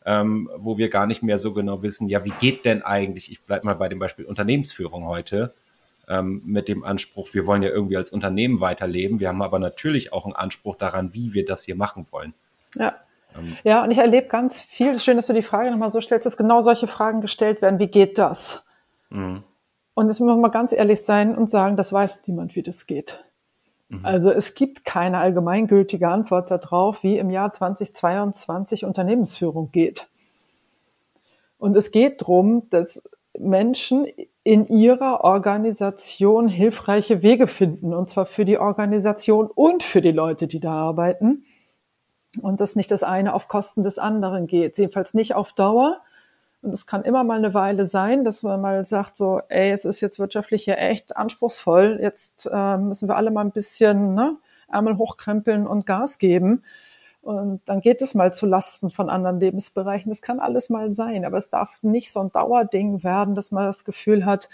ähm, 0.06 0.50
wo 0.56 0.78
wir 0.78 0.88
gar 0.88 1.06
nicht 1.06 1.22
mehr 1.22 1.38
so 1.38 1.52
genau 1.52 1.82
wissen, 1.82 2.08
ja, 2.08 2.24
wie 2.24 2.32
geht 2.40 2.64
denn 2.64 2.82
eigentlich, 2.82 3.30
ich 3.30 3.42
bleibe 3.42 3.66
mal 3.66 3.74
bei 3.74 3.88
dem 3.88 3.98
Beispiel 3.98 4.24
Unternehmensführung 4.24 5.06
heute, 5.06 5.54
ähm, 6.08 6.42
mit 6.44 6.68
dem 6.68 6.84
Anspruch, 6.84 7.28
wir 7.32 7.46
wollen 7.46 7.62
ja 7.62 7.70
irgendwie 7.70 7.96
als 7.96 8.10
Unternehmen 8.10 8.60
weiterleben. 8.60 9.20
Wir 9.20 9.28
haben 9.28 9.40
aber 9.40 9.58
natürlich 9.58 10.12
auch 10.12 10.24
einen 10.24 10.34
Anspruch 10.34 10.76
daran, 10.76 11.14
wie 11.14 11.32
wir 11.32 11.44
das 11.44 11.64
hier 11.64 11.76
machen 11.76 12.06
wollen. 12.10 12.34
Ja. 12.74 12.94
Ähm, 13.36 13.56
ja, 13.64 13.82
und 13.82 13.90
ich 13.90 13.98
erlebe 13.98 14.28
ganz 14.28 14.60
viel, 14.60 14.98
schön, 14.98 15.16
dass 15.16 15.26
du 15.26 15.32
die 15.32 15.42
Frage 15.42 15.70
nochmal 15.70 15.90
so 15.90 16.00
stellst, 16.00 16.26
dass 16.26 16.36
genau 16.36 16.60
solche 16.60 16.86
Fragen 16.86 17.20
gestellt 17.22 17.62
werden, 17.62 17.78
wie 17.78 17.86
geht 17.86 18.18
das? 18.18 18.64
Mhm. 19.08 19.42
Und 19.94 20.08
jetzt 20.08 20.20
müssen 20.20 20.36
wir 20.36 20.40
mal 20.40 20.48
ganz 20.48 20.72
ehrlich 20.72 21.02
sein 21.04 21.36
und 21.36 21.50
sagen, 21.50 21.76
das 21.76 21.92
weiß 21.92 22.26
niemand, 22.26 22.56
wie 22.56 22.62
das 22.62 22.86
geht. 22.86 23.24
Mhm. 23.88 24.04
Also 24.04 24.30
es 24.30 24.54
gibt 24.54 24.84
keine 24.84 25.18
allgemeingültige 25.18 26.08
Antwort 26.08 26.50
darauf, 26.50 27.02
wie 27.02 27.18
im 27.18 27.30
Jahr 27.30 27.52
2022 27.52 28.84
Unternehmensführung 28.84 29.70
geht. 29.70 30.08
Und 31.58 31.76
es 31.76 31.92
geht 31.92 32.22
darum, 32.22 32.68
dass 32.70 33.02
Menschen 33.38 34.06
in 34.42 34.66
ihrer 34.66 35.24
Organisation 35.24 36.48
hilfreiche 36.48 37.22
Wege 37.22 37.46
finden, 37.46 37.94
und 37.94 38.10
zwar 38.10 38.26
für 38.26 38.44
die 38.44 38.58
Organisation 38.58 39.46
und 39.46 39.82
für 39.82 40.02
die 40.02 40.12
Leute, 40.12 40.46
die 40.46 40.60
da 40.60 40.72
arbeiten. 40.72 41.44
Und 42.42 42.60
dass 42.60 42.76
nicht 42.76 42.90
das 42.90 43.02
eine 43.02 43.32
auf 43.32 43.48
Kosten 43.48 43.82
des 43.82 43.98
anderen 43.98 44.46
geht, 44.46 44.76
jedenfalls 44.76 45.14
nicht 45.14 45.34
auf 45.34 45.52
Dauer. 45.52 46.00
Und 46.64 46.72
es 46.72 46.86
kann 46.86 47.04
immer 47.04 47.24
mal 47.24 47.36
eine 47.36 47.52
Weile 47.52 47.84
sein, 47.84 48.24
dass 48.24 48.42
man 48.42 48.58
mal 48.58 48.86
sagt, 48.86 49.18
so, 49.18 49.42
ey, 49.48 49.70
es 49.70 49.84
ist 49.84 50.00
jetzt 50.00 50.18
wirtschaftlich 50.18 50.64
ja 50.64 50.74
echt 50.76 51.14
anspruchsvoll, 51.14 51.98
jetzt 52.00 52.48
äh, 52.50 52.78
müssen 52.78 53.06
wir 53.06 53.16
alle 53.16 53.30
mal 53.30 53.42
ein 53.42 53.52
bisschen 53.52 54.14
ne, 54.14 54.38
Ärmel 54.68 54.96
hochkrempeln 54.96 55.66
und 55.66 55.84
Gas 55.84 56.16
geben. 56.18 56.64
Und 57.20 57.60
dann 57.66 57.80
geht 57.80 58.00
es 58.00 58.14
mal 58.14 58.32
zu 58.32 58.46
Lasten 58.46 58.90
von 58.90 59.10
anderen 59.10 59.40
Lebensbereichen. 59.40 60.10
Das 60.10 60.22
kann 60.22 60.40
alles 60.40 60.70
mal 60.70 60.94
sein, 60.94 61.26
aber 61.26 61.36
es 61.36 61.50
darf 61.50 61.82
nicht 61.82 62.10
so 62.10 62.20
ein 62.20 62.32
Dauerding 62.32 63.04
werden, 63.04 63.34
dass 63.34 63.50
man 63.50 63.66
das 63.66 63.84
Gefühl 63.84 64.24
hat, 64.24 64.48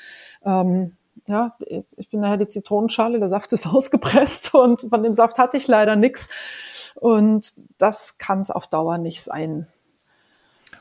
ähm, 0.45 0.97
ja, 1.29 1.55
ich 1.97 2.09
bin 2.11 2.21
nachher 2.21 2.39
die 2.39 2.49
Zitronenschale, 2.49 3.21
der 3.21 3.29
Saft 3.29 3.53
ist 3.53 3.67
ausgepresst 3.73 4.53
und 4.55 4.83
von 4.89 5.03
dem 5.05 5.15
Saft 5.15 5.39
hatte 5.39 5.57
ich 5.57 5.69
leider 5.69 5.95
nichts. 5.95 6.29
Und 6.97 7.55
das 7.79 8.19
kann 8.19 8.43
es 8.43 8.51
auf 8.51 8.67
Dauer 8.67 8.99
nicht 8.99 9.23
sein. 9.23 9.69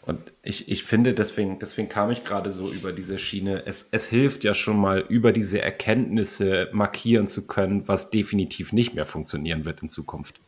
Und 0.09 0.33
ich, 0.41 0.71
ich 0.71 0.85
finde, 0.85 1.13
deswegen, 1.13 1.59
deswegen 1.59 1.87
kam 1.87 2.09
ich 2.09 2.23
gerade 2.23 2.49
so 2.49 2.71
über 2.71 2.91
diese 2.93 3.19
Schiene. 3.19 3.67
Es, 3.67 3.89
es 3.91 4.07
hilft 4.07 4.43
ja 4.43 4.55
schon 4.55 4.75
mal, 4.75 5.05
über 5.07 5.31
diese 5.31 5.61
Erkenntnisse 5.61 6.67
markieren 6.71 7.27
zu 7.27 7.45
können, 7.45 7.87
was 7.87 8.09
definitiv 8.09 8.73
nicht 8.73 8.95
mehr 8.95 9.05
funktionieren 9.05 9.65
wird 9.65 9.83
in 9.83 9.89
Zukunft. 9.89 10.41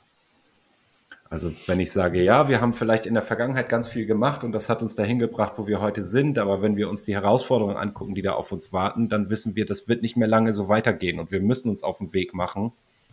Also 1.29 1.53
wenn 1.67 1.79
ich 1.79 1.91
sage, 1.91 2.23
ja, 2.23 2.49
wir 2.49 2.59
haben 2.59 2.73
vielleicht 2.73 3.05
in 3.05 3.13
der 3.13 3.21
Vergangenheit 3.21 3.69
ganz 3.69 3.87
viel 3.87 4.07
gemacht 4.07 4.43
und 4.43 4.51
das 4.51 4.67
hat 4.67 4.81
uns 4.81 4.95
dahin 4.95 5.19
gebracht, 5.19 5.53
wo 5.57 5.67
wir 5.67 5.79
heute 5.79 6.01
sind, 6.01 6.39
aber 6.39 6.63
wenn 6.63 6.75
wir 6.75 6.89
uns 6.89 7.03
die 7.05 7.13
Herausforderungen 7.13 7.77
angucken, 7.77 8.15
die 8.15 8.23
da 8.23 8.33
auf 8.33 8.51
uns 8.51 8.73
warten, 8.73 9.09
dann 9.09 9.29
wissen 9.29 9.55
wir, 9.55 9.67
das 9.67 9.87
wird 9.87 10.01
nicht 10.01 10.17
mehr 10.17 10.27
lange 10.27 10.53
so 10.53 10.69
weitergehen 10.69 11.19
und 11.19 11.29
wir 11.29 11.39
müssen 11.39 11.69
uns 11.69 11.83
auf 11.83 11.99
den 11.99 12.13
Weg 12.13 12.33
machen, 12.33 12.71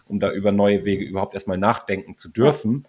um 0.08 0.18
da 0.18 0.32
über 0.32 0.50
neue 0.50 0.86
Wege 0.86 1.04
überhaupt 1.04 1.34
erstmal 1.34 1.58
nachdenken 1.58 2.16
zu 2.16 2.30
dürfen. 2.30 2.86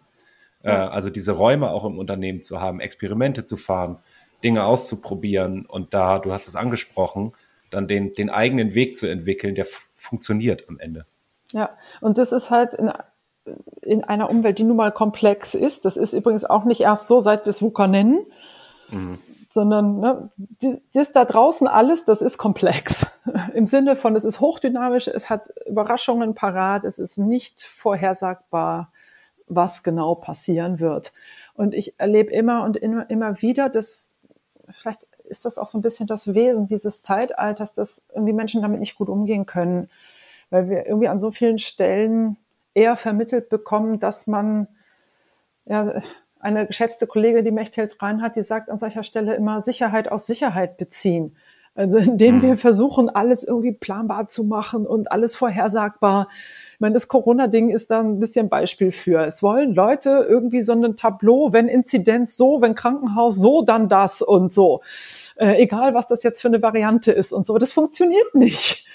Äh, 0.63 0.71
also 0.71 1.09
diese 1.09 1.31
Räume 1.31 1.69
auch 1.69 1.85
im 1.85 1.97
Unternehmen 1.97 2.41
zu 2.41 2.59
haben, 2.59 2.79
Experimente 2.79 3.43
zu 3.43 3.57
fahren, 3.57 3.99
Dinge 4.43 4.63
auszuprobieren 4.63 5.65
und 5.65 5.93
da, 5.93 6.19
du 6.19 6.31
hast 6.31 6.47
es 6.47 6.55
angesprochen, 6.55 7.33
dann 7.69 7.87
den, 7.87 8.13
den 8.13 8.29
eigenen 8.29 8.73
Weg 8.73 8.97
zu 8.97 9.07
entwickeln, 9.07 9.55
der 9.55 9.65
funktioniert 9.65 10.67
am 10.69 10.79
Ende. 10.79 11.05
Ja, 11.51 11.71
und 12.01 12.17
das 12.17 12.31
ist 12.31 12.51
halt 12.51 12.73
in 12.73 12.91
in 13.81 14.03
einer 14.03 14.29
Umwelt, 14.29 14.59
die 14.59 14.63
nun 14.63 14.77
mal 14.77 14.91
komplex 14.91 15.55
ist. 15.55 15.85
Das 15.85 15.97
ist 15.97 16.13
übrigens 16.13 16.45
auch 16.45 16.65
nicht 16.65 16.81
erst 16.81 17.07
so, 17.07 17.19
seit 17.19 17.45
wir 17.45 17.49
es 17.49 17.61
VUCA 17.61 17.87
nennen, 17.87 18.25
mhm. 18.89 19.19
sondern 19.49 19.99
ne, 19.99 20.29
das 20.93 21.11
da 21.11 21.25
draußen 21.25 21.67
alles, 21.67 22.05
das 22.05 22.21
ist 22.21 22.37
komplex. 22.37 23.07
Im 23.53 23.65
Sinne 23.65 23.95
von, 23.95 24.15
es 24.15 24.25
ist 24.25 24.39
hochdynamisch, 24.39 25.07
es 25.07 25.29
hat 25.29 25.49
Überraschungen 25.65 26.35
parat, 26.35 26.83
es 26.83 26.99
ist 26.99 27.17
nicht 27.17 27.63
vorhersagbar, 27.63 28.91
was 29.49 29.83
genau 29.83 30.15
passieren 30.15 30.79
wird. 30.79 31.11
Und 31.53 31.73
ich 31.73 31.99
erlebe 31.99 32.31
immer 32.31 32.63
und 32.63 32.77
immer, 32.77 33.09
immer 33.09 33.41
wieder, 33.41 33.69
dass 33.69 34.13
vielleicht 34.69 35.05
ist 35.25 35.45
das 35.45 35.57
auch 35.57 35.67
so 35.67 35.77
ein 35.77 35.81
bisschen 35.81 36.07
das 36.07 36.33
Wesen 36.33 36.67
dieses 36.67 37.01
Zeitalters, 37.01 37.73
dass 37.73 38.07
irgendwie 38.13 38.33
Menschen 38.33 38.61
damit 38.61 38.79
nicht 38.79 38.95
gut 38.95 39.09
umgehen 39.09 39.45
können, 39.45 39.89
weil 40.49 40.69
wir 40.69 40.85
irgendwie 40.85 41.07
an 41.07 41.19
so 41.19 41.31
vielen 41.31 41.59
Stellen 41.59 42.37
eher 42.73 42.95
vermittelt 42.95 43.49
bekommen, 43.49 43.99
dass 43.99 44.27
man, 44.27 44.67
ja, 45.65 46.01
eine 46.39 46.65
geschätzte 46.65 47.05
Kollegin, 47.05 47.43
die 47.43 47.51
Mechthild 47.51 48.01
Reinhardt, 48.01 48.37
die 48.37 48.43
sagt 48.43 48.69
an 48.69 48.77
solcher 48.77 49.03
Stelle 49.03 49.35
immer 49.35 49.59
Sicherheit 49.61 50.09
aus 50.09 50.25
Sicherheit 50.25 50.77
beziehen. 50.77 51.35
Also 51.75 51.97
indem 51.97 52.37
mhm. 52.37 52.41
wir 52.41 52.57
versuchen, 52.57 53.09
alles 53.09 53.43
irgendwie 53.43 53.73
planbar 53.73 54.27
zu 54.27 54.43
machen 54.43 54.87
und 54.87 55.11
alles 55.11 55.35
vorhersagbar. 55.35 56.29
Ich 56.79 56.81
meine, 56.81 56.93
das 56.93 57.09
Corona-Ding 57.09 57.71
ist 57.71 57.91
da 57.91 57.99
ein 57.99 58.21
bisschen 58.21 58.47
Beispiel 58.47 58.93
für. 58.93 59.25
Es 59.25 59.43
wollen 59.43 59.75
Leute 59.75 60.25
irgendwie 60.29 60.61
so 60.61 60.71
ein 60.71 60.95
Tableau, 60.95 61.51
wenn 61.51 61.67
Inzidenz 61.67 62.37
so, 62.37 62.61
wenn 62.61 62.73
Krankenhaus 62.73 63.35
so, 63.35 63.63
dann 63.63 63.89
das 63.89 64.21
und 64.21 64.53
so. 64.53 64.79
Äh, 65.35 65.61
egal, 65.61 65.93
was 65.93 66.07
das 66.07 66.23
jetzt 66.23 66.41
für 66.41 66.47
eine 66.47 66.61
Variante 66.61 67.11
ist 67.11 67.33
und 67.33 67.45
so. 67.45 67.57
Das 67.57 67.73
funktioniert 67.73 68.33
nicht. 68.33 68.85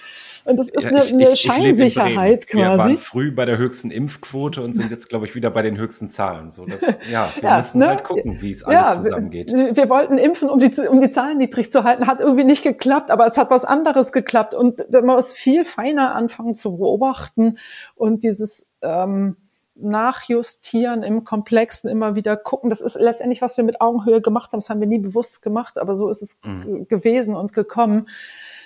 Und 0.44 0.58
das 0.58 0.68
ist 0.68 0.84
ja, 0.84 0.90
eine, 0.90 1.02
eine 1.02 1.32
ich, 1.32 1.40
Scheinsicherheit 1.40 2.46
quasi. 2.46 2.62
Wir 2.62 2.78
waren 2.78 2.98
früh 2.98 3.30
bei 3.30 3.46
der 3.46 3.56
höchsten 3.56 3.90
Impfquote 3.90 4.62
und 4.62 4.74
sind 4.74 4.90
jetzt, 4.90 5.08
glaube 5.08 5.24
ich, 5.24 5.34
wieder 5.34 5.50
bei 5.50 5.62
den 5.62 5.78
höchsten 5.78 6.10
Zahlen. 6.10 6.50
So, 6.50 6.66
dass, 6.66 6.82
ja, 7.10 7.30
wir 7.34 7.42
ja, 7.42 7.56
müssen 7.56 7.78
ne? 7.78 7.88
halt 7.88 8.04
gucken, 8.04 8.42
wie 8.42 8.50
es 8.50 8.62
alles 8.62 8.78
ja, 8.78 8.92
zusammengeht. 8.92 9.50
Wir, 9.50 9.74
wir, 9.74 9.88
wollten 9.88 10.18
impfen, 10.18 10.50
um 10.50 10.58
die, 10.58 10.70
um 10.86 11.00
die 11.00 11.08
Zahlen 11.08 11.38
niedrig 11.38 11.72
zu 11.72 11.84
halten. 11.84 12.06
Hat 12.06 12.20
irgendwie 12.20 12.44
nicht 12.44 12.62
geklappt, 12.62 13.10
aber 13.10 13.26
es 13.26 13.38
hat 13.38 13.50
was 13.50 13.64
anderes 13.64 14.12
geklappt. 14.12 14.54
Und 14.54 14.82
man 14.92 15.06
muss 15.06 15.32
viel 15.32 15.64
feiner 15.64 16.14
anfangen 16.14 16.54
zu 16.54 16.76
beobachten 16.76 17.56
und 17.94 18.22
dieses 18.22 18.68
ähm, 18.82 19.36
Nachjustieren 19.76 21.02
im 21.02 21.24
Komplexen 21.24 21.88
immer 21.88 22.14
wieder 22.16 22.36
gucken. 22.36 22.68
Das 22.68 22.82
ist 22.82 22.96
letztendlich, 22.96 23.40
was 23.40 23.56
wir 23.56 23.64
mit 23.64 23.80
Augenhöhe 23.80 24.20
gemacht 24.20 24.52
haben. 24.52 24.60
Das 24.60 24.68
haben 24.68 24.80
wir 24.80 24.86
nie 24.86 25.00
bewusst 25.00 25.42
gemacht, 25.42 25.78
aber 25.78 25.96
so 25.96 26.10
ist 26.10 26.22
es 26.22 26.38
mhm. 26.44 26.86
gewesen 26.86 27.34
und 27.34 27.54
gekommen 27.54 28.06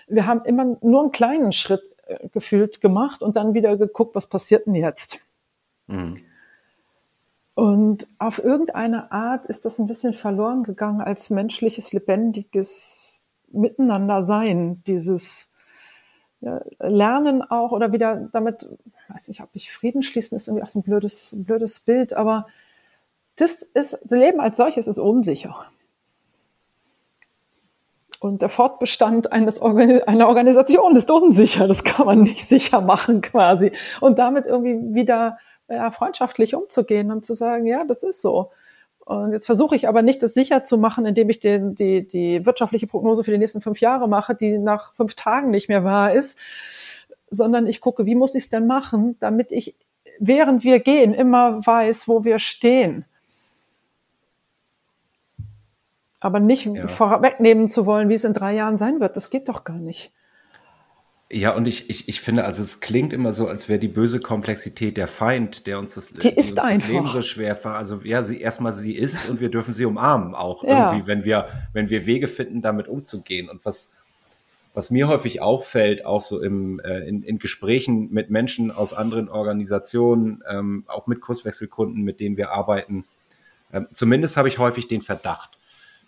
wir 0.09 0.27
haben 0.27 0.45
immer 0.45 0.77
nur 0.81 1.03
einen 1.03 1.13
kleinen 1.13 1.53
Schritt 1.53 1.83
äh, 2.07 2.29
gefühlt 2.29 2.81
gemacht 2.81 3.23
und 3.23 3.37
dann 3.37 3.55
wieder 3.55 3.77
geguckt, 3.77 4.15
was 4.15 4.27
passiert 4.27 4.67
denn 4.67 4.75
jetzt? 4.75 5.21
Mhm. 5.87 6.17
Und 7.55 8.07
auf 8.19 8.43
irgendeine 8.43 9.11
Art 9.11 9.47
ist 9.47 9.65
das 9.65 9.81
ein 9.81 9.89
bisschen 9.89 10.15
verloren 10.15 10.63
gegangen 10.63 11.01
als 11.01 11.29
menschliches, 11.29 11.93
lebendiges 11.93 13.31
Miteinander-Sein, 13.51 14.83
dieses 14.87 15.51
ja, 16.41 16.61
Lernen 16.79 17.43
auch 17.43 17.73
oder 17.73 17.93
wieder 17.93 18.29
damit, 18.33 18.69
weiß 19.09 19.27
nicht, 19.27 19.43
ob 19.43 19.49
ich 19.55 19.73
Frieden 19.73 20.03
schließen, 20.03 20.37
ist 20.37 20.47
irgendwie 20.47 20.63
auch 20.63 20.69
so 20.69 20.79
ein 20.79 20.85
blödes, 20.85 21.37
blödes 21.37 21.81
Bild, 21.81 22.13
aber 22.15 22.47
das 23.35 23.63
ist, 23.63 23.99
das 24.05 24.19
Leben 24.19 24.41
als 24.41 24.57
solches 24.57 24.87
ist 24.87 24.99
unsicher. 24.99 25.67
Und 28.21 28.43
der 28.43 28.49
Fortbestand 28.49 29.33
eines 29.33 29.61
Organi 29.61 30.01
einer 30.03 30.29
Organisation 30.29 30.97
ist 30.97 31.11
unsicher. 31.11 31.69
Das 31.69 31.85
kann 31.85 32.07
man 32.07 32.23
nicht 32.23 32.49
sicher 32.49 32.81
machen 32.81 33.21
quasi. 33.21 33.73
Und 34.01 34.19
damit 34.19 34.47
irgendwie 34.47 34.95
wieder 34.95 35.39
ja, 35.69 35.91
freundschaftlich 35.91 36.55
umzugehen 36.55 37.13
und 37.13 37.25
zu 37.25 37.35
sagen, 37.35 37.67
ja, 37.67 37.85
das 37.85 38.03
ist 38.03 38.23
so. 38.23 38.51
Und 39.05 39.33
jetzt 39.33 39.47
versuche 39.47 39.75
ich 39.75 39.89
aber 39.89 40.03
nicht, 40.03 40.23
das 40.23 40.35
sicher 40.35 40.65
zu 40.65 40.77
machen, 40.77 41.07
indem 41.07 41.31
ich 41.31 41.39
den, 41.39 41.75
die, 41.75 42.07
die 42.07 42.45
wirtschaftliche 42.45 42.87
Prognose 42.87 43.25
für 43.25 43.31
die 43.31 43.39
nächsten 43.39 43.63
fünf 43.63 43.81
Jahre 43.81 44.09
mache, 44.09 44.35
die 44.35 44.59
nach 44.59 44.93
fünf 44.95 45.15
Tagen 45.15 45.51
nicht 45.51 45.69
mehr 45.69 45.85
wahr 45.85 46.13
ist, 46.13 46.37
sondern 47.31 47.67
ich 47.67 47.81
gucke, 47.81 48.05
wie 48.05 48.15
muss 48.15 48.35
ich 48.35 48.45
es 48.45 48.49
denn 48.51 48.67
machen, 48.67 49.17
damit 49.19 49.51
ich, 49.51 49.77
während 50.19 50.63
wir 50.65 50.81
gehen, 50.81 51.15
immer 51.15 51.65
weiß, 51.65 52.09
wo 52.09 52.25
wir 52.25 52.39
stehen 52.39 53.07
Aber 56.21 56.41
nicht 56.41 56.67
ja. 56.67 56.89
vorwegnehmen 56.89 57.69
zu 57.69 57.87
wollen, 57.87 58.09
wie 58.09 58.15
es 58.15 58.25
in 58.25 58.33
drei 58.33 58.55
Jahren 58.55 58.79
sein 58.79 59.01
wird, 59.01 59.17
das 59.17 59.31
geht 59.31 59.49
doch 59.49 59.65
gar 59.65 59.79
nicht. 59.79 60.13
Ja, 61.31 61.55
und 61.55 61.69
ich, 61.69 61.91
ich, 61.91 62.09
ich 62.09 62.23
finde, 62.23 62.45
also 62.45 62.63
es 62.63 62.81
klingt 62.81 63.13
immer 63.13 63.35
so, 63.35 63.49
als 63.49 63.69
wäre 63.69 63.79
die 63.79 63.89
böse 63.89 64.19
Komplexität 64.19 64.97
der 64.97 65.07
Feind, 65.07 65.67
der 65.67 65.79
uns 65.79 65.95
das, 65.95 66.15
die 66.15 66.29
ist 66.29 66.59
einfach. 66.59 66.81
das 66.81 66.89
Leben 66.89 67.07
so 67.07 67.21
schwer 67.21 67.63
war. 67.65 67.77
Also 67.77 68.01
ja, 68.03 68.23
sie 68.23 68.41
erstmal 68.41 68.73
sie 68.73 68.95
ist 68.95 69.29
und 69.29 69.39
wir 69.39 69.51
dürfen 69.51 69.75
sie 69.75 69.85
umarmen 69.85 70.35
auch 70.35 70.65
ja. 70.65 70.91
irgendwie, 70.91 71.07
wenn 71.07 71.25
wir, 71.25 71.49
wenn 71.75 71.91
wir 71.91 72.07
Wege 72.07 72.29
finden, 72.29 72.63
damit 72.63 72.89
umzugehen. 72.89 73.51
Und 73.51 73.63
was, 73.67 73.95
was 74.73 74.91
mir 74.91 75.07
häufig 75.09 75.43
auffällt, 75.43 76.07
auch 76.07 76.23
so 76.23 76.41
im, 76.41 76.81
äh, 76.81 77.01
in, 77.01 77.23
in 77.23 77.39
Gesprächen 77.39 78.11
mit 78.11 78.31
Menschen 78.31 78.71
aus 78.71 78.95
anderen 78.95 79.29
Organisationen, 79.29 80.43
ähm, 80.49 80.85
auch 80.87 81.07
mit 81.07 81.21
Kurswechselkunden, 81.21 82.05
mit 82.05 82.21
denen 82.21 82.39
wir 82.39 82.53
arbeiten, 82.53 83.05
ähm, 83.71 83.87
zumindest 83.93 84.39
habe 84.39 84.49
ich 84.49 84.59
häufig 84.59 84.89
den 84.89 85.03
Verdacht, 85.03 85.58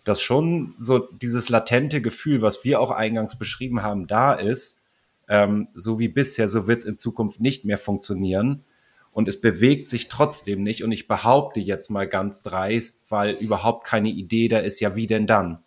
dass 0.05 0.21
schon 0.21 0.75
so 0.79 0.99
dieses 0.99 1.49
latente 1.49 2.01
Gefühl, 2.01 2.43
was 2.43 2.65
wir 2.65 2.81
auch 2.81 2.91
eingangs 2.91 3.37
beschrieben 3.37 3.83
haben, 3.83 4.07
da 4.07 4.33
ist, 4.33 4.83
ähm, 5.29 5.69
so 5.75 5.99
wie 5.99 6.09
bisher, 6.09 6.49
so 6.49 6.67
wird 6.67 6.81
es 6.81 6.85
in 6.85 6.97
Zukunft 6.97 7.41
nicht 7.41 7.65
mehr 7.65 7.79
funktionieren. 7.79 8.65
Und 9.13 9.29
es 9.29 9.41
bewegt 9.41 9.89
sich 9.89 10.09
trotzdem 10.09 10.63
nicht. 10.63 10.85
Und 10.85 10.93
ich 10.93 11.09
behaupte 11.09 11.61
jetzt 11.61 11.91
mal 11.91 12.07
ganz 12.07 12.43
dreist, 12.43 13.05
weil 13.11 13.35
überhaupt 13.35 13.85
keine 13.85 14.09
Idee 14.09 14.49
da 14.49 14.59
ist, 14.59 14.81
ja, 14.81 14.95
wie 14.95 15.07
denn 15.07 15.27
dann? 15.27 15.63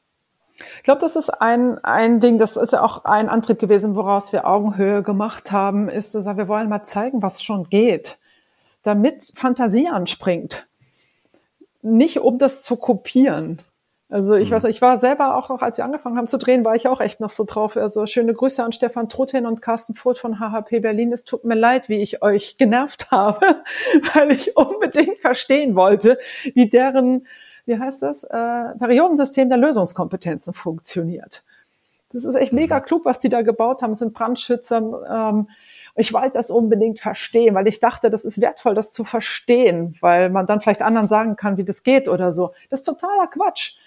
Ich 0.78 0.84
glaube, 0.84 1.02
das 1.02 1.16
ist 1.16 1.30
ein, 1.30 1.78
ein 1.84 2.20
Ding, 2.20 2.38
das 2.38 2.58
ist 2.58 2.74
ja 2.74 2.84
auch 2.84 3.06
ein 3.06 3.28
Antrieb 3.28 3.60
gewesen, 3.60 3.96
woraus 3.96 4.32
wir 4.32 4.48
Augenhöhe 4.48 5.04
gemacht 5.04 5.52
haben, 5.52 5.90
ist 5.90 6.12
zu 6.12 6.22
sagen, 6.22 6.38
wir 6.38 6.48
wollen 6.48 6.70
mal 6.70 6.84
zeigen, 6.84 7.22
was 7.22 7.44
schon 7.44 7.64
geht, 7.66 8.20
damit 8.84 9.32
Fantasie 9.36 9.88
anspringt 9.88 10.68
nicht 11.84 12.20
um 12.20 12.38
das 12.38 12.64
zu 12.64 12.78
kopieren. 12.78 13.62
Also 14.14 14.36
ich 14.36 14.52
mhm. 14.52 14.56
weiß, 14.56 14.66
ich 14.66 14.80
war 14.80 15.00
selber 15.00 15.36
auch 15.36 15.50
noch, 15.50 15.64
als 15.64 15.78
wir 15.78 15.86
angefangen 15.86 16.18
haben 16.18 16.28
zu 16.28 16.38
drehen, 16.38 16.64
war 16.64 16.76
ich 16.76 16.88
auch 16.88 17.02
echt 17.02 17.20
noch 17.20 17.32
so 17.32 17.46
drauf. 17.46 17.76
Also 17.76 18.06
schöne 18.06 18.36
Grüße 18.36 18.64
an 18.64 18.72
Stefan 18.72 19.10
Truthin 19.10 19.48
und 19.48 19.60
Carsten 19.60 19.96
Furt 19.96 20.20
von 20.20 20.40
HHP 20.40 20.82
Berlin. 20.82 21.12
Es 21.12 21.24
tut 21.24 21.46
mir 21.46 21.56
leid, 21.56 21.90
wie 21.90 22.00
ich 22.00 22.22
euch 22.22 22.58
genervt 22.60 23.08
habe, 23.12 23.64
weil 24.14 24.30
ich 24.32 24.56
unbedingt 24.56 25.18
verstehen 25.18 25.76
wollte, 25.76 26.20
wie 26.54 26.70
deren, 26.70 27.26
wie 27.66 27.80
heißt 27.80 28.04
das, 28.04 28.24
äh, 28.24 28.76
Periodensystem 28.78 29.50
der 29.50 29.58
Lösungskompetenzen 29.58 30.54
funktioniert. 30.54 31.44
Das 32.12 32.24
ist 32.24 32.36
echt 32.36 32.54
mega 32.54 32.78
mhm. 32.78 32.84
klug, 32.84 33.06
was 33.06 33.20
die 33.20 33.30
da 33.30 33.42
gebaut 33.42 33.82
haben. 33.82 33.94
Es 33.94 34.00
sind 34.00 34.14
Brandschützer. 34.14 34.78
Ähm, 35.10 35.50
ich 35.96 36.14
wollte 36.14 36.34
das 36.34 36.52
unbedingt 36.52 37.00
verstehen, 37.00 37.56
weil 37.56 37.68
ich 37.68 37.80
dachte, 37.80 38.12
das 38.12 38.26
ist 38.26 38.40
wertvoll, 38.40 38.76
das 38.76 38.92
zu 38.92 39.06
verstehen, 39.06 39.96
weil 40.02 40.30
man 40.30 40.46
dann 40.46 40.62
vielleicht 40.62 40.84
anderen 40.84 41.08
sagen 41.08 41.36
kann, 41.36 41.58
wie 41.58 41.64
das 41.64 41.82
geht 41.82 42.08
oder 42.08 42.32
so. 42.32 42.52
Das 42.70 42.82
ist 42.82 42.86
totaler 42.86 43.26
Quatsch. 43.26 43.78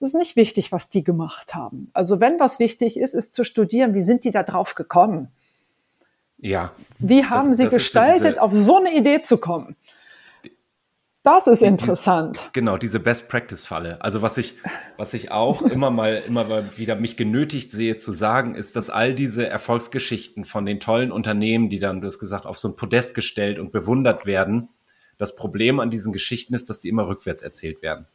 Das 0.00 0.10
ist 0.10 0.14
nicht 0.14 0.36
wichtig, 0.36 0.70
was 0.70 0.88
die 0.88 1.02
gemacht 1.02 1.54
haben. 1.54 1.90
Also 1.92 2.20
wenn 2.20 2.38
was 2.38 2.58
wichtig 2.58 2.98
ist, 2.98 3.14
ist 3.14 3.34
zu 3.34 3.44
studieren, 3.44 3.94
wie 3.94 4.02
sind 4.02 4.24
die 4.24 4.30
da 4.30 4.44
drauf 4.44 4.74
gekommen? 4.74 5.28
Ja. 6.38 6.72
Wie 6.98 7.24
haben 7.24 7.48
das, 7.48 7.56
sie 7.56 7.64
das 7.64 7.74
gestaltet, 7.74 8.32
diese, 8.32 8.42
auf 8.42 8.52
so 8.52 8.76
eine 8.76 8.94
Idee 8.94 9.22
zu 9.22 9.38
kommen? 9.38 9.76
Das 11.24 11.48
ist 11.48 11.62
interessant. 11.62 12.36
Diese, 12.36 12.50
genau, 12.52 12.78
diese 12.78 13.00
Best 13.00 13.28
Practice 13.28 13.64
Falle. 13.64 14.00
Also 14.00 14.22
was 14.22 14.38
ich, 14.38 14.54
was 14.96 15.12
ich 15.14 15.32
auch 15.32 15.62
immer 15.62 15.90
mal, 15.90 16.22
immer 16.26 16.44
mal 16.44 16.70
wieder 16.76 16.94
mich 16.94 17.16
genötigt 17.16 17.72
sehe 17.72 17.96
zu 17.96 18.12
sagen, 18.12 18.54
ist, 18.54 18.76
dass 18.76 18.88
all 18.88 19.14
diese 19.14 19.46
Erfolgsgeschichten 19.46 20.44
von 20.44 20.64
den 20.64 20.78
tollen 20.78 21.10
Unternehmen, 21.10 21.70
die 21.70 21.80
dann, 21.80 22.00
du 22.00 22.06
hast 22.06 22.20
gesagt, 22.20 22.46
auf 22.46 22.56
so 22.56 22.68
ein 22.68 22.76
Podest 22.76 23.14
gestellt 23.14 23.58
und 23.58 23.72
bewundert 23.72 24.26
werden, 24.26 24.68
das 25.18 25.34
Problem 25.34 25.80
an 25.80 25.90
diesen 25.90 26.12
Geschichten 26.12 26.54
ist, 26.54 26.70
dass 26.70 26.80
die 26.80 26.88
immer 26.88 27.08
rückwärts 27.08 27.42
erzählt 27.42 27.82
werden. 27.82 28.06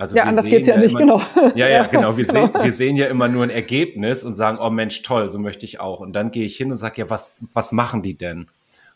Also 0.00 0.16
ja, 0.16 0.24
anders 0.24 0.46
geht's 0.46 0.66
ja, 0.66 0.76
ja 0.76 0.80
nicht, 0.80 0.92
immer, 0.92 1.00
genau. 1.00 1.22
Ja, 1.54 1.68
ja, 1.68 1.84
genau. 1.84 2.16
Wir, 2.16 2.24
genau. 2.24 2.46
Sehen, 2.46 2.64
wir 2.64 2.72
sehen 2.72 2.96
ja 2.96 3.08
immer 3.08 3.28
nur 3.28 3.42
ein 3.42 3.50
Ergebnis 3.50 4.24
und 4.24 4.34
sagen, 4.34 4.56
oh 4.58 4.70
Mensch, 4.70 5.02
toll, 5.02 5.28
so 5.28 5.38
möchte 5.38 5.66
ich 5.66 5.78
auch. 5.78 6.00
Und 6.00 6.14
dann 6.14 6.30
gehe 6.30 6.46
ich 6.46 6.56
hin 6.56 6.70
und 6.70 6.78
sage, 6.78 7.02
ja, 7.02 7.10
was, 7.10 7.36
was 7.52 7.70
machen 7.70 8.02
die 8.02 8.16
denn? 8.16 8.46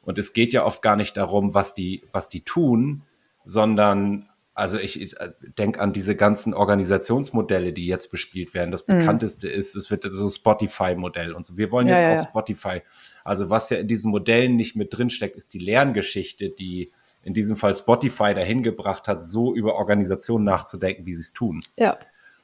Und 0.01 0.17
es 0.17 0.33
geht 0.33 0.55
ja 0.55 0.65
oft 0.65 0.81
gar 0.81 0.97
nicht 0.97 1.19
darum, 1.19 1.53
was 1.53 1.75
die, 1.75 2.05
was 2.13 2.31
die 2.31 2.41
tun, 2.41 3.03
sondern 3.45 4.31
also 4.55 4.79
ich, 4.79 4.99
ich 4.99 5.21
äh, 5.21 5.33
denke 5.59 5.79
an 5.79 5.93
diese 5.93 6.17
ganzen 6.17 6.55
Organisationsmodelle, 6.55 7.75
die 7.75 7.87
jetzt 7.87 8.11
bespielt 8.11 8.55
werden. 8.55 8.71
Das 8.71 8.89
mhm. 8.89 9.01
bekannteste 9.01 9.49
mhm. 9.49 9.53
ist, 9.53 9.77
es 9.77 9.91
wird 9.91 10.07
so 10.11 10.31
Spotify-Modell 10.31 11.35
und 11.35 11.45
so. 11.45 11.59
Wir 11.59 11.71
wollen 11.71 11.89
jetzt 11.89 12.01
ja, 12.01 12.15
auch 12.15 12.23
ja. 12.23 12.27
Spotify. 12.27 12.81
Also 13.25 13.51
was 13.51 13.69
ja 13.69 13.77
in 13.77 13.89
diesen 13.89 14.11
Modellen 14.11 14.57
nicht 14.57 14.75
mit 14.75 14.97
drinsteckt, 14.97 15.37
ist 15.37 15.53
die 15.53 15.59
Lerngeschichte, 15.59 16.49
die 16.49 16.93
in 17.25 17.35
diesem 17.35 17.57
Fall 17.57 17.75
Spotify 17.75 18.35
dahin 18.35 18.63
gebracht 18.63 19.09
hat, 19.09 19.25
so 19.25 19.55
über 19.55 19.75
Organisationen 19.75 20.45
nachzudenken, 20.45 21.07
wie 21.07 21.15
sie 21.15 21.23
es 21.23 21.33
tun. 21.33 21.61
Ja. 21.77 21.97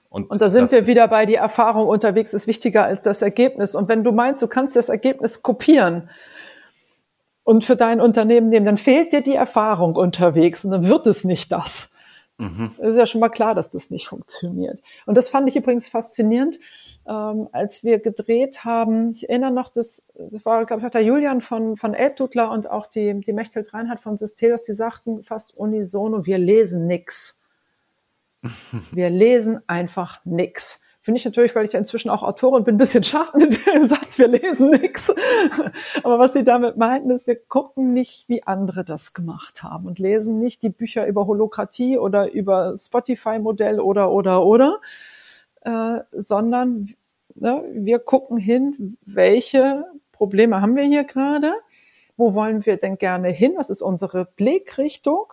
Und, 0.08 0.28
und 0.28 0.40
da 0.42 0.48
sind 0.48 0.72
wir 0.72 0.88
wieder 0.88 1.06
bei 1.06 1.24
die 1.24 1.36
Erfahrung 1.36 1.86
unterwegs 1.86 2.34
ist 2.34 2.48
wichtiger 2.48 2.84
als 2.84 3.02
das 3.02 3.22
Ergebnis. 3.22 3.76
Und 3.76 3.88
wenn 3.88 4.02
du 4.02 4.10
meinst, 4.10 4.42
du 4.42 4.48
kannst 4.48 4.74
das 4.74 4.88
Ergebnis 4.88 5.42
kopieren 5.42 6.10
und 7.44 7.64
für 7.64 7.76
dein 7.76 8.00
Unternehmen 8.00 8.48
nehmen, 8.48 8.66
dann 8.66 8.78
fehlt 8.78 9.12
dir 9.12 9.22
die 9.22 9.34
Erfahrung 9.34 9.94
unterwegs 9.94 10.64
und 10.64 10.72
dann 10.72 10.88
wird 10.88 11.06
es 11.06 11.24
nicht 11.24 11.52
das. 11.52 11.92
Mhm. 12.38 12.72
ist 12.78 12.96
ja 12.96 13.06
schon 13.06 13.20
mal 13.20 13.28
klar, 13.28 13.54
dass 13.54 13.68
das 13.68 13.90
nicht 13.90 14.08
funktioniert. 14.08 14.80
Und 15.04 15.14
das 15.16 15.28
fand 15.28 15.48
ich 15.48 15.56
übrigens 15.56 15.88
faszinierend 15.88 16.58
ähm, 17.06 17.48
als 17.52 17.82
wir 17.84 17.98
gedreht 17.98 18.64
haben, 18.64 19.10
ich 19.10 19.28
erinnere 19.28 19.50
noch, 19.50 19.68
das, 19.68 20.06
das 20.14 20.44
war, 20.44 20.64
glaube 20.64 20.80
ich, 20.80 20.86
auch 20.86 20.92
der 20.92 21.02
Julian 21.02 21.40
von, 21.40 21.76
von 21.76 21.94
Elbdudler 21.94 22.50
und 22.50 22.70
auch 22.70 22.86
die, 22.86 23.20
die 23.20 23.32
Mechthild 23.32 23.72
Reinhardt 23.72 24.00
von 24.00 24.18
Sistelos, 24.18 24.62
die 24.62 24.74
sagten 24.74 25.24
fast 25.24 25.56
unisono, 25.56 26.26
wir 26.26 26.38
lesen 26.38 26.86
nix. 26.86 27.38
Wir 28.92 29.10
lesen 29.10 29.60
einfach 29.66 30.24
nix. 30.24 30.80
Finde 31.02 31.18
ich 31.18 31.24
natürlich, 31.24 31.54
weil 31.56 31.64
ich 31.64 31.72
ja 31.72 31.78
inzwischen 31.78 32.10
auch 32.10 32.22
Autorin 32.22 32.62
bin, 32.62 32.74
ein 32.74 32.78
bisschen 32.78 33.02
schade 33.02 33.38
mit 33.38 33.66
dem 33.66 33.84
Satz, 33.86 34.18
wir 34.18 34.28
lesen 34.28 34.68
nix. 34.68 35.10
Aber 36.02 36.18
was 36.18 36.34
sie 36.34 36.44
damit 36.44 36.76
meinten, 36.76 37.10
ist, 37.10 37.26
wir 37.26 37.36
gucken 37.36 37.94
nicht, 37.94 38.28
wie 38.28 38.42
andere 38.42 38.84
das 38.84 39.14
gemacht 39.14 39.62
haben 39.62 39.86
und 39.86 39.98
lesen 39.98 40.38
nicht 40.38 40.62
die 40.62 40.68
Bücher 40.68 41.06
über 41.06 41.26
Holokratie 41.26 41.96
oder 41.98 42.30
über 42.32 42.74
Spotify-Modell 42.76 43.80
oder, 43.80 44.12
oder, 44.12 44.44
oder, 44.44 44.78
äh, 45.62 46.00
sondern 46.12 46.94
ne, 47.34 47.64
wir 47.72 47.98
gucken 47.98 48.36
hin, 48.36 48.96
welche 49.04 49.86
Probleme 50.12 50.60
haben 50.60 50.76
wir 50.76 50.84
hier 50.84 51.04
gerade, 51.04 51.52
wo 52.16 52.34
wollen 52.34 52.66
wir 52.66 52.76
denn 52.76 52.98
gerne 52.98 53.28
hin, 53.28 53.54
was 53.56 53.70
ist 53.70 53.82
unsere 53.82 54.24
Blickrichtung, 54.24 55.32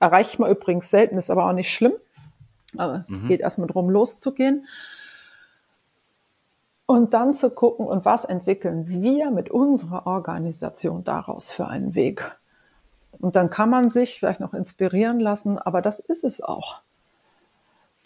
erreicht 0.00 0.38
man 0.38 0.50
übrigens 0.50 0.90
selten, 0.90 1.16
ist 1.16 1.30
aber 1.30 1.48
auch 1.48 1.52
nicht 1.52 1.72
schlimm, 1.72 1.94
aber 2.76 3.00
es 3.00 3.10
mhm. 3.10 3.28
geht 3.28 3.40
erstmal 3.40 3.68
drum 3.68 3.90
loszugehen. 3.90 4.66
Und 6.86 7.14
dann 7.14 7.32
zu 7.32 7.50
gucken, 7.50 7.86
und 7.86 8.04
was 8.04 8.26
entwickeln 8.26 8.84
wir 8.88 9.30
mit 9.30 9.50
unserer 9.50 10.06
Organisation 10.06 11.02
daraus 11.02 11.50
für 11.50 11.66
einen 11.66 11.94
Weg? 11.94 12.36
Und 13.12 13.36
dann 13.36 13.48
kann 13.48 13.70
man 13.70 13.90
sich 13.90 14.18
vielleicht 14.18 14.40
noch 14.40 14.52
inspirieren 14.52 15.18
lassen, 15.18 15.58
aber 15.58 15.80
das 15.80 15.98
ist 15.98 16.24
es 16.24 16.42
auch 16.42 16.82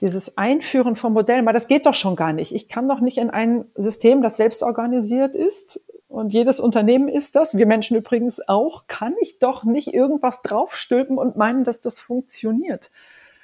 dieses 0.01 0.39
Einführen 0.39 0.97
von 0.97 1.13
Modellen, 1.13 1.45
weil 1.47 1.55
das 1.55 1.69
geht 1.69 1.87
doch 1.87 1.95
schon 1.95 2.17
gar 2.17 2.33
nicht. 2.33 2.55
Ich 2.55 2.69
kann 2.69 2.89
doch 2.89 3.01
nicht 3.01 3.19
in 3.19 3.31
ein 3.31 3.65
System, 3.75 4.23
das 4.23 4.37
selbst 4.37 4.63
organisiert 4.63 5.35
ist 5.35 5.85
und 6.09 6.33
jedes 6.33 6.59
Unternehmen 6.59 7.09
ist 7.09 7.37
das, 7.37 7.57
wir 7.57 7.67
Menschen 7.67 7.97
übrigens 7.97 8.41
auch, 8.49 8.87
kann 8.87 9.15
ich 9.21 9.39
doch 9.39 9.65
nicht 9.65 9.93
irgendwas 9.93 10.41
draufstülpen 10.43 11.19
und 11.19 11.37
meinen, 11.37 11.65
dass 11.65 11.81
das 11.81 12.01
funktioniert. 12.01 12.91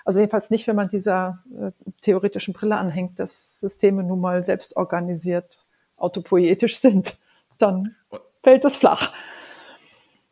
Also 0.05 0.21
jedenfalls 0.21 0.51
nicht, 0.51 0.67
wenn 0.67 0.77
man 0.77 0.89
dieser 0.89 1.39
äh, 1.59 1.71
theoretischen 2.01 2.55
Brille 2.55 2.77
anhängt, 2.77 3.19
dass 3.19 3.61
Systeme 3.61 4.03
nun 4.03 4.21
mal 4.21 4.45
selbst 4.45 4.77
organisiert 4.77 5.65
autopoietisch 5.97 6.79
sind. 6.79 7.17
Dann 7.59 7.95
fällt 8.43 8.65
es 8.65 8.77
flach. 8.77 9.13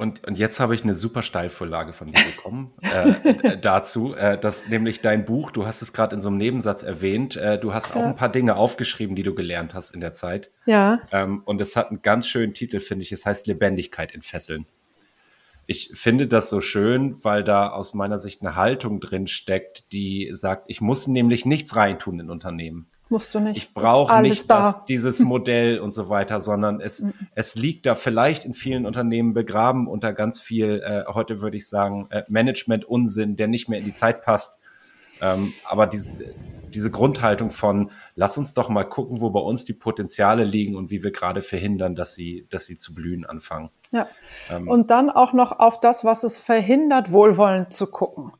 Und, 0.02 0.26
und 0.26 0.36
jetzt 0.36 0.58
habe 0.58 0.74
ich 0.74 0.82
eine 0.82 0.96
super 0.96 1.22
Steilvorlage 1.22 1.92
von 1.92 2.08
dir 2.08 2.20
bekommen 2.24 2.72
äh, 2.82 3.10
äh, 3.10 3.56
dazu, 3.56 4.14
äh, 4.16 4.36
dass 4.36 4.66
nämlich 4.66 5.00
dein 5.00 5.24
Buch, 5.24 5.52
du 5.52 5.64
hast 5.64 5.80
es 5.80 5.92
gerade 5.92 6.16
in 6.16 6.20
so 6.20 6.28
einem 6.28 6.38
Nebensatz 6.38 6.82
erwähnt, 6.82 7.36
äh, 7.36 7.56
du 7.56 7.72
hast 7.72 7.94
auch 7.94 8.04
ein 8.06 8.16
paar 8.16 8.28
Dinge 8.28 8.56
aufgeschrieben, 8.56 9.14
die 9.14 9.22
du 9.22 9.32
gelernt 9.32 9.74
hast 9.74 9.92
in 9.92 10.00
der 10.00 10.12
Zeit. 10.12 10.50
Ja. 10.66 11.02
Ähm, 11.12 11.42
und 11.44 11.60
es 11.60 11.76
hat 11.76 11.90
einen 11.90 12.02
ganz 12.02 12.26
schönen 12.26 12.52
Titel, 12.52 12.80
finde 12.80 13.04
ich. 13.04 13.12
Es 13.12 13.24
heißt 13.24 13.46
Lebendigkeit 13.46 14.12
entfesseln. 14.12 14.66
Ich 15.66 15.92
finde 15.94 16.26
das 16.26 16.50
so 16.50 16.60
schön, 16.60 17.22
weil 17.22 17.44
da 17.44 17.68
aus 17.68 17.94
meiner 17.94 18.18
Sicht 18.18 18.40
eine 18.42 18.56
Haltung 18.56 18.98
drin 18.98 19.28
steckt, 19.28 19.92
die 19.92 20.30
sagt, 20.32 20.64
ich 20.66 20.80
muss 20.80 21.06
nämlich 21.06 21.46
nichts 21.46 21.76
reintun 21.76 22.18
in 22.18 22.28
Unternehmen. 22.28 22.88
Musst 23.12 23.34
du 23.34 23.40
nicht. 23.40 23.58
Ich 23.58 23.74
brauche 23.74 24.22
nicht 24.22 24.48
das, 24.48 24.86
dieses 24.86 25.20
Modell 25.20 25.80
und 25.80 25.92
so 25.92 26.08
weiter, 26.08 26.40
sondern 26.40 26.80
es, 26.80 27.02
mhm. 27.02 27.12
es 27.34 27.56
liegt 27.56 27.84
da 27.84 27.94
vielleicht 27.94 28.46
in 28.46 28.54
vielen 28.54 28.86
Unternehmen 28.86 29.34
begraben 29.34 29.86
unter 29.86 30.14
ganz 30.14 30.40
viel, 30.40 30.82
äh, 30.82 31.04
heute 31.12 31.42
würde 31.42 31.58
ich 31.58 31.68
sagen, 31.68 32.06
äh, 32.08 32.22
Management-Unsinn, 32.28 33.36
der 33.36 33.48
nicht 33.48 33.68
mehr 33.68 33.80
in 33.80 33.84
die 33.84 33.92
Zeit 33.92 34.22
passt. 34.22 34.60
Ähm, 35.20 35.52
aber 35.68 35.86
diese, 35.86 36.14
diese 36.72 36.90
Grundhaltung 36.90 37.50
von, 37.50 37.90
lass 38.14 38.38
uns 38.38 38.54
doch 38.54 38.70
mal 38.70 38.84
gucken, 38.84 39.20
wo 39.20 39.28
bei 39.28 39.40
uns 39.40 39.66
die 39.66 39.74
Potenziale 39.74 40.44
liegen 40.44 40.74
und 40.74 40.90
wie 40.90 41.02
wir 41.02 41.10
gerade 41.10 41.42
verhindern, 41.42 41.94
dass 41.94 42.14
sie, 42.14 42.46
dass 42.48 42.64
sie 42.64 42.78
zu 42.78 42.94
blühen 42.94 43.26
anfangen. 43.26 43.68
Ja. 43.90 44.08
Ähm, 44.50 44.68
und 44.68 44.90
dann 44.90 45.10
auch 45.10 45.34
noch 45.34 45.58
auf 45.58 45.80
das, 45.80 46.02
was 46.02 46.24
es 46.24 46.40
verhindert, 46.40 47.12
wohlwollend 47.12 47.74
zu 47.74 47.90
gucken 47.90 48.32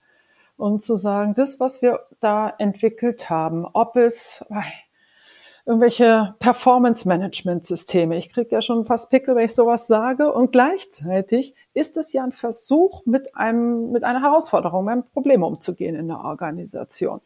und 0.57 0.83
zu 0.83 0.97
sagen, 0.97 1.35
das, 1.35 1.61
was 1.61 1.83
wir 1.83 2.01
da 2.21 2.53
entwickelt 2.59 3.31
haben, 3.31 3.67
ob 3.67 3.97
es 3.97 4.45
irgendwelche 5.65 6.35
Performance-Management-Systeme. 6.41 8.17
Ich 8.17 8.33
kriege 8.33 8.51
ja 8.51 8.63
schon 8.63 8.85
fast 8.85 9.11
Pickel, 9.11 9.37
wenn 9.37 9.45
ich 9.45 9.55
sowas 9.55 9.87
sage. 9.87 10.33
Und 10.33 10.51
gleichzeitig 10.51 11.55
ist 11.73 11.97
es 11.97 12.13
ja 12.13 12.25
ein 12.25 12.33
Versuch, 12.33 13.07
mit 13.07 13.37
einem, 13.37 13.93
mit 13.93 14.03
einer 14.03 14.23
Herausforderung, 14.23 14.85
mit 14.85 14.93
einem 14.93 15.05
Problem 15.05 15.43
umzugehen 15.43 15.95
in 15.95 16.09
der 16.09 16.19
Organisation. 16.19 17.21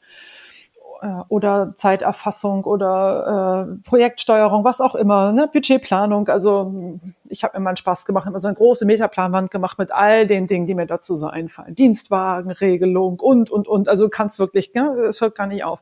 Äh, 1.00 1.22
oder 1.28 1.72
Zeiterfassung 1.74 2.64
oder 2.64 3.66
äh, 3.68 3.88
Projektsteuerung, 3.88 4.64
was 4.64 4.80
auch 4.80 4.94
immer, 4.94 5.32
ne? 5.32 5.48
Budgetplanung. 5.52 6.28
Also 6.28 6.98
ich 7.28 7.44
habe 7.44 7.58
mal 7.60 7.70
einen 7.70 7.76
Spaß 7.76 8.04
gemacht, 8.04 8.26
immer 8.26 8.40
so 8.40 8.48
eine 8.48 8.56
große 8.56 8.86
Metaplanwand 8.86 9.50
gemacht 9.50 9.78
mit 9.78 9.92
all 9.92 10.26
den 10.26 10.46
Dingen, 10.46 10.66
die 10.66 10.74
mir 10.74 10.86
dazu 10.86 11.16
so 11.16 11.26
einfallen. 11.26 11.74
Dienstwagenregelung 11.74 13.20
und, 13.20 13.50
und, 13.50 13.68
und. 13.68 13.88
Also 13.88 14.08
kannst 14.08 14.38
wirklich, 14.38 14.72
ne? 14.74 14.88
es 15.08 15.20
hört 15.20 15.34
gar 15.34 15.46
nicht 15.46 15.64
auf. 15.64 15.80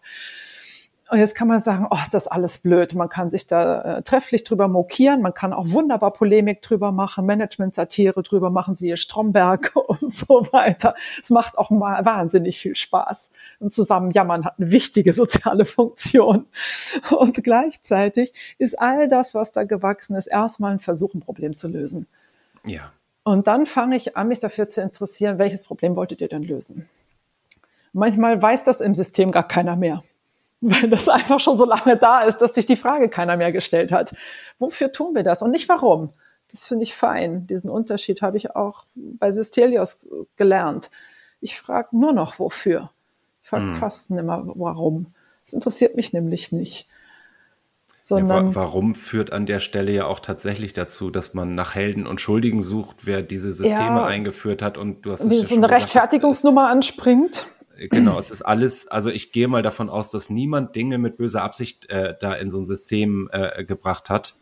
Und 1.10 1.18
jetzt 1.18 1.34
kann 1.34 1.48
man 1.48 1.60
sagen, 1.60 1.86
oh, 1.90 1.98
ist 2.02 2.14
das 2.14 2.26
alles 2.26 2.58
blöd. 2.58 2.94
Man 2.94 3.10
kann 3.10 3.30
sich 3.30 3.46
da 3.46 3.98
äh, 3.98 4.02
trefflich 4.02 4.42
drüber 4.42 4.68
mokieren. 4.68 5.20
Man 5.20 5.34
kann 5.34 5.52
auch 5.52 5.70
wunderbar 5.70 6.12
Polemik 6.12 6.62
drüber 6.62 6.92
machen, 6.92 7.26
Management-Satire 7.26 8.22
drüber 8.22 8.48
machen, 8.48 8.74
siehe 8.74 8.96
Stromberg 8.96 9.72
und 10.00 10.14
so 10.14 10.46
weiter. 10.52 10.94
Es 11.20 11.28
macht 11.28 11.58
auch 11.58 11.70
mal 11.70 12.04
wahnsinnig 12.04 12.58
viel 12.58 12.74
Spaß. 12.74 13.30
Und 13.60 13.74
zusammen 13.74 14.12
jammern 14.12 14.46
hat 14.46 14.54
eine 14.58 14.70
wichtige 14.70 15.12
soziale 15.12 15.66
Funktion. 15.66 16.46
Und 17.10 17.44
gleichzeitig 17.44 18.32
ist 18.58 18.78
all 18.78 19.08
das, 19.08 19.34
was 19.34 19.52
da 19.52 19.64
gewachsen 19.64 20.16
ist, 20.16 20.26
erstmal 20.26 20.72
ein 20.72 20.80
Versuch, 20.80 21.12
ein 21.14 21.20
Problem 21.20 21.54
zu 21.54 21.68
lösen. 21.68 22.06
Ja. 22.64 22.92
Und 23.24 23.46
dann 23.46 23.66
fange 23.66 23.96
ich 23.96 24.16
an, 24.16 24.28
mich 24.28 24.38
dafür 24.38 24.68
zu 24.68 24.80
interessieren, 24.80 25.38
welches 25.38 25.64
Problem 25.64 25.96
wolltet 25.96 26.20
ihr 26.20 26.28
denn 26.28 26.42
lösen? 26.42 26.88
Manchmal 27.92 28.40
weiß 28.40 28.64
das 28.64 28.80
im 28.80 28.94
System 28.94 29.30
gar 29.30 29.46
keiner 29.46 29.76
mehr, 29.76 30.02
weil 30.64 30.88
das 30.88 31.08
einfach 31.08 31.40
schon 31.40 31.58
so 31.58 31.64
lange 31.64 31.96
da 31.96 32.22
ist, 32.22 32.38
dass 32.38 32.54
sich 32.54 32.66
die 32.66 32.76
Frage 32.76 33.08
keiner 33.08 33.36
mehr 33.36 33.52
gestellt 33.52 33.92
hat. 33.92 34.14
Wofür 34.58 34.92
tun 34.92 35.14
wir 35.14 35.22
das 35.22 35.42
und 35.42 35.50
nicht 35.50 35.68
warum? 35.68 36.12
Das 36.50 36.66
finde 36.66 36.84
ich 36.84 36.94
fein. 36.94 37.46
Diesen 37.46 37.70
Unterschied 37.70 38.22
habe 38.22 38.36
ich 38.36 38.54
auch 38.54 38.86
bei 38.94 39.30
Sistelios 39.30 40.08
gelernt. 40.36 40.90
Ich 41.40 41.58
frage 41.58 41.88
nur 41.92 42.12
noch 42.12 42.38
wofür. 42.38 42.90
Ich 43.42 43.48
frage 43.48 43.64
hm. 43.64 43.74
fast 43.74 44.10
nimmer 44.10 44.44
warum. 44.54 45.14
Das 45.44 45.52
interessiert 45.52 45.96
mich 45.96 46.12
nämlich 46.12 46.52
nicht. 46.52 46.88
Sondern 48.00 48.48
ja, 48.48 48.54
warum 48.54 48.94
führt 48.94 49.32
an 49.32 49.46
der 49.46 49.60
Stelle 49.60 49.90
ja 49.90 50.06
auch 50.06 50.20
tatsächlich 50.20 50.74
dazu, 50.74 51.10
dass 51.10 51.32
man 51.32 51.54
nach 51.54 51.74
Helden 51.74 52.06
und 52.06 52.20
Schuldigen 52.20 52.60
sucht, 52.60 52.98
wer 53.04 53.22
diese 53.22 53.52
Systeme 53.52 53.78
ja, 53.78 54.04
eingeführt 54.04 54.60
hat 54.60 54.76
und 54.76 55.02
du 55.02 55.12
hast 55.12 55.28
wie 55.30 55.42
so 55.42 55.54
eine 55.54 55.66
gesagt, 55.66 55.72
Rechtfertigungsnummer 55.72 56.68
anspringt. 56.68 57.46
Genau, 57.76 58.18
es 58.18 58.30
ist 58.30 58.42
alles, 58.42 58.88
also 58.88 59.10
ich 59.10 59.32
gehe 59.32 59.48
mal 59.48 59.62
davon 59.62 59.90
aus, 59.90 60.10
dass 60.10 60.30
niemand 60.30 60.76
Dinge 60.76 60.98
mit 60.98 61.16
böser 61.16 61.42
Absicht 61.42 61.88
äh, 61.90 62.14
da 62.20 62.34
in 62.34 62.50
so 62.50 62.58
ein 62.58 62.66
System 62.66 63.28
äh, 63.32 63.64
gebracht 63.64 64.10
hat, 64.10 64.34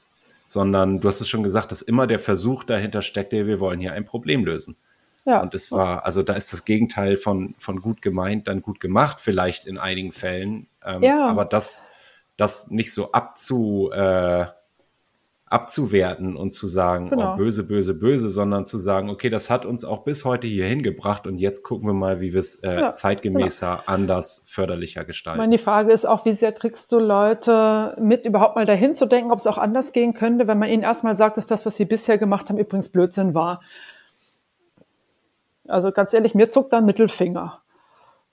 sondern 0.47 1.01
du 1.01 1.09
hast 1.09 1.21
es 1.21 1.29
schon 1.29 1.43
gesagt, 1.43 1.73
dass 1.73 1.83
immer 1.83 2.07
der 2.07 2.19
Versuch 2.19 2.65
dahinter 2.65 3.03
steckt, 3.03 3.33
wir 3.33 3.61
wollen 3.61 3.81
hier 3.81 3.93
ein 3.93 4.05
Problem 4.05 4.45
lösen. 4.45 4.77
Ja. 5.25 5.41
Und 5.41 5.55
es 5.55 5.71
war, 5.71 6.05
also 6.05 6.23
da 6.23 6.35
ist 6.35 6.53
das 6.53 6.65
Gegenteil 6.65 7.17
von, 7.17 7.55
von 7.59 7.81
gut 7.81 8.03
gemeint, 8.03 8.49
dann 8.49 8.61
gut 8.61 8.81
gemacht, 8.81 9.21
vielleicht 9.21 9.67
in 9.67 9.79
einigen 9.79 10.13
Fällen. 10.13 10.67
Ähm, 10.85 11.03
ja. 11.03 11.27
Aber 11.27 11.45
das, 11.45 11.87
das 12.37 12.71
nicht 12.71 12.93
so 12.93 13.13
abzu, 13.13 13.91
äh, 13.93 14.47
abzuwerten 15.53 16.35
und 16.35 16.51
zu 16.51 16.67
sagen, 16.67 17.09
genau. 17.09 17.35
oh, 17.35 17.37
böse, 17.37 17.63
böse, 17.63 17.93
böse, 17.93 18.31
sondern 18.31 18.65
zu 18.65 18.79
sagen, 18.79 19.11
okay, 19.11 19.29
das 19.29 19.51
hat 19.51 19.67
uns 19.67 19.85
auch 19.85 20.03
bis 20.03 20.25
heute 20.25 20.47
hier 20.47 20.67
hingebracht 20.67 21.27
und 21.27 21.37
jetzt 21.37 21.63
gucken 21.63 21.87
wir 21.89 21.93
mal, 21.93 22.21
wie 22.21 22.33
wir 22.33 22.41
es 22.41 22.57
äh, 22.63 22.81
ja, 22.81 22.95
zeitgemäßer, 22.95 23.71
genau. 23.71 23.83
anders, 23.87 24.45
förderlicher 24.49 25.05
gestalten. 25.05 25.39
Ich 25.39 25.43
meine, 25.43 25.57
die 25.57 25.63
Frage 25.63 25.93
ist 25.93 26.07
auch, 26.07 26.25
wie 26.25 26.33
sehr 26.33 26.53
kriegst 26.53 26.91
du 26.91 26.99
Leute 26.99 27.97
mit, 28.01 28.25
überhaupt 28.25 28.57
mal 28.57 28.65
dahin 28.65 28.95
zu 28.95 29.05
denken, 29.05 29.31
ob 29.31 29.41
es 29.41 29.47
auch 29.47 29.59
anders 29.59 29.93
gehen 29.93 30.15
könnte, 30.15 30.49
wenn 30.49 30.59
man 30.59 30.71
ihnen 30.71 30.83
erstmal 30.85 31.19
sagt, 31.19 31.37
dass 31.37 31.45
das, 31.45 31.67
was 31.67 31.77
sie 31.77 31.85
bisher 31.85 32.17
gemacht 32.17 32.49
haben, 32.49 32.57
übrigens 32.57 32.89
Blödsinn 32.89 33.35
war. 33.35 33.61
Also 35.69 35.93
ganz 35.93 36.15
ehrlich, 36.15 36.35
mir 36.35 36.49
zuckt 36.49 36.73
da 36.73 36.79
ein 36.79 36.87
Mittelfinger. 36.87 37.62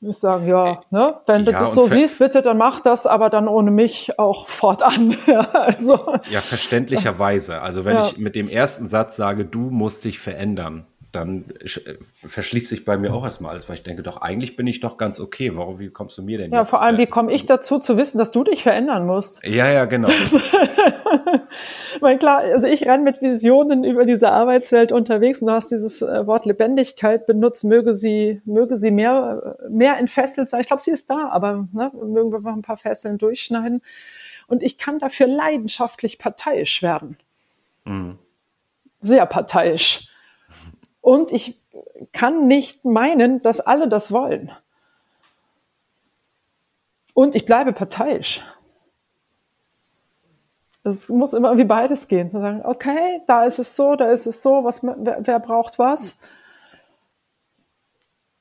Ich 0.02 0.18
sage, 0.18 0.50
ja, 0.50 0.82
ne, 0.92 1.16
wenn 1.26 1.44
ja, 1.44 1.52
du 1.52 1.58
das 1.58 1.76
so 1.76 1.86
siehst, 1.86 2.20
bitte, 2.20 2.42
dann 2.42 2.58
mach 2.58 2.80
das, 2.80 3.06
aber 3.06 3.30
dann 3.30 3.50
ohne 3.50 3.70
mich 3.70 4.18
auch 4.18 4.48
fortan. 4.50 5.16
also. 5.52 6.16
Ja, 6.30 6.40
verständlicherweise. 6.40 7.62
Also 7.62 7.84
wenn 7.84 7.98
ja. 7.98 8.08
ich 8.08 8.18
mit 8.18 8.36
dem 8.36 8.48
ersten 8.48 8.88
Satz 8.88 9.18
sage, 9.18 9.44
du 9.44 9.70
musst 9.70 10.06
dich 10.06 10.20
verändern, 10.20 10.86
dann 11.12 11.46
äh, 11.62 11.96
verschließt 12.28 12.68
sich 12.68 12.86
bei 12.86 12.98
mir 12.98 13.14
auch 13.14 13.24
erstmal 13.24 13.52
alles, 13.52 13.68
weil 13.68 13.76
ich 13.76 13.84
denke, 13.84 14.04
doch 14.04 14.18
eigentlich 14.18 14.56
bin 14.56 14.68
ich 14.68 14.80
doch 14.80 14.98
ganz 14.98 15.20
okay. 15.20 15.56
Warum, 15.56 15.80
wie 15.80 15.90
kommst 15.90 16.18
du 16.18 16.24
mir 16.24 16.38
denn 16.38 16.52
ja, 16.52 16.60
jetzt? 16.60 16.72
Ja, 16.72 16.78
vor 16.78 16.84
allem, 16.84 16.98
wie 16.98 17.08
komme 17.08 17.32
ich 17.32 17.46
dazu 17.46 17.80
zu 17.80 17.98
wissen, 17.98 18.18
dass 18.18 18.32
du 18.32 18.44
dich 18.44 18.62
verändern 18.62 19.06
musst? 19.08 19.44
Ja, 19.44 19.68
ja, 19.70 19.86
genau. 19.86 20.10
mein 22.02 22.20
klar, 22.20 22.40
also 22.40 22.68
ich 22.68 22.86
renne 22.88 23.04
mit 23.04 23.22
Visionen 23.22 23.84
über 23.84 24.06
diese 24.06 24.32
Arbeitswelt 24.32 24.92
unterwegs 24.92 25.42
und 25.42 25.48
du 25.48 25.54
hast 25.54 25.72
dieses 25.72 26.02
äh, 26.02 26.28
Wort 26.28 26.46
Lebendigkeit 26.46 27.26
benutzt, 27.26 27.64
möge 27.64 27.96
sie, 27.96 28.42
möge 28.46 28.78
sie 28.78 28.92
mehr, 28.92 29.58
mehr 29.70 29.98
entfesselt 29.98 30.50
sein. 30.50 30.62
Ich 30.62 30.68
glaube, 30.68 30.84
sie 30.84 30.92
ist 30.92 31.10
da, 31.10 31.30
aber 31.30 31.68
ne, 31.72 31.92
mögen 31.94 32.32
wir 32.32 32.40
noch 32.40 32.54
ein 32.54 32.62
paar 32.62 32.78
Fesseln 32.78 33.18
durchschneiden. 33.18 33.82
Und 34.48 34.64
ich 34.64 34.78
kann 34.78 35.00
dafür 35.00 35.28
leidenschaftlich 35.28 36.20
parteiisch 36.20 36.82
werden. 36.82 37.18
Mhm. 37.86 38.20
Sehr 39.02 39.26
parteiisch. 39.26 40.09
Und 41.02 41.32
ich 41.32 41.58
kann 42.12 42.48
nicht 42.48 42.86
meinen, 42.86 43.42
dass 43.42 43.60
alle 43.60 43.88
das 43.88 44.12
wollen. 44.12 44.52
Und 47.14 47.36
ich 47.36 47.46
bleibe 47.46 47.74
parteiisch. 47.74 48.44
Es 50.84 51.10
muss 51.10 51.34
immer 51.34 51.58
wie 51.58 51.66
beides 51.66 52.08
gehen. 52.08 52.30
Zu 52.32 52.40
sagen, 52.40 52.62
okay, 52.64 53.22
da 53.28 53.44
ist 53.44 53.60
es 53.60 53.76
so, 53.76 53.96
da 53.96 54.10
ist 54.10 54.26
es 54.26 54.42
so, 54.42 54.64
was, 54.64 54.84
wer, 54.84 55.18
wer 55.20 55.40
braucht 55.40 55.80
was? 55.80 56.18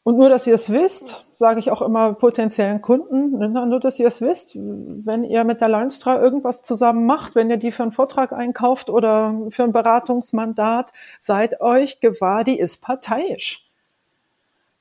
Und 0.08 0.16
nur, 0.16 0.30
dass 0.30 0.46
ihr 0.46 0.54
es 0.54 0.72
wisst, 0.72 1.26
sage 1.34 1.60
ich 1.60 1.70
auch 1.70 1.82
immer 1.82 2.14
potenziellen 2.14 2.80
Kunden, 2.80 3.36
ne, 3.36 3.50
nur, 3.50 3.78
dass 3.78 3.98
ihr 3.98 4.06
es 4.06 4.22
wisst, 4.22 4.56
wenn 4.56 5.22
ihr 5.22 5.44
mit 5.44 5.60
der 5.60 5.68
Leunstra 5.68 6.18
irgendwas 6.18 6.62
zusammen 6.62 7.04
macht, 7.04 7.34
wenn 7.34 7.50
ihr 7.50 7.58
die 7.58 7.70
für 7.70 7.82
einen 7.82 7.92
Vortrag 7.92 8.32
einkauft 8.32 8.88
oder 8.88 9.38
für 9.50 9.64
ein 9.64 9.72
Beratungsmandat, 9.72 10.94
seid 11.18 11.60
euch 11.60 12.00
gewahr, 12.00 12.42
die 12.42 12.58
ist 12.58 12.80
parteiisch. 12.80 13.68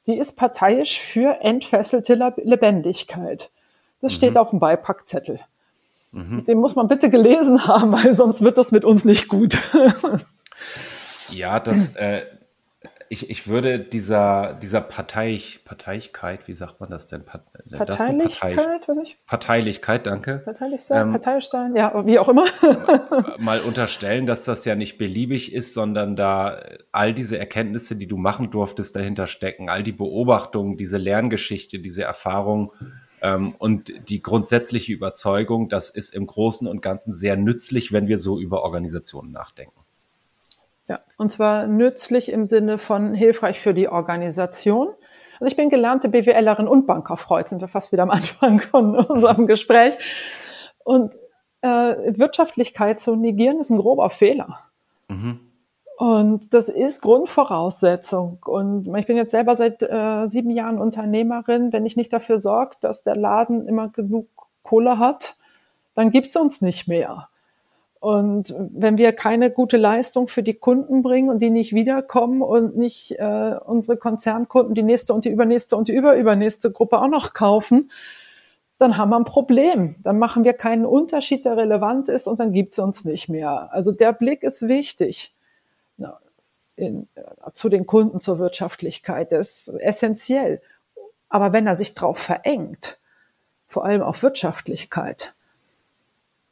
Die 0.06 0.18
ist 0.18 0.38
parteiisch 0.38 0.98
für 0.98 1.42
entfesselte 1.42 2.14
Lebendigkeit. 2.38 3.50
Das 4.00 4.14
mhm. 4.14 4.16
steht 4.16 4.38
auf 4.38 4.52
dem 4.52 4.60
Beipackzettel. 4.60 5.42
Mhm. 6.14 6.46
Den 6.46 6.58
muss 6.58 6.78
man 6.78 6.88
bitte 6.88 7.10
gelesen 7.10 7.68
haben, 7.68 7.92
weil 7.92 8.14
sonst 8.14 8.46
wird 8.46 8.58
das 8.58 8.72
mit 8.72 8.86
uns 8.86 9.04
nicht 9.04 9.28
gut. 9.28 9.58
ja, 11.32 11.60
das, 11.60 11.98
äh, 11.98 12.28
ich, 13.10 13.30
ich 13.30 13.48
würde 13.48 13.80
dieser, 13.80 14.54
dieser 14.62 14.82
Parteich, 14.82 15.62
Parteiigkeit, 15.66 16.48
wie 16.48 16.54
sagt 16.54 16.80
man 16.80 16.90
das 16.90 17.08
denn? 17.08 17.24
Part, 17.24 17.44
äh, 17.54 17.78
Parteilichkeit, 17.78 18.58
das 18.88 18.98
ich? 19.04 19.18
Parteilichkeit, 19.26 20.06
danke. 20.06 20.42
Parteilich 20.46 20.82
sein, 20.82 21.08
ähm, 21.08 21.12
parteiisch 21.12 21.48
sein, 21.48 21.76
ja, 21.76 22.06
wie 22.06 22.20
auch 22.20 22.30
immer. 22.30 22.46
mal 23.40 23.62
unterstellen, 23.62 24.26
dass 24.26 24.46
das 24.46 24.66
ja 24.66 24.76
nicht 24.76 24.98
beliebig 24.98 25.54
ist, 25.54 25.74
sondern 25.74 26.16
da 26.16 26.62
all 26.92 27.14
diese 27.14 27.38
Erkenntnisse, 27.38 27.96
die 27.96 28.08
du 28.08 28.18
machen 28.18 28.52
durftest, 28.52 28.96
dahinter 28.96 29.28
stecken, 29.28 29.70
all 29.70 29.84
die 29.84 29.92
Beobachtungen, 29.92 30.78
diese 30.78 30.98
Lerngeschichte, 30.98 31.80
diese 31.80 32.04
Erfahrung 32.04 32.74
ähm, 33.22 33.56
und 33.58 33.92
die 34.10 34.22
grundsätzliche 34.22 34.94
Überzeugung, 34.94 35.70
das 35.70 35.90
ist 35.90 36.14
im 36.14 36.28
Großen 36.28 36.68
und 36.68 36.82
Ganzen 36.82 37.14
sehr 37.14 37.38
nützlich, 37.38 37.92
wenn 37.92 38.08
wir 38.08 38.18
so 38.18 38.40
über 38.40 38.64
Organisationen 38.64 39.32
nachdenken. 39.32 39.87
Ja, 40.88 41.02
und 41.18 41.32
zwar 41.32 41.68
nützlich 41.68 42.32
im 42.32 42.46
Sinne 42.46 42.78
von 42.78 43.14
hilfreich 43.14 43.60
für 43.60 43.74
die 43.74 43.90
Organisation. 43.90 44.90
Also 45.40 45.52
ich 45.52 45.58
bin 45.58 45.70
gelernte 45.70 46.10
BWLerin 46.10 46.68
und. 46.68 46.90
Jetzt 46.90 47.50
sind 47.50 47.62
wir 47.62 47.68
fast 47.68 47.92
wieder 47.92 48.04
am 48.04 48.10
Anfang 48.10 48.62
von 48.62 48.96
unserem 49.06 49.48
Gespräch. 49.48 49.98
Und 50.84 51.14
äh, 51.62 51.68
Wirtschaftlichkeit 52.18 53.00
zu 53.00 53.16
negieren 53.16 53.60
ist 53.60 53.70
ein 53.70 53.78
grober 53.78 54.10
Fehler. 54.10 54.60
Mhm. 55.10 55.40
Und 55.98 56.54
das 56.54 56.70
ist 56.70 57.02
Grundvoraussetzung. 57.02 58.40
Und 58.46 58.96
ich 58.98 59.08
bin 59.08 59.18
jetzt 59.18 59.32
selber 59.32 59.56
seit 59.56 59.82
äh, 59.82 60.28
sieben 60.28 60.52
Jahren 60.52 60.78
Unternehmerin. 60.78 61.74
Wenn 61.74 61.88
ich 61.88 61.98
nicht 61.98 62.14
dafür 62.14 62.38
sorge, 62.38 62.76
dass 62.82 63.02
der 63.02 63.16
Laden 63.16 63.68
immer 63.68 63.90
genug 63.90 64.28
Kohle 64.62 65.00
hat, 65.00 65.38
dann 65.96 66.12
gibt's 66.12 66.38
uns 66.38 66.62
nicht 66.62 66.88
mehr. 66.88 67.30
Und 68.00 68.54
wenn 68.58 68.98
wir 68.98 69.12
keine 69.14 69.50
gute 69.50 69.78
Leistung 69.78 70.28
für 70.28 70.44
die 70.44 70.54
Kunden 70.54 71.02
bringen 71.02 71.30
und 71.30 71.42
die 71.42 71.50
nicht 71.50 71.74
wiederkommen 71.74 72.42
und 72.42 72.78
nicht 72.78 73.18
äh, 73.20 73.56
unsere 73.66 73.98
Konzernkunden 73.98 74.76
die 74.76 74.84
nächste 74.84 75.14
und 75.14 75.26
die 75.26 75.30
übernächste 75.30 75.76
und 75.76 75.88
die 75.88 75.96
überübernächste 75.96 76.72
Gruppe 76.72 77.02
auch 77.02 77.10
noch 77.10 77.34
kaufen, 77.34 77.92
dann 78.78 78.98
haben 78.98 79.10
wir 79.10 79.18
ein 79.18 79.24
Problem. 79.24 79.96
Dann 80.04 80.20
machen 80.20 80.44
wir 80.44 80.54
keinen 80.54 80.86
Unterschied, 80.86 81.46
der 81.46 81.58
relevant 81.58 82.10
ist 82.10 82.28
und 82.28 82.40
dann 82.40 82.52
gibt's 82.52 82.78
uns 82.78 83.06
nicht 83.06 83.30
mehr. 83.30 83.74
Also 83.74 83.92
der 83.92 84.14
Blick 84.14 84.44
ist 84.44 84.68
wichtig 84.68 85.34
in, 86.78 87.08
äh, 87.16 87.52
zu 87.52 87.68
den 87.68 87.86
Kunden, 87.86 88.20
zur 88.20 88.40
Wirtschaftlichkeit. 88.40 89.32
Der 89.32 89.40
ist 89.40 89.68
essentiell. 89.80 90.62
Aber 91.28 91.52
wenn 91.52 91.68
er 91.68 91.76
sich 91.76 91.94
drauf 91.94 92.20
verengt, 92.20 93.00
vor 93.68 93.84
allem 93.84 94.02
auf 94.02 94.24
Wirtschaftlichkeit, 94.24 95.36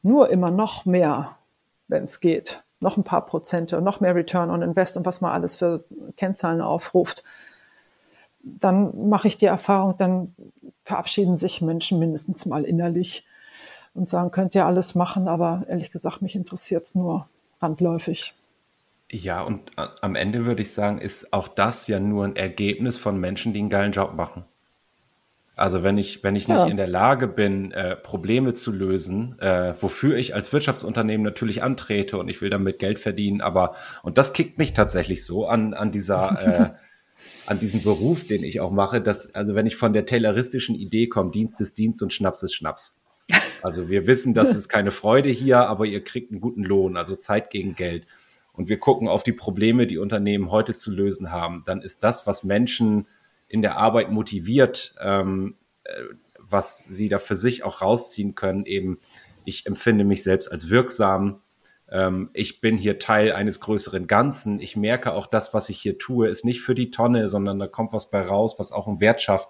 nur 0.06 0.30
immer 0.30 0.52
noch 0.52 0.86
mehr, 0.86 1.36
wenn 1.88 2.04
es 2.04 2.20
geht, 2.20 2.64
noch 2.80 2.96
ein 2.96 3.04
paar 3.04 3.26
Prozente, 3.26 3.82
noch 3.82 4.00
mehr 4.00 4.16
Return 4.16 4.52
on 4.52 4.62
Invest 4.62 4.98
und 4.98 5.06
was 5.06 5.20
man 5.20 5.32
alles 5.32 5.56
für 5.56 5.84
Kennzahlen 6.16 6.62
aufruft, 6.62 7.24
dann 8.44 9.10
mache 9.10 9.28
ich 9.28 9.38
die 9.38 9.48
Erfahrung, 9.48 9.98
dann 9.98 10.36
verabschieden 10.84 11.38
sich 11.38 11.62
Menschen 11.62 11.98
mindestens 11.98 12.46
mal 12.46 12.64
innerlich 12.64 13.26
und 13.96 14.08
sagen, 14.08 14.30
könnt 14.30 14.54
ihr 14.54 14.68
alles 14.68 14.94
machen, 14.94 15.28
aber 15.28 15.66
ehrlich 15.68 15.90
gesagt, 15.90 16.22
mich 16.22 16.36
interessiert 16.36 16.86
es 16.86 16.94
nur 16.94 17.28
randläufig. 17.60 18.36
Ja, 19.12 19.42
und 19.42 19.72
am 19.76 20.16
Ende 20.16 20.46
würde 20.46 20.62
ich 20.62 20.74
sagen, 20.74 21.00
ist 21.00 21.34
auch 21.34 21.48
das 21.48 21.88
ja 21.88 22.00
nur 22.00 22.26
ein 22.26 22.36
Ergebnis 22.36 23.00
von 23.00 23.20
Menschen, 23.20 23.54
die 23.54 23.60
einen 23.60 23.70
geilen 23.70 23.92
Job 23.92 24.14
machen. 24.14 24.46
Also 25.56 25.84
wenn 25.84 25.98
ich, 25.98 26.24
wenn 26.24 26.36
ich 26.36 26.48
nicht 26.48 26.58
ja. 26.58 26.68
in 26.68 26.76
der 26.76 26.88
Lage 26.88 27.28
bin, 27.28 27.72
äh, 27.72 27.96
Probleme 27.96 28.54
zu 28.54 28.72
lösen, 28.72 29.40
äh, 29.40 29.74
wofür 29.80 30.18
ich 30.18 30.36
als 30.36 30.52
Wirtschaftsunternehmen 30.52 31.24
natürlich 31.24 31.64
antrete 31.64 32.18
und 32.18 32.28
ich 32.28 32.42
will 32.42 32.50
damit 32.50 32.80
Geld 32.80 33.00
verdienen, 33.00 33.42
aber 33.42 33.76
und 34.04 34.18
das 34.18 34.34
kickt 34.34 34.58
mich 34.58 34.74
tatsächlich 34.74 35.24
so 35.24 35.48
an, 35.48 35.74
an 35.74 35.92
dieser 35.92 36.76
äh, 36.76 36.86
an 37.46 37.60
diesem 37.60 37.84
Beruf, 37.84 38.28
den 38.28 38.44
ich 38.44 38.60
auch 38.60 38.72
mache, 38.72 39.02
dass, 39.02 39.34
also 39.34 39.56
wenn 39.56 39.66
ich 39.66 39.78
von 39.78 39.94
der 39.94 40.06
tayloristischen 40.06 40.76
Idee 40.76 41.08
komme, 41.08 41.32
Dienst 41.32 41.62
ist 41.62 41.78
Dienst 41.78 42.04
und 42.04 42.12
Schnaps 42.12 42.44
ist 42.44 42.54
Schnaps. 42.54 43.00
Also 43.62 43.90
wir 43.90 44.06
wissen, 44.06 44.34
das 44.34 44.56
ist 44.56 44.70
keine 44.70 44.92
Freude 44.92 45.30
hier, 45.30 45.60
aber 45.60 45.86
ihr 45.86 46.04
kriegt 46.04 46.32
einen 46.32 46.42
guten 46.42 46.64
Lohn, 46.64 46.98
also 46.98 47.16
Zeit 47.16 47.50
gegen 47.50 47.76
Geld. 47.76 48.06
Und 48.54 48.70
wir 48.70 48.78
gucken 48.78 49.08
auf 49.08 49.24
die 49.24 49.34
Probleme, 49.34 49.88
die 49.88 49.98
Unternehmen 49.98 50.52
heute 50.52 50.76
zu 50.76 50.92
lösen 50.92 51.32
haben. 51.32 51.64
Dann 51.66 51.82
ist 51.82 52.04
das, 52.04 52.28
was 52.28 52.44
Menschen 52.44 53.08
in 53.48 53.62
der 53.62 53.78
Arbeit 53.78 54.12
motiviert, 54.12 54.96
ähm, 55.02 55.56
äh, 55.84 55.92
was 56.40 56.86
sie 56.86 57.10
da 57.10 57.20
für 57.20 57.36
sich 57.36 57.64
auch 57.64 57.82
rausziehen 57.82 58.36
können. 58.36 58.66
Eben, 58.66 59.00
ich 59.46 59.66
empfinde 59.66 60.04
mich 60.04 60.24
selbst 60.24 60.52
als 60.52 60.70
wirksam. 60.70 61.42
Ähm, 61.90 62.30
ich 62.34 62.62
bin 62.62 62.78
hier 62.78 63.00
Teil 63.00 63.32
eines 63.32 63.60
größeren 63.60 64.08
Ganzen. 64.08 64.60
Ich 64.60 64.76
merke 64.76 65.14
auch, 65.14 65.28
das, 65.28 65.54
was 65.54 65.70
ich 65.70 65.80
hier 65.82 65.98
tue, 65.98 66.28
ist 66.28 66.46
nicht 66.46 66.62
für 66.62 66.76
die 66.76 66.92
Tonne, 66.92 67.30
sondern 67.30 67.60
da 67.60 67.68
kommt 67.68 67.94
was 67.94 68.10
bei 68.10 68.22
raus, 68.22 68.56
was 68.58 68.72
auch 68.72 68.88
einen 68.88 69.00
Wert 69.00 69.22
schafft. 69.22 69.50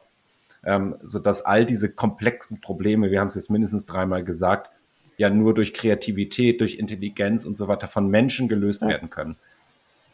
Ähm, 0.64 0.96
sodass 1.04 1.46
all 1.46 1.66
diese 1.66 1.94
komplexen 1.94 2.60
Probleme, 2.60 3.12
wir 3.12 3.20
haben 3.20 3.28
es 3.28 3.36
jetzt 3.36 3.52
mindestens 3.52 3.86
dreimal 3.86 4.24
gesagt, 4.24 4.72
ja 5.18 5.30
nur 5.30 5.54
durch 5.54 5.74
Kreativität, 5.74 6.60
durch 6.62 6.76
Intelligenz 6.76 7.46
und 7.46 7.56
so 7.56 7.68
weiter 7.68 7.88
von 7.88 8.08
Menschen 8.10 8.48
gelöst 8.48 8.82
ja. 8.82 8.90
werden 8.90 9.10
können. 9.10 9.38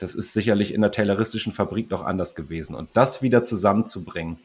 Das 0.01 0.15
ist 0.15 0.33
sicherlich 0.33 0.73
in 0.73 0.81
der 0.81 0.91
tayloristischen 0.91 1.53
Fabrik 1.53 1.89
doch 1.89 2.03
anders 2.03 2.33
gewesen. 2.33 2.73
Und 2.73 2.89
das 2.93 3.21
wieder 3.21 3.43
zusammenzubringen, 3.43 4.39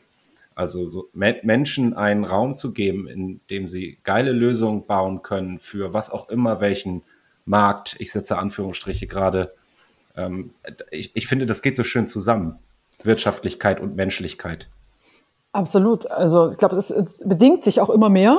also 0.55 0.85
so 0.85 1.09
Menschen 1.15 1.95
einen 1.95 2.25
Raum 2.25 2.55
zu 2.55 2.75
geben, 2.75 3.09
in 3.09 3.41
dem 3.49 3.67
sie 3.67 3.97
geile 4.05 4.33
Lösungen 4.33 4.85
bauen 4.85 5.23
können 5.23 5.59
für 5.59 5.95
was 5.95 6.11
auch 6.11 6.29
immer, 6.29 6.61
welchen 6.61 7.05
Markt, 7.47 7.97
ich 8.01 8.13
setze 8.13 8.37
Anführungsstriche 8.37 9.07
gerade, 9.07 9.55
ähm, 10.15 10.51
ich, 10.91 11.17
ich 11.17 11.27
finde, 11.27 11.47
das 11.47 11.63
geht 11.63 11.75
so 11.75 11.85
schön 11.85 12.07
zusammen. 12.07 12.59
Wirtschaftlichkeit 13.03 13.81
und 13.81 13.97
Menschlichkeit. 13.97 14.69
Absolut. 15.53 16.11
Also 16.11 16.51
ich 16.51 16.59
glaube, 16.59 16.77
es 16.77 17.23
bedingt 17.25 17.65
sich 17.65 17.81
auch 17.81 17.89
immer 17.89 18.11
mehr. 18.11 18.37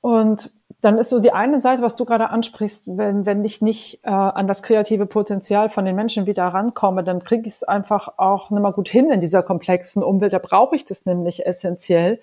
Und 0.00 0.50
dann 0.80 0.96
ist 0.96 1.10
so 1.10 1.20
die 1.20 1.32
eine 1.32 1.60
Seite, 1.60 1.82
was 1.82 1.96
du 1.96 2.04
gerade 2.06 2.30
ansprichst, 2.30 2.96
wenn, 2.96 3.26
wenn 3.26 3.44
ich 3.44 3.60
nicht 3.60 4.00
äh, 4.02 4.10
an 4.10 4.46
das 4.46 4.62
kreative 4.62 5.04
Potenzial 5.04 5.68
von 5.68 5.84
den 5.84 5.94
Menschen 5.94 6.26
wieder 6.26 6.46
rankomme, 6.46 7.04
dann 7.04 7.22
kriege 7.22 7.46
ich 7.46 7.54
es 7.54 7.62
einfach 7.64 8.14
auch 8.16 8.50
nicht 8.50 8.62
mehr 8.62 8.72
gut 8.72 8.88
hin 8.88 9.10
in 9.10 9.20
dieser 9.20 9.42
komplexen 9.42 10.02
Umwelt. 10.02 10.32
Da 10.32 10.38
brauche 10.38 10.74
ich 10.74 10.86
das 10.86 11.04
nämlich 11.04 11.44
essentiell. 11.44 12.20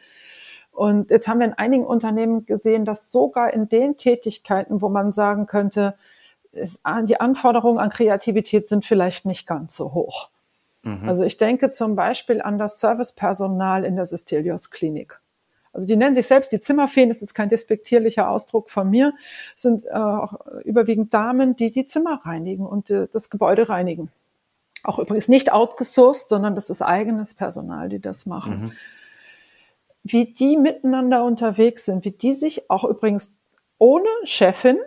Und 0.71 1.11
jetzt 1.11 1.27
haben 1.27 1.39
wir 1.39 1.47
in 1.47 1.53
einigen 1.53 1.85
Unternehmen 1.85 2.45
gesehen, 2.45 2.85
dass 2.85 3.11
sogar 3.11 3.53
in 3.53 3.69
den 3.69 3.95
Tätigkeiten, 3.95 4.81
wo 4.81 4.89
man 4.89 5.13
sagen 5.13 5.45
könnte, 5.45 5.95
ist, 6.51 6.81
die 7.03 7.19
Anforderungen 7.19 7.77
an 7.77 7.89
Kreativität 7.89 8.69
sind 8.69 8.85
vielleicht 8.85 9.25
nicht 9.25 9.45
ganz 9.45 9.75
so 9.75 9.93
hoch. 9.93 10.29
Mhm. 10.81 11.07
Also 11.07 11.23
ich 11.23 11.37
denke 11.37 11.69
zum 11.69 11.95
Beispiel 11.95 12.41
an 12.41 12.57
das 12.57 12.79
Servicepersonal 12.79 13.83
in 13.85 13.95
der 13.95 14.05
Sistelios 14.05 14.71
Klinik 14.71 15.19
also 15.77 15.87
die 15.87 15.95
nennen 15.95 16.15
sich 16.15 16.25
selbst 16.25 16.51
die 16.51 16.59
Zimmerfeen, 16.59 17.09
das 17.09 17.21
ist 17.21 17.35
kein 17.35 17.49
despektierlicher 17.49 18.29
Ausdruck 18.29 18.71
von 18.71 18.89
mir, 18.89 19.13
sind 19.55 19.85
äh, 19.85 19.89
auch 19.91 20.33
überwiegend 20.65 21.13
Damen, 21.13 21.55
die 21.55 21.69
die 21.69 21.85
Zimmer 21.85 22.19
reinigen 22.23 22.65
und 22.65 22.89
äh, 22.89 23.07
das 23.11 23.29
Gebäude 23.29 23.69
reinigen. 23.69 24.09
Auch 24.83 24.97
übrigens 24.97 25.27
nicht 25.27 25.53
outgesourced, 25.53 26.29
sondern 26.29 26.55
das 26.55 26.71
ist 26.71 26.81
eigenes 26.81 27.35
Personal, 27.35 27.89
die 27.89 27.99
das 27.99 28.25
machen. 28.25 28.61
Mhm. 28.61 28.71
Wie 30.03 30.25
die 30.25 30.57
miteinander 30.57 31.23
unterwegs 31.23 31.85
sind, 31.85 32.03
wie 32.05 32.11
die 32.11 32.33
sich 32.33 32.71
auch 32.71 32.83
übrigens 32.83 33.35
ohne 33.77 34.09
Chefin 34.23 34.79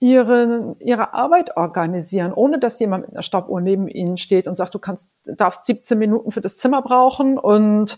ihre, 0.00 0.74
ihre 0.80 1.14
Arbeit 1.14 1.56
organisieren, 1.56 2.32
ohne 2.32 2.58
dass 2.58 2.80
jemand 2.80 3.04
mit 3.04 3.12
einer 3.12 3.22
Stoppuhr 3.22 3.60
neben 3.60 3.86
ihnen 3.86 4.16
steht 4.16 4.48
und 4.48 4.56
sagt, 4.56 4.74
du 4.74 4.80
kannst, 4.80 5.18
darfst 5.24 5.66
17 5.66 5.96
Minuten 5.96 6.32
für 6.32 6.40
das 6.40 6.56
Zimmer 6.56 6.82
brauchen 6.82 7.38
und 7.38 7.96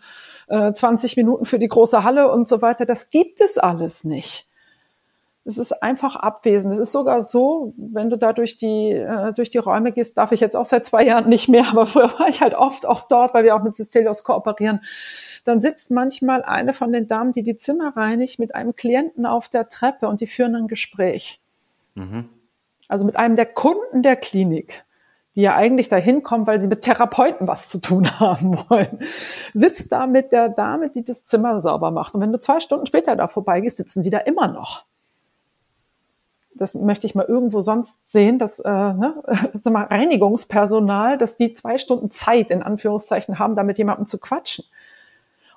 20 0.53 1.17
äh, 1.17 1.21
Minuten 1.21 1.45
für 1.45 1.59
die 1.59 1.69
große 1.69 2.05
Halle 2.05 2.31
und 2.31 2.47
so 2.47 2.61
weiter. 2.63 2.85
Das 2.85 3.11
gibt 3.11 3.41
es 3.41 3.59
alles 3.59 4.05
nicht. 4.05 4.47
Es 5.45 5.59
ist 5.59 5.83
einfach 5.83 6.15
abwesend. 6.15 6.73
Es 6.73 6.79
ist 6.79 6.93
sogar 6.93 7.21
so, 7.21 7.75
wenn 7.77 8.11
du 8.11 8.17
da 8.17 8.33
durch 8.33 8.57
die, 8.57 8.93
äh, 8.93 9.33
durch 9.33 9.51
die 9.51 9.59
Räume 9.59 9.91
gehst, 9.91 10.17
darf 10.17 10.31
ich 10.31 10.41
jetzt 10.41 10.55
auch 10.55 10.65
seit 10.65 10.85
zwei 10.85 11.05
Jahren 11.05 11.29
nicht 11.29 11.49
mehr, 11.49 11.65
aber 11.71 11.87
früher 11.87 12.13
war 12.19 12.29
ich 12.29 12.41
halt 12.41 12.55
oft 12.55 12.87
auch 12.87 13.09
dort, 13.09 13.35
weil 13.35 13.45
wir 13.45 13.57
auch 13.57 13.63
mit 13.63 13.75
Sistelios 13.75 14.23
kooperieren. 14.23 14.81
Dann 15.45 15.61
sitzt 15.61 15.91
manchmal 15.91 16.43
eine 16.43 16.73
von 16.73 16.93
den 16.93 17.09
Damen, 17.09 17.33
die 17.33 17.43
die 17.43 17.57
Zimmer 17.57 17.97
reinigt, 17.97 18.39
mit 18.39 18.55
einem 18.55 18.77
Klienten 18.77 19.27
auf 19.27 19.49
der 19.49 19.69
Treppe 19.69 20.07
und 20.07 20.21
die 20.21 20.27
führen 20.29 20.55
ein 20.55 20.69
Gespräch. 20.69 21.41
Mhm. 21.95 22.29
Also 22.89 23.05
mit 23.07 23.17
einem 23.17 23.35
der 23.37 23.47
Kunden 23.47 24.03
der 24.03 24.17
Klinik 24.17 24.85
die 25.35 25.43
ja 25.43 25.55
eigentlich 25.55 25.89
dahin 25.89 26.23
kommen, 26.23 26.47
weil 26.47 26.61
sie 26.61 26.69
mit 26.69 26.83
Therapeuten 26.83 27.49
was 27.49 27.69
zu 27.69 27.81
tun 27.81 28.09
haben 28.21 28.57
wollen, 28.69 28.99
sitzt 29.55 29.93
da 29.93 30.07
mit 30.07 30.33
der 30.33 30.49
Dame, 30.49 30.91
die 30.91 31.05
das 31.05 31.25
Zimmer 31.25 31.61
sauber 31.61 31.91
macht. 31.91 32.15
Und 32.15 32.21
wenn 32.21 32.33
du 32.33 32.39
zwei 32.39 32.61
Stunden 32.61 32.87
später 32.87 33.17
da 33.17 33.29
vorbeigehst, 33.29 33.79
sitzen 33.79 34.03
die 34.03 34.11
da 34.11 34.19
immer 34.19 34.49
noch. 34.49 34.85
Das 36.55 36.75
möchte 36.75 37.07
ich 37.07 37.15
mal 37.15 37.25
irgendwo 37.25 37.63
sonst 37.63 38.07
sehen, 38.07 38.39
dass 38.39 38.61
äh, 38.61 38.69
ne, 38.69 39.23
sag 39.63 39.73
mal, 39.73 39.85
Reinigungspersonal, 39.85 41.17
dass 41.17 41.39
die 41.39 41.55
zwei 41.55 41.79
Stunden 41.79 42.11
Zeit 42.11 42.51
in 42.51 42.63
Anführungszeichen 42.63 43.39
haben, 43.39 43.57
da 43.57 43.63
mit 43.63 43.79
jemandem 43.79 44.07
zu 44.07 44.19
quatschen. 44.19 44.67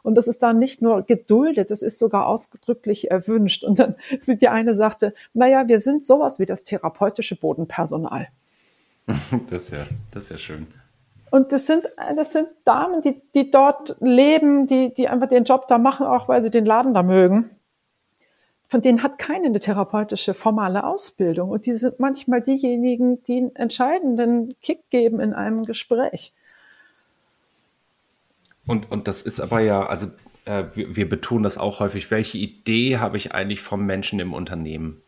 Und 0.04 0.16
das 0.16 0.28
ist 0.28 0.44
da 0.44 0.54
nicht 0.54 0.82
nur 0.82 1.02
geduldet, 1.02 1.72
das 1.72 1.82
ist 1.82 1.98
sogar 1.98 2.28
ausdrücklich 2.28 3.10
erwünscht. 3.12 3.64
Und 3.64 3.80
dann 3.80 3.96
sieht 4.22 4.42
die 4.42 4.50
eine 4.50 4.74
sagte, 4.74 5.14
naja, 5.34 5.68
wir 5.68 5.80
sind 5.80 6.06
sowas 6.06 6.40
wie 6.40 6.46
das 6.46 6.64
therapeutische 6.64 7.36
Bodenpersonal. 7.36 8.28
Das 9.49 9.64
ist 9.64 9.72
ja, 9.72 9.86
das 10.12 10.26
ist 10.26 10.30
ja 10.32 10.38
schön. 10.38 10.68
Und 11.32 11.51
das 11.51 11.68
sind, 11.68 11.89
das 12.16 12.32
sind 12.32 12.47
Damen, 12.64 13.01
die, 13.01 13.22
die 13.34 13.51
dort 13.51 13.97
leben, 13.99 14.68
die, 14.68 14.93
die 14.93 15.10
einfach 15.10 15.28
den 15.28 15.43
Job 15.43 15.68
da 15.68 15.78
machen, 15.78 16.06
auch 16.06 16.28
weil 16.28 16.41
sie 16.41 16.51
den 16.51 16.66
Laden 16.66 16.93
da 16.93 17.03
mögen. 17.03 17.49
Von 18.70 18.82
denen 18.82 19.03
hat 19.03 19.18
keine 19.18 19.47
eine 19.47 19.60
therapeutische 19.60 20.34
formale 20.34 20.86
Ausbildung. 20.86 21.49
Und 21.49 21.66
die 21.66 21.74
sind 21.74 21.99
manchmal 21.99 22.41
diejenigen, 22.41 23.22
die 23.24 23.38
einen 23.38 23.56
entscheidenden 23.56 24.56
Kick 24.62 24.89
geben 24.89 25.20
in 25.20 25.34
einem 25.34 25.66
Gespräch. 25.66 26.34
Und, 28.66 28.91
und 28.91 29.08
das 29.08 29.22
ist 29.22 29.39
aber 29.39 29.60
ja, 29.60 29.86
also 29.86 30.08
äh, 30.45 30.64
wir, 30.74 30.95
wir 30.95 31.10
betonen 31.10 31.43
das 31.43 31.58
auch 31.58 31.80
häufig, 31.80 32.10
welche 32.12 32.38
Idee 32.38 32.97
habe 32.97 33.18
ich 33.18 33.34
eigentlich 33.34 33.62
vom 33.62 33.86
Menschen 33.86 34.20
im 34.20 34.34
Unternehmen? 34.34 35.01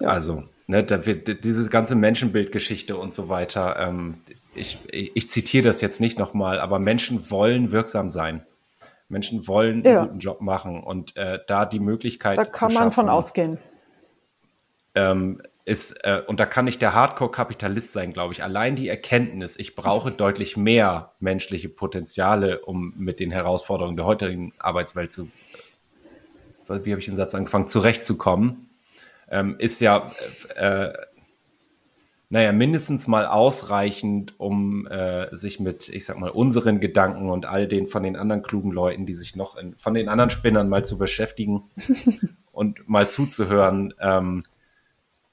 Ja. 0.00 0.08
Also, 0.08 0.44
Ne, 0.66 0.82
da 0.82 1.04
wird 1.04 1.44
diese 1.44 1.68
ganze 1.68 1.94
Menschenbildgeschichte 1.94 2.96
und 2.96 3.12
so 3.12 3.28
weiter. 3.28 3.76
Ähm, 3.78 4.14
ich, 4.54 4.78
ich, 4.90 5.28
zitiere 5.28 5.64
das 5.64 5.82
jetzt 5.82 6.00
nicht 6.00 6.18
nochmal, 6.18 6.58
aber 6.58 6.78
Menschen 6.78 7.30
wollen 7.30 7.70
wirksam 7.70 8.10
sein. 8.10 8.46
Menschen 9.08 9.46
wollen 9.46 9.82
ja. 9.82 10.00
einen 10.00 10.08
guten 10.08 10.18
Job 10.20 10.40
machen 10.40 10.82
und 10.82 11.16
äh, 11.16 11.40
da 11.46 11.66
die 11.66 11.80
Möglichkeit. 11.80 12.38
Da 12.38 12.46
kann 12.46 12.72
man 12.72 12.92
von 12.92 13.10
ausgehen. 13.10 13.58
Ähm, 14.94 15.42
ist, 15.66 15.92
äh, 16.04 16.22
und 16.26 16.40
da 16.40 16.46
kann 16.46 16.64
nicht 16.64 16.80
der 16.80 16.94
Hardcore-Kapitalist 16.94 17.92
sein, 17.92 18.14
glaube 18.14 18.32
ich. 18.32 18.42
Allein 18.42 18.74
die 18.74 18.88
Erkenntnis, 18.88 19.58
ich 19.58 19.76
brauche 19.76 20.12
deutlich 20.12 20.56
mehr 20.56 21.12
menschliche 21.20 21.68
Potenziale, 21.68 22.60
um 22.60 22.94
mit 22.96 23.20
den 23.20 23.30
Herausforderungen 23.30 23.96
der 23.96 24.06
heutigen 24.06 24.54
Arbeitswelt 24.58 25.12
zu, 25.12 25.30
wie 26.68 26.90
habe 26.90 27.00
ich 27.00 27.06
den 27.06 27.16
Satz 27.16 27.34
angefangen, 27.34 27.68
zurechtzukommen 27.68 28.63
ähm, 29.34 29.56
ist 29.58 29.80
ja, 29.80 30.12
äh, 30.54 30.92
naja, 32.30 32.52
mindestens 32.52 33.08
mal 33.08 33.26
ausreichend, 33.26 34.38
um 34.38 34.86
äh, 34.86 35.34
sich 35.36 35.58
mit, 35.58 35.88
ich 35.88 36.04
sag 36.04 36.18
mal, 36.18 36.30
unseren 36.30 36.78
Gedanken 36.78 37.28
und 37.30 37.44
all 37.44 37.66
den 37.66 37.88
von 37.88 38.04
den 38.04 38.16
anderen 38.16 38.42
klugen 38.42 38.70
Leuten, 38.70 39.06
die 39.06 39.14
sich 39.14 39.34
noch 39.34 39.56
in, 39.56 39.76
von 39.76 39.92
den 39.92 40.08
anderen 40.08 40.30
Spinnern 40.30 40.68
mal 40.68 40.84
zu 40.84 40.98
beschäftigen 40.98 41.64
und 42.52 42.88
mal 42.88 43.08
zuzuhören, 43.08 43.92
ähm, 44.00 44.44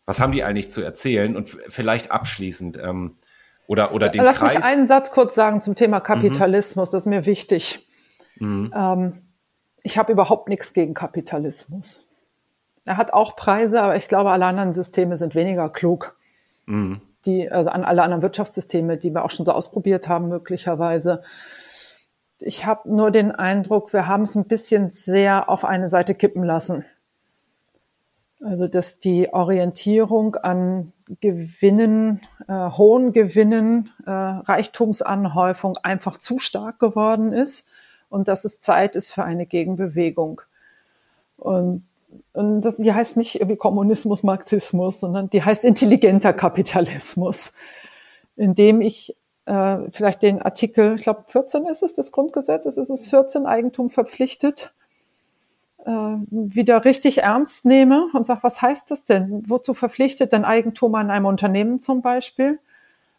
was 0.05 0.19
haben 0.19 0.31
die 0.31 0.43
eigentlich 0.43 0.71
zu 0.71 0.81
erzählen 0.81 1.35
und 1.35 1.57
vielleicht 1.69 2.11
abschließend 2.11 2.77
ähm, 2.77 3.17
oder, 3.67 3.93
oder 3.93 4.09
den 4.09 4.23
Lass 4.23 4.39
Kreis. 4.39 4.55
mich 4.55 4.65
einen 4.65 4.87
Satz 4.87 5.11
kurz 5.11 5.35
sagen 5.35 5.61
zum 5.61 5.75
Thema 5.75 5.99
Kapitalismus, 5.99 6.89
mhm. 6.89 6.91
das 6.91 7.03
ist 7.03 7.07
mir 7.07 7.27
wichtig. 7.27 7.87
Mhm. 8.37 8.73
Ähm, 8.75 9.21
ich 9.83 9.99
habe 9.99 10.11
überhaupt 10.11 10.49
nichts 10.49 10.73
gegen 10.73 10.95
Kapitalismus. 10.95 12.10
Er 12.85 12.97
hat 12.97 13.13
auch 13.13 13.35
Preise, 13.35 13.81
aber 13.81 13.95
ich 13.95 14.07
glaube, 14.07 14.31
alle 14.31 14.45
anderen 14.45 14.73
Systeme 14.73 15.17
sind 15.17 15.35
weniger 15.35 15.69
klug. 15.69 16.15
Mhm. 16.65 17.01
Die, 17.25 17.51
also 17.51 17.69
an 17.69 17.83
alle 17.83 18.01
anderen 18.01 18.23
Wirtschaftssysteme, 18.23 18.97
die 18.97 19.13
wir 19.13 19.23
auch 19.23 19.29
schon 19.29 19.45
so 19.45 19.51
ausprobiert 19.51 20.07
haben, 20.07 20.27
möglicherweise. 20.29 21.21
Ich 22.39 22.65
habe 22.65 22.91
nur 22.91 23.11
den 23.11 23.31
Eindruck, 23.31 23.93
wir 23.93 24.07
haben 24.07 24.23
es 24.23 24.35
ein 24.35 24.45
bisschen 24.45 24.89
sehr 24.89 25.47
auf 25.47 25.63
eine 25.63 25.87
Seite 25.87 26.15
kippen 26.15 26.43
lassen. 26.43 26.85
Also, 28.43 28.67
dass 28.67 28.99
die 28.99 29.31
Orientierung 29.31 30.35
an 30.35 30.93
Gewinnen, 31.19 32.21
äh, 32.47 32.71
hohen 32.71 33.11
Gewinnen, 33.11 33.91
äh, 34.07 34.09
Reichtumsanhäufung 34.09 35.77
einfach 35.83 36.17
zu 36.17 36.39
stark 36.39 36.79
geworden 36.79 37.33
ist 37.33 37.69
und 38.09 38.27
dass 38.27 38.43
es 38.43 38.59
Zeit 38.59 38.95
ist 38.95 39.11
für 39.11 39.23
eine 39.23 39.45
Gegenbewegung. 39.45 40.41
Und 41.37 41.85
und 42.33 42.61
das, 42.61 42.77
die 42.77 42.93
heißt 42.93 43.17
nicht 43.17 43.35
irgendwie 43.35 43.57
Kommunismus, 43.57 44.23
Marxismus, 44.23 44.99
sondern 44.99 45.29
die 45.29 45.43
heißt 45.43 45.65
intelligenter 45.65 46.33
Kapitalismus, 46.33 47.53
indem 48.35 48.81
ich 48.81 49.15
äh, 49.45 49.77
vielleicht 49.89 50.21
den 50.21 50.41
Artikel, 50.41 50.95
ich 50.95 51.03
glaube 51.03 51.23
14 51.27 51.65
ist 51.65 51.83
es 51.83 51.93
des 51.93 52.11
Grundgesetzes, 52.11 52.77
ist 52.77 52.89
es 52.89 53.09
14 53.09 53.45
Eigentum 53.45 53.89
verpflichtet, 53.89 54.73
äh, 55.85 55.91
wieder 55.91 56.85
richtig 56.85 57.19
ernst 57.19 57.65
nehme 57.65 58.07
und 58.13 58.25
sage, 58.25 58.43
was 58.43 58.61
heißt 58.61 58.91
das 58.91 59.03
denn? 59.03 59.43
Wozu 59.47 59.73
verpflichtet 59.73 60.31
denn 60.31 60.45
Eigentum 60.45 60.95
an 60.95 61.11
einem 61.11 61.25
Unternehmen 61.25 61.79
zum 61.79 62.01
Beispiel? 62.01 62.59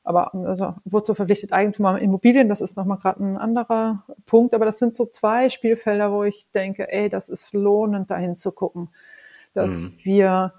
Aber 0.04 0.34
also 0.34 0.74
wozu 0.84 1.14
verpflichtet 1.14 1.52
Eigentum 1.52 1.86
an 1.86 1.98
Immobilien, 1.98 2.48
das 2.48 2.60
ist 2.60 2.76
nochmal 2.76 2.98
gerade 2.98 3.22
ein 3.24 3.36
anderer 3.36 4.04
Punkt, 4.26 4.54
aber 4.54 4.64
das 4.64 4.78
sind 4.78 4.96
so 4.96 5.06
zwei 5.06 5.48
Spielfelder, 5.48 6.12
wo 6.12 6.24
ich 6.24 6.50
denke, 6.50 6.90
ey, 6.90 7.08
das 7.08 7.28
ist 7.28 7.54
lohnend, 7.54 8.10
dahin 8.10 8.36
zu 8.36 8.52
gucken, 8.52 8.88
dass 9.54 9.82
mhm. 9.82 9.94
wir, 10.02 10.54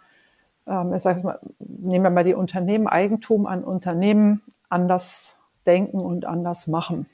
ähm, 0.66 0.94
ich 0.94 1.04
sage 1.04 1.24
mal, 1.24 1.40
nehmen 1.60 2.04
wir 2.06 2.10
mal 2.10 2.24
die 2.24 2.36
Unternehmen, 2.36 2.88
Eigentum 2.88 3.46
an 3.46 3.64
Unternehmen 3.64 4.42
anders 4.70 5.40
denken 5.66 6.00
und 6.00 6.26
anders 6.26 6.68
machen. 6.68 7.08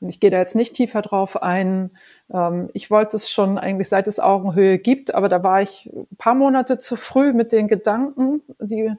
Und 0.00 0.08
ich 0.08 0.18
gehe 0.18 0.30
da 0.30 0.38
jetzt 0.38 0.56
nicht 0.56 0.74
tiefer 0.74 1.02
drauf 1.02 1.42
ein. 1.42 1.90
Ähm, 2.32 2.70
ich 2.72 2.90
wollte 2.90 3.16
es 3.16 3.30
schon 3.30 3.58
eigentlich 3.58 3.88
seit 3.88 4.08
es 4.08 4.18
Augenhöhe 4.18 4.78
gibt, 4.78 5.14
aber 5.14 5.28
da 5.28 5.42
war 5.42 5.60
ich 5.62 5.90
ein 5.92 6.16
paar 6.16 6.34
Monate 6.34 6.78
zu 6.78 6.96
früh 6.96 7.32
mit 7.32 7.52
den 7.52 7.68
Gedanken. 7.68 8.42
Die 8.60 8.94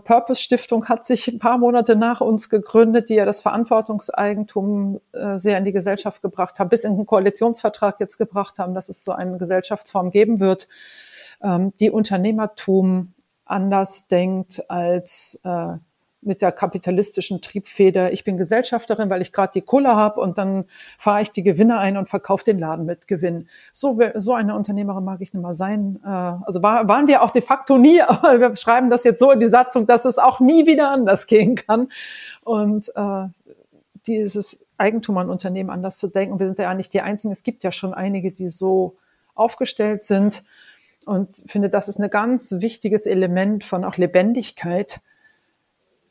Purpose 0.00 0.42
Stiftung 0.42 0.88
hat 0.88 1.06
sich 1.06 1.28
ein 1.28 1.38
paar 1.38 1.56
Monate 1.56 1.96
nach 1.96 2.20
uns 2.20 2.50
gegründet, 2.50 3.08
die 3.08 3.14
ja 3.14 3.24
das 3.24 3.40
Verantwortungseigentum 3.40 5.00
äh, 5.12 5.38
sehr 5.38 5.56
in 5.56 5.64
die 5.64 5.72
Gesellschaft 5.72 6.20
gebracht 6.20 6.60
haben, 6.60 6.68
bis 6.68 6.84
in 6.84 6.96
den 6.96 7.06
Koalitionsvertrag 7.06 7.98
jetzt 7.98 8.18
gebracht 8.18 8.58
haben, 8.58 8.74
dass 8.74 8.90
es 8.90 9.02
so 9.04 9.12
eine 9.12 9.38
Gesellschaftsform 9.38 10.10
geben 10.10 10.38
wird, 10.38 10.68
ähm, 11.42 11.72
die 11.80 11.90
Unternehmertum 11.90 13.14
anders 13.46 14.06
denkt 14.06 14.62
als 14.68 15.40
äh, 15.44 15.78
mit 16.22 16.42
der 16.42 16.52
kapitalistischen 16.52 17.40
Triebfeder, 17.40 18.12
ich 18.12 18.24
bin 18.24 18.36
Gesellschafterin, 18.36 19.08
weil 19.08 19.22
ich 19.22 19.32
gerade 19.32 19.52
die 19.54 19.62
Kohle 19.62 19.96
habe 19.96 20.20
und 20.20 20.36
dann 20.36 20.64
fahre 20.98 21.22
ich 21.22 21.30
die 21.30 21.42
Gewinne 21.42 21.78
ein 21.78 21.96
und 21.96 22.08
verkaufe 22.08 22.44
den 22.44 22.58
Laden 22.58 22.84
mit 22.84 23.08
Gewinn. 23.08 23.48
So, 23.72 23.98
so 24.16 24.34
eine 24.34 24.54
Unternehmerin 24.54 25.04
mag 25.04 25.20
ich 25.22 25.32
nicht 25.32 25.42
mal 25.42 25.54
sein. 25.54 25.98
Äh, 26.04 26.08
also 26.08 26.62
war, 26.62 26.88
waren 26.88 27.06
wir 27.06 27.22
auch 27.22 27.30
de 27.30 27.42
facto 27.42 27.78
nie, 27.78 28.02
aber 28.06 28.38
wir 28.38 28.56
schreiben 28.56 28.90
das 28.90 29.04
jetzt 29.04 29.18
so 29.18 29.30
in 29.30 29.40
die 29.40 29.48
Satzung, 29.48 29.86
dass 29.86 30.04
es 30.04 30.18
auch 30.18 30.40
nie 30.40 30.66
wieder 30.66 30.90
anders 30.90 31.26
gehen 31.26 31.54
kann. 31.54 31.88
Und 32.44 32.92
äh, 32.94 33.26
dieses 34.06 34.60
Eigentum 34.80 35.18
an 35.18 35.30
Unternehmen 35.30 35.70
anders 35.70 35.98
zu 35.98 36.08
denken. 36.08 36.40
Wir 36.40 36.46
sind 36.46 36.58
ja 36.58 36.72
nicht 36.74 36.92
die 36.94 37.02
Einzigen. 37.02 37.32
Es 37.32 37.42
gibt 37.42 37.62
ja 37.62 37.70
schon 37.70 37.92
einige, 37.92 38.32
die 38.32 38.48
so 38.48 38.96
aufgestellt 39.34 40.04
sind. 40.04 40.42
Und 41.06 41.42
finde, 41.46 41.68
das 41.68 41.88
ist 41.88 41.98
ein 41.98 42.10
ganz 42.10 42.52
wichtiges 42.58 43.06
Element 43.06 43.64
von 43.64 43.84
auch 43.84 43.96
Lebendigkeit, 43.96 45.00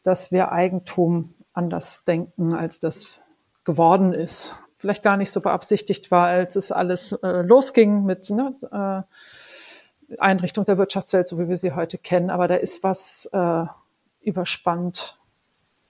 dass 0.03 0.31
wir 0.31 0.51
Eigentum 0.51 1.33
anders 1.53 2.03
denken, 2.03 2.53
als 2.53 2.79
das 2.79 3.21
geworden 3.63 4.13
ist. 4.13 4.55
Vielleicht 4.77 5.03
gar 5.03 5.17
nicht 5.17 5.31
so 5.31 5.41
beabsichtigt 5.41 6.09
war, 6.09 6.27
als 6.27 6.55
es 6.55 6.71
alles 6.71 7.11
äh, 7.11 7.41
losging 7.41 8.05
mit 8.05 8.29
ne, 8.29 9.05
äh, 10.09 10.15
Einrichtung 10.17 10.65
der 10.65 10.77
Wirtschaftswelt, 10.77 11.27
so 11.27 11.37
wie 11.37 11.49
wir 11.49 11.57
sie 11.57 11.73
heute 11.73 11.97
kennen. 11.97 12.29
Aber 12.29 12.47
da 12.47 12.55
ist 12.55 12.83
was 12.83 13.29
äh, 13.33 13.65
überspannt 14.21 15.19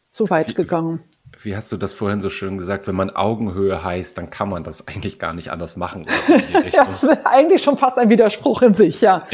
zu 0.10 0.30
weit 0.30 0.55
gegangen 0.55 1.03
wie 1.41 1.55
hast 1.55 1.71
du 1.71 1.77
das 1.77 1.93
vorhin 1.93 2.21
so 2.21 2.30
schön 2.30 2.57
gesagt, 2.57 2.88
wenn 2.88 2.95
man 2.95 3.09
Augenhöhe 3.09 3.84
heißt, 3.84 4.17
dann 4.17 4.30
kann 4.30 4.49
man 4.49 4.63
das 4.63 4.88
eigentlich 4.88 5.19
gar 5.19 5.34
nicht 5.34 5.51
anders 5.51 5.77
machen. 5.77 6.05
das 6.73 7.03
ist 7.03 7.25
eigentlich 7.25 7.63
schon 7.63 7.77
fast 7.77 7.97
ein 7.97 8.09
Widerspruch 8.09 8.61
in 8.61 8.73
sich, 8.73 9.01
ja. 9.01 9.25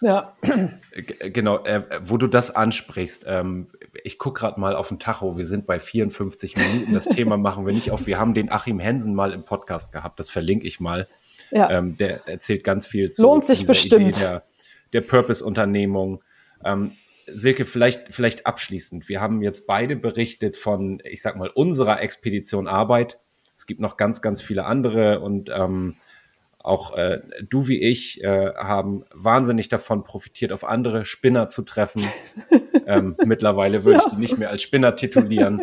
Ja. 0.00 0.34
ja. 0.40 0.70
Genau, 1.20 1.62
äh, 1.64 1.82
wo 2.04 2.16
du 2.16 2.26
das 2.26 2.54
ansprichst, 2.54 3.24
ähm, 3.28 3.68
ich 4.02 4.18
gucke 4.18 4.40
gerade 4.40 4.60
mal 4.60 4.74
auf 4.74 4.88
den 4.88 4.98
Tacho, 4.98 5.36
wir 5.36 5.44
sind 5.44 5.66
bei 5.66 5.78
54 5.78 6.56
Minuten, 6.56 6.94
das 6.94 7.04
Thema 7.04 7.36
machen 7.36 7.66
wir 7.66 7.74
nicht 7.74 7.90
auf. 7.90 8.06
Wir 8.06 8.18
haben 8.18 8.34
den 8.34 8.50
Achim 8.50 8.78
Hensen 8.78 9.14
mal 9.14 9.32
im 9.32 9.44
Podcast 9.44 9.92
gehabt, 9.92 10.18
das 10.18 10.30
verlinke 10.30 10.66
ich 10.66 10.80
mal. 10.80 11.08
Ja. 11.50 11.70
Ähm, 11.70 11.98
der 11.98 12.26
erzählt 12.26 12.64
ganz 12.64 12.86
viel 12.86 13.10
zu 13.10 13.22
Lohnt 13.22 13.44
sich 13.44 13.66
bestimmt. 13.66 14.16
Idee 14.16 14.20
der, 14.20 14.42
der 14.94 15.00
Purpose-Unternehmung. 15.02 16.22
Ähm, 16.64 16.92
Silke, 17.34 17.64
vielleicht, 17.64 18.14
vielleicht 18.14 18.46
abschließend. 18.46 19.08
Wir 19.08 19.20
haben 19.20 19.42
jetzt 19.42 19.66
beide 19.66 19.96
berichtet 19.96 20.56
von, 20.56 21.00
ich 21.04 21.22
sag 21.22 21.36
mal, 21.36 21.48
unserer 21.48 22.00
Expedition 22.02 22.68
Arbeit. 22.68 23.18
Es 23.54 23.66
gibt 23.66 23.80
noch 23.80 23.96
ganz, 23.96 24.22
ganz 24.22 24.40
viele 24.42 24.64
andere 24.64 25.20
und 25.20 25.50
ähm, 25.54 25.96
auch 26.58 26.96
äh, 26.96 27.20
du 27.48 27.66
wie 27.66 27.80
ich 27.80 28.22
äh, 28.22 28.54
haben 28.54 29.04
wahnsinnig 29.12 29.68
davon 29.68 30.04
profitiert, 30.04 30.52
auf 30.52 30.64
andere 30.64 31.04
Spinner 31.04 31.48
zu 31.48 31.62
treffen. 31.62 32.04
ähm, 32.86 33.16
mittlerweile 33.24 33.84
würde 33.84 34.00
ich 34.04 34.12
die 34.12 34.20
nicht 34.20 34.38
mehr 34.38 34.50
als 34.50 34.62
Spinner 34.62 34.94
titulieren. 34.94 35.60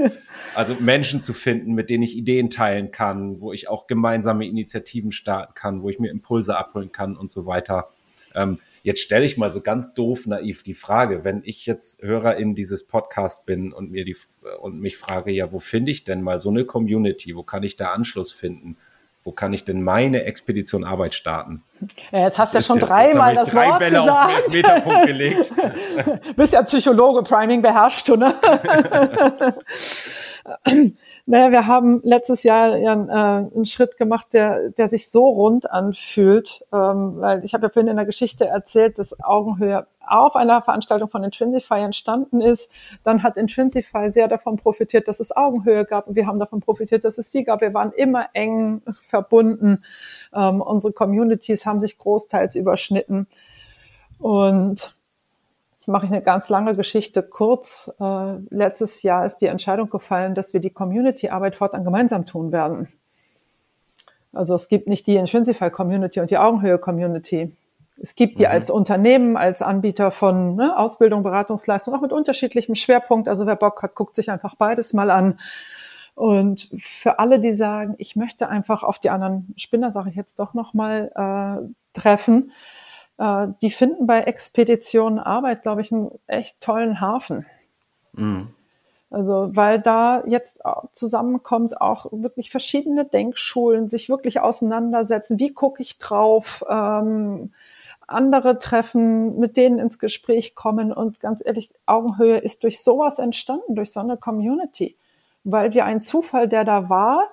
Also 0.55 0.75
Menschen 0.79 1.21
zu 1.21 1.33
finden, 1.33 1.73
mit 1.73 1.89
denen 1.89 2.03
ich 2.03 2.17
Ideen 2.17 2.49
teilen 2.49 2.91
kann, 2.91 3.39
wo 3.39 3.53
ich 3.53 3.69
auch 3.69 3.87
gemeinsame 3.87 4.45
Initiativen 4.45 5.11
starten 5.11 5.53
kann, 5.55 5.81
wo 5.83 5.89
ich 5.89 5.99
mir 5.99 6.11
Impulse 6.11 6.57
abholen 6.57 6.91
kann 6.91 7.15
und 7.15 7.31
so 7.31 7.45
weiter. 7.45 7.89
Ähm, 8.35 8.59
Jetzt 8.89 9.01
stelle 9.01 9.23
ich 9.23 9.37
mal 9.37 9.51
so 9.51 9.61
ganz 9.61 9.93
doof 9.93 10.25
naiv 10.25 10.63
die 10.63 10.73
Frage, 10.73 11.23
wenn 11.23 11.43
ich 11.45 11.67
jetzt 11.67 12.01
Hörerin 12.01 12.55
dieses 12.55 12.87
Podcast 12.87 13.45
bin 13.45 13.71
und 13.71 13.91
mir 13.91 14.03
die 14.03 14.17
und 14.61 14.79
mich 14.79 14.97
frage, 14.97 15.29
ja, 15.29 15.51
wo 15.51 15.59
finde 15.59 15.91
ich 15.91 16.05
denn 16.05 16.23
mal 16.23 16.39
so 16.39 16.49
eine 16.49 16.65
Community? 16.65 17.35
Wo 17.35 17.43
kann 17.43 17.61
ich 17.61 17.75
da 17.75 17.91
Anschluss 17.91 18.31
finden? 18.31 18.77
Wo 19.23 19.31
kann 19.31 19.53
ich 19.53 19.63
denn 19.63 19.83
meine 19.83 20.23
Expedition 20.23 20.83
Arbeit 20.83 21.13
starten? 21.13 21.61
Ja, 22.11 22.21
jetzt 22.21 22.39
hast 22.39 22.55
du 22.55 22.57
ja 22.57 22.61
schon 22.63 22.79
dreimal 22.79 23.35
das 23.35 23.51
drei 23.51 23.67
Wort 23.67 23.77
Bälle 23.77 23.99
gesagt. 23.99 24.25
auf 24.25 24.47
den 24.47 24.65
Elfmeterpunkt 24.65 25.05
gelegt. 25.05 25.53
Bist 26.35 26.53
ja 26.53 26.63
Psychologe, 26.63 27.21
Priming 27.21 27.61
beherrscht 27.61 28.09
du, 28.09 28.15
ne? 28.15 28.33
Naja, 31.31 31.51
wir 31.51 31.67
haben 31.67 32.01
letztes 32.01 32.41
Jahr 32.41 32.75
ja 32.77 32.93
äh, 32.93 33.53
einen 33.53 33.65
Schritt 33.65 33.97
gemacht, 33.97 34.33
der, 34.33 34.71
der 34.71 34.87
sich 34.87 35.11
so 35.11 35.27
rund 35.27 35.69
anfühlt, 35.69 36.65
ähm, 36.73 37.17
weil 37.17 37.45
ich 37.45 37.53
habe 37.53 37.67
ja 37.67 37.69
vorhin 37.69 37.87
in 37.87 37.97
der 37.97 38.07
Geschichte 38.07 38.47
erzählt, 38.47 38.97
dass 38.97 39.19
Augenhöhe 39.23 39.85
auf 39.99 40.35
einer 40.35 40.63
Veranstaltung 40.63 41.07
von 41.07 41.23
Intrinsify 41.23 41.81
entstanden 41.81 42.41
ist. 42.41 42.71
Dann 43.03 43.21
hat 43.21 43.37
Intrinsify 43.37 44.09
sehr 44.09 44.27
davon 44.27 44.57
profitiert, 44.57 45.07
dass 45.07 45.19
es 45.19 45.31
Augenhöhe 45.31 45.85
gab 45.85 46.07
und 46.07 46.15
wir 46.15 46.25
haben 46.25 46.39
davon 46.39 46.61
profitiert, 46.61 47.03
dass 47.03 47.19
es 47.19 47.31
sie 47.31 47.43
gab. 47.43 47.61
Wir 47.61 47.75
waren 47.75 47.91
immer 47.91 48.29
eng 48.33 48.81
verbunden. 49.07 49.83
Ähm, 50.33 50.61
unsere 50.61 50.93
Communities 50.93 51.63
haben 51.67 51.79
sich 51.79 51.99
großteils 51.99 52.55
überschnitten 52.55 53.27
und 54.17 54.95
mache 55.89 56.05
ich 56.05 56.11
eine 56.11 56.21
ganz 56.21 56.49
lange 56.49 56.75
Geschichte 56.75 57.23
kurz. 57.23 57.91
Äh, 57.99 58.35
letztes 58.49 59.03
Jahr 59.03 59.25
ist 59.25 59.37
die 59.37 59.47
Entscheidung 59.47 59.89
gefallen, 59.89 60.35
dass 60.35 60.53
wir 60.53 60.59
die 60.59 60.69
Community-Arbeit 60.69 61.55
fortan 61.55 61.83
gemeinsam 61.83 62.25
tun 62.25 62.51
werden. 62.51 62.87
Also 64.31 64.55
es 64.55 64.69
gibt 64.69 64.87
nicht 64.87 65.07
die 65.07 65.15
Intrinsify 65.15 65.69
Community 65.71 66.19
und 66.19 66.29
die 66.29 66.37
Augenhöhe 66.37 66.77
Community. 66.77 67.55
Es 68.01 68.15
gibt 68.15 68.39
die 68.39 68.45
mhm. 68.45 68.51
als 68.51 68.69
Unternehmen, 68.69 69.35
als 69.35 69.61
Anbieter 69.61 70.11
von 70.11 70.55
ne, 70.55 70.77
Ausbildung, 70.77 71.23
Beratungsleistung, 71.23 71.93
auch 71.93 72.01
mit 72.01 72.13
unterschiedlichem 72.13 72.75
Schwerpunkt. 72.75 73.27
Also 73.27 73.45
wer 73.45 73.55
Bock 73.55 73.81
hat, 73.83 73.95
guckt 73.95 74.15
sich 74.15 74.31
einfach 74.31 74.55
beides 74.55 74.93
mal 74.93 75.09
an. 75.09 75.39
Und 76.15 76.69
für 76.79 77.19
alle, 77.19 77.39
die 77.39 77.53
sagen, 77.53 77.95
ich 77.97 78.15
möchte 78.15 78.49
einfach 78.49 78.83
auf 78.83 78.99
die 78.99 79.09
anderen 79.09 79.53
Spinner, 79.57 79.91
sage 79.91 80.09
ich 80.09 80.15
jetzt 80.15 80.39
doch 80.39 80.53
nochmal, 80.53 81.11
äh, 81.15 81.99
treffen, 81.99 82.51
äh, 83.19 83.47
die 83.61 83.69
finden 83.69 84.07
bei 84.07 84.21
Expeditionen 84.21 85.19
Arbeit, 85.19 85.61
glaube 85.61 85.81
ich, 85.81 85.91
einen 85.91 86.11
echt 86.25 86.59
tollen 86.61 87.01
Hafen. 87.01 87.45
Mhm. 88.13 88.47
Also, 89.11 89.49
weil 89.53 89.79
da 89.79 90.23
jetzt 90.27 90.61
zusammenkommt 90.93 91.81
auch 91.81 92.07
wirklich 92.11 92.51
verschiedene 92.51 93.05
Denkschulen, 93.05 93.89
sich 93.89 94.07
wirklich 94.07 94.39
auseinandersetzen. 94.39 95.39
Wie 95.39 95.51
gucke 95.51 95.81
ich 95.81 95.97
drauf? 95.97 96.63
Ähm, 96.69 97.51
andere 98.05 98.57
treffen, 98.57 99.39
mit 99.39 99.57
denen 99.57 99.79
ins 99.79 99.99
Gespräch 99.99 100.55
kommen. 100.55 100.91
Und 100.91 101.19
ganz 101.19 101.41
ehrlich, 101.43 101.73
Augenhöhe 101.85 102.37
ist 102.37 102.63
durch 102.63 102.81
sowas 102.83 103.19
entstanden, 103.19 103.75
durch 103.75 103.91
so 103.91 103.99
eine 103.99 104.17
Community. 104.17 104.95
Weil 105.43 105.73
wir 105.73 105.85
ein 105.85 106.01
Zufall, 106.01 106.47
der 106.47 106.63
da 106.63 106.89
war, 106.89 107.23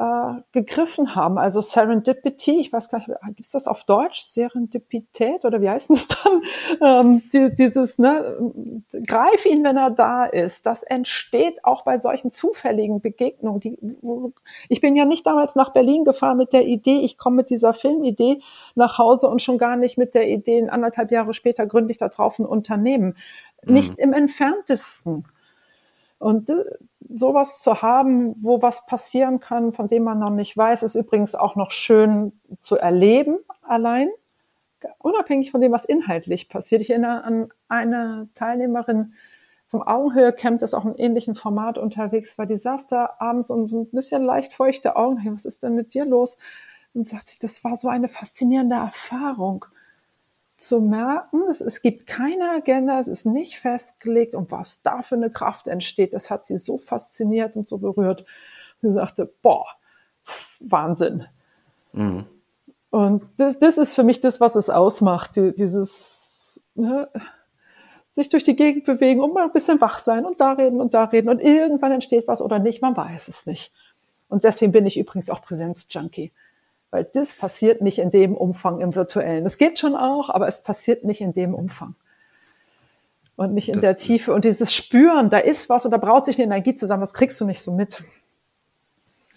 äh, 0.00 0.40
gegriffen 0.52 1.14
haben. 1.14 1.36
Also 1.36 1.60
Serendipity, 1.60 2.58
ich 2.58 2.72
weiß 2.72 2.88
gar 2.88 2.98
nicht, 2.98 3.10
gibt 3.26 3.40
es 3.44 3.52
das 3.52 3.66
auf 3.66 3.84
Deutsch? 3.84 4.22
Serendipität 4.22 5.44
oder 5.44 5.60
wie 5.60 5.68
heißt 5.68 5.90
es 5.90 6.08
dann? 6.08 6.40
Ähm, 6.82 7.22
die, 7.32 7.54
dieses, 7.54 7.98
ne, 7.98 8.38
greif 9.06 9.44
ihn, 9.44 9.62
wenn 9.64 9.76
er 9.76 9.90
da 9.90 10.24
ist. 10.24 10.64
Das 10.66 10.82
entsteht 10.82 11.64
auch 11.64 11.82
bei 11.82 11.98
solchen 11.98 12.30
zufälligen 12.30 13.00
Begegnungen. 13.00 13.60
Die, 13.60 13.78
ich 14.68 14.80
bin 14.80 14.96
ja 14.96 15.04
nicht 15.04 15.26
damals 15.26 15.56
nach 15.56 15.72
Berlin 15.72 16.04
gefahren 16.04 16.38
mit 16.38 16.52
der 16.52 16.64
Idee, 16.66 17.00
ich 17.00 17.18
komme 17.18 17.36
mit 17.36 17.50
dieser 17.50 17.74
Filmidee 17.74 18.40
nach 18.76 18.98
Hause 18.98 19.28
und 19.28 19.42
schon 19.42 19.58
gar 19.58 19.76
nicht 19.76 19.98
mit 19.98 20.14
der 20.14 20.28
Idee, 20.28 20.68
anderthalb 20.68 21.10
Jahre 21.10 21.34
später 21.34 21.66
gründe 21.66 21.90
ich 21.90 21.98
da 21.98 22.08
drauf 22.08 22.38
ein 22.38 22.46
Unternehmen. 22.46 23.16
Mhm. 23.64 23.72
Nicht 23.74 23.98
im 23.98 24.12
entferntesten. 24.12 25.26
Und 26.20 26.52
sowas 27.08 27.60
zu 27.60 27.80
haben, 27.80 28.36
wo 28.40 28.60
was 28.60 28.84
passieren 28.84 29.40
kann, 29.40 29.72
von 29.72 29.88
dem 29.88 30.04
man 30.04 30.18
noch 30.18 30.30
nicht 30.30 30.54
weiß, 30.54 30.82
ist 30.82 30.94
übrigens 30.94 31.34
auch 31.34 31.56
noch 31.56 31.70
schön 31.72 32.38
zu 32.60 32.76
erleben 32.76 33.38
allein, 33.62 34.10
unabhängig 34.98 35.50
von 35.50 35.62
dem, 35.62 35.72
was 35.72 35.86
inhaltlich 35.86 36.50
passiert. 36.50 36.82
Ich 36.82 36.90
erinnere 36.90 37.24
an 37.24 37.48
eine 37.68 38.28
Teilnehmerin 38.34 39.14
vom 39.66 39.82
Augenhöhe-Camp, 39.82 40.58
das 40.58 40.74
auch 40.74 40.84
im 40.84 40.94
ähnlichen 40.98 41.34
Format 41.34 41.78
unterwegs 41.78 42.36
war. 42.36 42.44
Die 42.44 42.58
saß 42.58 42.86
da 42.88 43.14
abends 43.18 43.50
und 43.50 43.68
so 43.68 43.80
ein 43.80 43.90
bisschen 43.90 44.22
leicht 44.22 44.52
feuchte 44.52 44.96
Augen. 44.96 45.16
Hey, 45.16 45.32
was 45.32 45.46
ist 45.46 45.62
denn 45.62 45.74
mit 45.74 45.94
dir 45.94 46.04
los? 46.04 46.36
Und 46.92 47.06
sagt 47.06 47.28
sie, 47.28 47.38
das 47.40 47.64
war 47.64 47.76
so 47.76 47.88
eine 47.88 48.08
faszinierende 48.08 48.76
Erfahrung 48.76 49.64
zu 50.62 50.80
merken, 50.80 51.42
es, 51.50 51.60
es 51.60 51.82
gibt 51.82 52.06
keine 52.06 52.50
Agenda, 52.50 53.00
es 53.00 53.08
ist 53.08 53.26
nicht 53.26 53.58
festgelegt 53.58 54.34
und 54.34 54.50
was 54.50 54.82
da 54.82 55.02
für 55.02 55.16
eine 55.16 55.30
Kraft 55.30 55.68
entsteht, 55.68 56.14
das 56.14 56.30
hat 56.30 56.44
sie 56.44 56.58
so 56.58 56.78
fasziniert 56.78 57.56
und 57.56 57.66
so 57.66 57.78
berührt. 57.78 58.24
Sie 58.82 58.92
sagte, 58.92 59.32
boah, 59.42 59.66
Wahnsinn. 60.60 61.24
Mhm. 61.92 62.24
Und 62.90 63.24
das, 63.36 63.58
das 63.58 63.78
ist 63.78 63.94
für 63.94 64.02
mich 64.02 64.20
das, 64.20 64.40
was 64.40 64.56
es 64.56 64.68
ausmacht, 64.68 65.36
die, 65.36 65.54
dieses 65.54 66.62
ne, 66.74 67.08
sich 68.12 68.28
durch 68.28 68.42
die 68.42 68.56
Gegend 68.56 68.84
bewegen 68.84 69.20
und 69.20 69.32
mal 69.32 69.44
ein 69.44 69.52
bisschen 69.52 69.80
wach 69.80 70.00
sein 70.00 70.24
und 70.24 70.40
da 70.40 70.52
reden 70.52 70.80
und 70.80 70.94
da 70.94 71.04
reden 71.04 71.28
und 71.28 71.40
irgendwann 71.40 71.92
entsteht 71.92 72.26
was 72.26 72.42
oder 72.42 72.58
nicht, 72.58 72.82
man 72.82 72.96
weiß 72.96 73.28
es 73.28 73.46
nicht. 73.46 73.72
Und 74.28 74.44
deswegen 74.44 74.72
bin 74.72 74.86
ich 74.86 74.98
übrigens 74.98 75.30
auch 75.30 75.42
Präsenzjunkie, 75.42 76.32
weil 76.90 77.08
das 77.12 77.34
passiert 77.34 77.82
nicht 77.82 77.98
in 77.98 78.10
dem 78.10 78.34
Umfang 78.34 78.80
im 78.80 78.94
virtuellen. 78.94 79.46
Es 79.46 79.58
geht 79.58 79.78
schon 79.78 79.94
auch, 79.94 80.30
aber 80.30 80.48
es 80.48 80.62
passiert 80.62 81.04
nicht 81.04 81.20
in 81.20 81.32
dem 81.32 81.54
Umfang 81.54 81.94
und 83.36 83.54
nicht 83.54 83.68
in 83.68 83.76
das 83.76 83.82
der 83.82 83.96
Tiefe. 83.96 84.34
Und 84.34 84.44
dieses 84.44 84.74
Spüren, 84.74 85.30
da 85.30 85.38
ist 85.38 85.68
was 85.68 85.84
und 85.84 85.92
da 85.92 85.96
braut 85.96 86.26
sich 86.26 86.36
eine 86.36 86.44
Energie 86.44 86.74
zusammen, 86.74 87.00
das 87.00 87.14
kriegst 87.14 87.40
du 87.40 87.46
nicht 87.46 87.62
so 87.62 87.72
mit. 87.72 88.02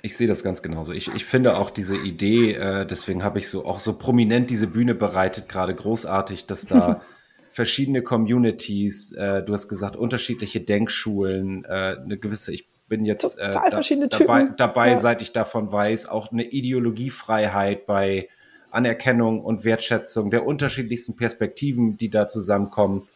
Ich 0.02 0.18
sehe 0.18 0.28
das 0.28 0.44
ganz 0.44 0.62
genauso. 0.62 0.92
Ich, 0.92 1.08
ich 1.16 1.24
finde 1.24 1.56
auch 1.58 1.70
diese 1.70 1.96
Idee, 1.96 2.54
äh, 2.54 2.86
deswegen 2.86 3.24
habe 3.24 3.40
ich 3.40 3.48
so 3.48 3.66
auch 3.66 3.80
so 3.80 3.98
prominent 3.98 4.50
diese 4.50 4.68
Bühne 4.68 4.96
bereitet, 4.96 5.48
gerade 5.48 5.74
großartig, 5.74 6.46
dass 6.46 6.66
da 6.66 7.02
verschiedene 7.52 8.02
Communities, 8.02 9.14
äh, 9.14 9.44
du 9.44 9.54
hast 9.54 9.70
gesagt, 9.70 9.96
unterschiedliche 9.96 10.60
Denkschulen, 10.60 11.64
äh, 11.64 11.96
eine 12.04 12.18
gewisse, 12.18 12.54
ich 12.54 12.68
bin 12.94 13.06
jetzt 13.06 13.40
äh, 13.40 13.50
da, 13.50 13.70
dabei, 13.70 14.50
dabei 14.56 14.90
ja. 14.92 14.98
seit 14.98 15.24
ich 15.24 15.32
davon 15.32 15.72
weiß, 15.72 16.08
auch 16.08 16.32
eine 16.32 16.44
Ideologiefreiheit 16.44 17.88
bei 17.88 18.30
Anerkennung 18.70 19.42
und 19.44 19.64
Wertschätzung 19.64 20.30
der 20.30 20.46
unterschiedlichsten 20.46 21.16
Perspektiven, 21.16 21.98
die 21.98 22.10
da 22.10 22.28
zusammenkommen. 22.28 23.08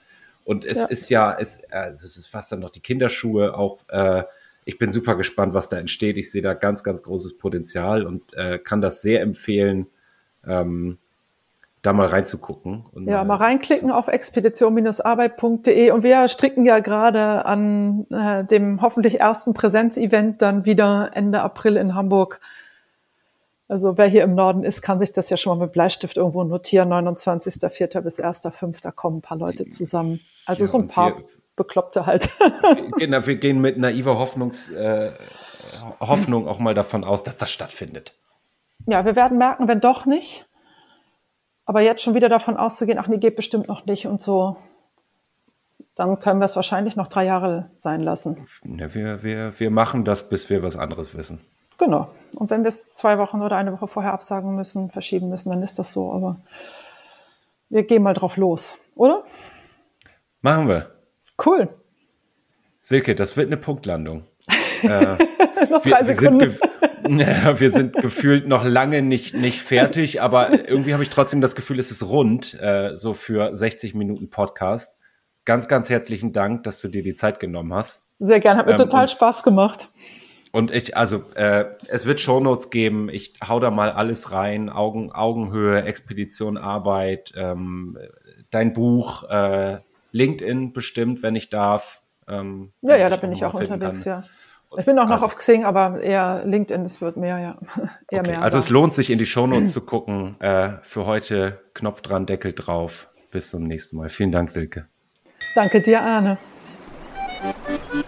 Und 0.46 0.66
es 0.66 0.78
ja. 0.78 0.86
ist 0.86 1.10
ja, 1.10 1.38
es, 1.40 1.62
also 1.70 2.06
es 2.06 2.18
ist 2.18 2.26
fast 2.26 2.52
dann 2.52 2.60
noch 2.60 2.72
die 2.72 2.80
Kinderschuhe 2.80 3.56
auch 3.56 3.78
äh, 3.90 4.24
ich 4.66 4.80
bin 4.80 4.92
super 4.92 5.16
gespannt, 5.16 5.54
was 5.54 5.70
da 5.70 5.78
entsteht. 5.78 6.18
Ich 6.18 6.30
sehe 6.30 6.42
da 6.42 6.54
ganz, 6.54 6.84
ganz 6.84 7.02
großes 7.02 7.38
Potenzial 7.38 8.06
und 8.06 8.34
äh, 8.34 8.60
kann 8.60 8.82
das 8.82 9.02
sehr 9.02 9.22
empfehlen, 9.22 9.88
ähm, 10.46 10.98
da 11.82 11.94
mal 11.94 12.08
reinzugucken. 12.08 12.86
Und 12.92 13.08
ja, 13.08 13.18
mal, 13.18 13.38
mal 13.38 13.46
reinklicken 13.46 13.92
auf 13.92 14.08
expedition-arbeit.de 14.08 15.92
und 15.92 16.04
wir 16.04 16.28
stricken 16.28 16.66
ja 16.66 16.80
gerade 16.80 17.46
an 17.46 18.08
äh, 18.12 18.44
dem 18.46 18.82
hoffentlich 18.82 19.20
ersten 19.20 19.54
Präsenzevent 19.54 20.42
dann 20.42 20.66
wieder 20.66 21.12
Ende 21.14 21.42
April 21.42 21.78
in 21.78 21.96
Hamburg. 21.96 22.42
Also 23.68 23.98
wer 23.98 24.08
hier 24.08 24.24
im 24.24 24.34
Norden 24.34 24.64
ist, 24.64 24.82
kann 24.82 25.00
sich 25.00 25.12
das 25.12 25.30
ja 25.30 25.38
schon 25.38 25.58
mal 25.58 25.66
mit 25.66 25.74
Bleistift 25.74 26.18
irgendwo 26.18 26.44
notieren. 26.44 26.92
29.04. 26.92 28.02
bis 28.02 28.20
1.05. 28.20 28.82
Da 28.82 28.92
kommen 28.92 29.18
ein 29.18 29.22
paar 29.22 29.38
Leute 29.38 29.70
zusammen. 29.70 30.22
Also 30.46 30.64
ja, 30.64 30.68
so 30.68 30.78
ein 30.78 30.88
paar. 30.88 31.18
Wir, 31.18 31.26
Bekloppte 31.58 32.06
halt. 32.06 32.30
genau, 32.98 33.26
wir 33.26 33.36
gehen 33.36 33.60
mit 33.60 33.78
naiver 33.78 34.20
Hoffnungs, 34.20 34.70
äh, 34.70 35.12
Hoffnung 36.00 36.48
auch 36.48 36.60
mal 36.60 36.76
davon 36.76 37.04
aus, 37.04 37.24
dass 37.24 37.38
das 37.38 37.52
stattfindet. 37.52 38.14
Ja, 38.86 39.04
wir 39.06 39.16
werden 39.16 39.40
merken, 39.40 39.68
wenn 39.68 39.82
doch 39.82 40.06
nicht. 40.06 40.47
Aber 41.68 41.82
jetzt 41.82 42.02
schon 42.02 42.16
wieder 42.16 42.30
davon 42.30 42.56
auszugehen, 42.56 42.98
ach 42.98 43.08
nee, 43.08 43.18
geht 43.18 43.36
bestimmt 43.36 43.68
noch 43.68 43.86
nicht 43.86 44.08
und 44.08 44.22
so, 44.22 44.56
dann 45.96 46.18
können 46.20 46.40
wir 46.40 46.46
es 46.46 46.56
wahrscheinlich 46.56 46.96
noch 46.96 47.08
drei 47.08 47.26
Jahre 47.26 47.70
sein 47.76 48.02
lassen. 48.02 48.48
Ja, 48.64 48.94
wir, 48.96 49.22
wir, 49.22 49.60
wir 49.60 49.70
machen 49.70 50.06
das, 50.06 50.30
bis 50.30 50.50
wir 50.50 50.64
was 50.64 50.78
anderes 50.78 51.14
wissen. 51.14 51.42
Genau. 51.78 52.10
Und 52.34 52.50
wenn 52.50 52.64
wir 52.64 52.70
es 52.70 52.96
zwei 52.96 53.18
Wochen 53.18 53.42
oder 53.42 53.58
eine 53.58 53.74
Woche 53.74 53.88
vorher 53.88 54.14
absagen 54.14 54.56
müssen, 54.56 54.90
verschieben 54.92 55.28
müssen, 55.28 55.50
dann 55.50 55.62
ist 55.62 55.78
das 55.78 55.92
so. 55.92 56.14
Aber 56.14 56.38
wir 57.70 57.84
gehen 57.84 58.02
mal 58.02 58.14
drauf 58.14 58.38
los, 58.38 58.78
oder? 58.96 59.26
Machen 60.42 60.70
wir. 60.70 60.90
Cool. 61.44 61.68
Silke, 62.80 63.14
das 63.14 63.36
wird 63.36 63.48
eine 63.48 63.58
Punktlandung. 63.58 64.24
äh, 64.84 65.18
noch 65.70 65.84
wir, 65.84 65.98
wir, 66.08 66.16
sind 66.16 66.60
ja, 67.08 67.60
wir 67.60 67.70
sind 67.70 67.94
gefühlt 67.94 68.48
noch 68.48 68.64
lange 68.64 69.02
nicht, 69.02 69.36
nicht 69.36 69.62
fertig, 69.62 70.22
aber 70.22 70.70
irgendwie 70.70 70.94
habe 70.94 71.04
ich 71.04 71.10
trotzdem 71.10 71.42
das 71.42 71.56
Gefühl, 71.56 71.80
es 71.80 71.92
ist 71.92 72.08
rund, 72.08 72.54
äh, 72.62 72.96
so 72.96 73.14
für 73.14 73.56
60 73.56 73.94
Minuten 73.94 74.30
Podcast. 74.30 75.00
Ganz, 75.46 75.68
ganz 75.68 75.90
herzlichen 75.90 76.34
Dank, 76.34 76.64
dass 76.64 76.82
du 76.82 76.88
dir 76.88 77.04
die 77.04 77.14
Zeit 77.14 77.40
genommen 77.40 77.74
hast. 77.74 78.10
Sehr 78.20 78.40
gerne, 78.40 78.60
hat 78.60 78.66
mir 78.66 78.74
ähm, 78.74 78.78
total 78.78 79.08
Spaß 79.08 79.44
gemacht. 79.44 79.90
Und 80.52 80.72
ich, 80.72 80.98
also, 80.98 81.24
äh, 81.36 81.66
es 81.88 82.06
wird 82.06 82.20
Shownotes 82.20 82.70
geben. 82.70 83.10
Ich 83.10 83.34
hau 83.48 83.60
da 83.60 83.70
mal 83.70 83.92
alles 83.92 84.32
rein. 84.32 84.70
Augen, 84.70 85.12
Augenhöhe, 85.12 85.84
Expedition, 85.84 86.58
Arbeit, 86.58 87.34
ähm, 87.36 87.98
dein 88.50 88.74
Buch, 88.74 89.30
äh, 89.30 89.80
LinkedIn 90.12 90.74
bestimmt, 90.74 91.22
wenn 91.22 91.36
ich 91.36 91.50
darf. 91.50 92.02
Ähm, 92.28 92.72
ja, 92.82 92.98
ja, 92.98 93.10
da 93.10 93.18
bin 93.18 93.32
ich 93.32 93.46
auch 93.46 93.54
unterwegs, 93.54 94.04
kann. 94.04 94.24
ja. 94.24 94.30
Ich 94.78 94.86
bin 94.86 95.00
auch 95.00 95.06
noch 95.06 95.14
also, 95.14 95.28
auf 95.28 95.38
Xing, 95.38 95.64
aber 95.64 96.02
eher 96.02 96.44
LinkedIn, 96.46 96.84
es 96.84 97.02
wird 97.02 97.16
mehr, 97.16 97.40
ja. 97.40 97.58
eher 98.12 98.22
okay, 98.22 98.32
mehr. 98.32 98.42
Also 98.42 98.58
es 98.58 98.70
lohnt 98.70 98.94
sich, 98.94 99.10
in 99.10 99.18
die 99.18 99.26
Shownotes 99.26 99.72
zu 99.72 99.82
gucken. 99.82 100.36
Äh, 100.42 100.72
für 100.82 101.06
heute 101.06 101.62
Knopf 101.74 102.02
dran, 102.02 102.26
Deckel 102.26 102.54
drauf. 102.54 103.08
Bis 103.32 103.52
zum 103.52 103.64
nächsten 103.64 103.98
Mal. 103.98 104.10
Vielen 104.10 104.32
Dank, 104.32 104.50
Silke. 104.50 104.88
Danke 105.56 105.82
dir, 105.82 106.02
Arne. 106.02 106.38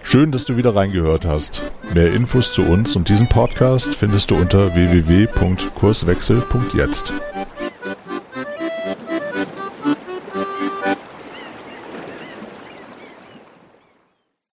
Schön, 0.02 0.32
dass 0.32 0.46
du 0.46 0.56
wieder 0.58 0.76
reingehört 0.76 1.26
hast. 1.26 1.62
Mehr 1.94 2.12
Infos 2.14 2.52
zu 2.54 2.64
uns 2.64 2.96
und 2.96 3.10
diesem 3.10 3.28
Podcast 3.28 3.94
findest 3.96 4.32
du 4.32 4.36
unter 4.36 4.74
www.kurswechsel.jetzt. 4.76 7.14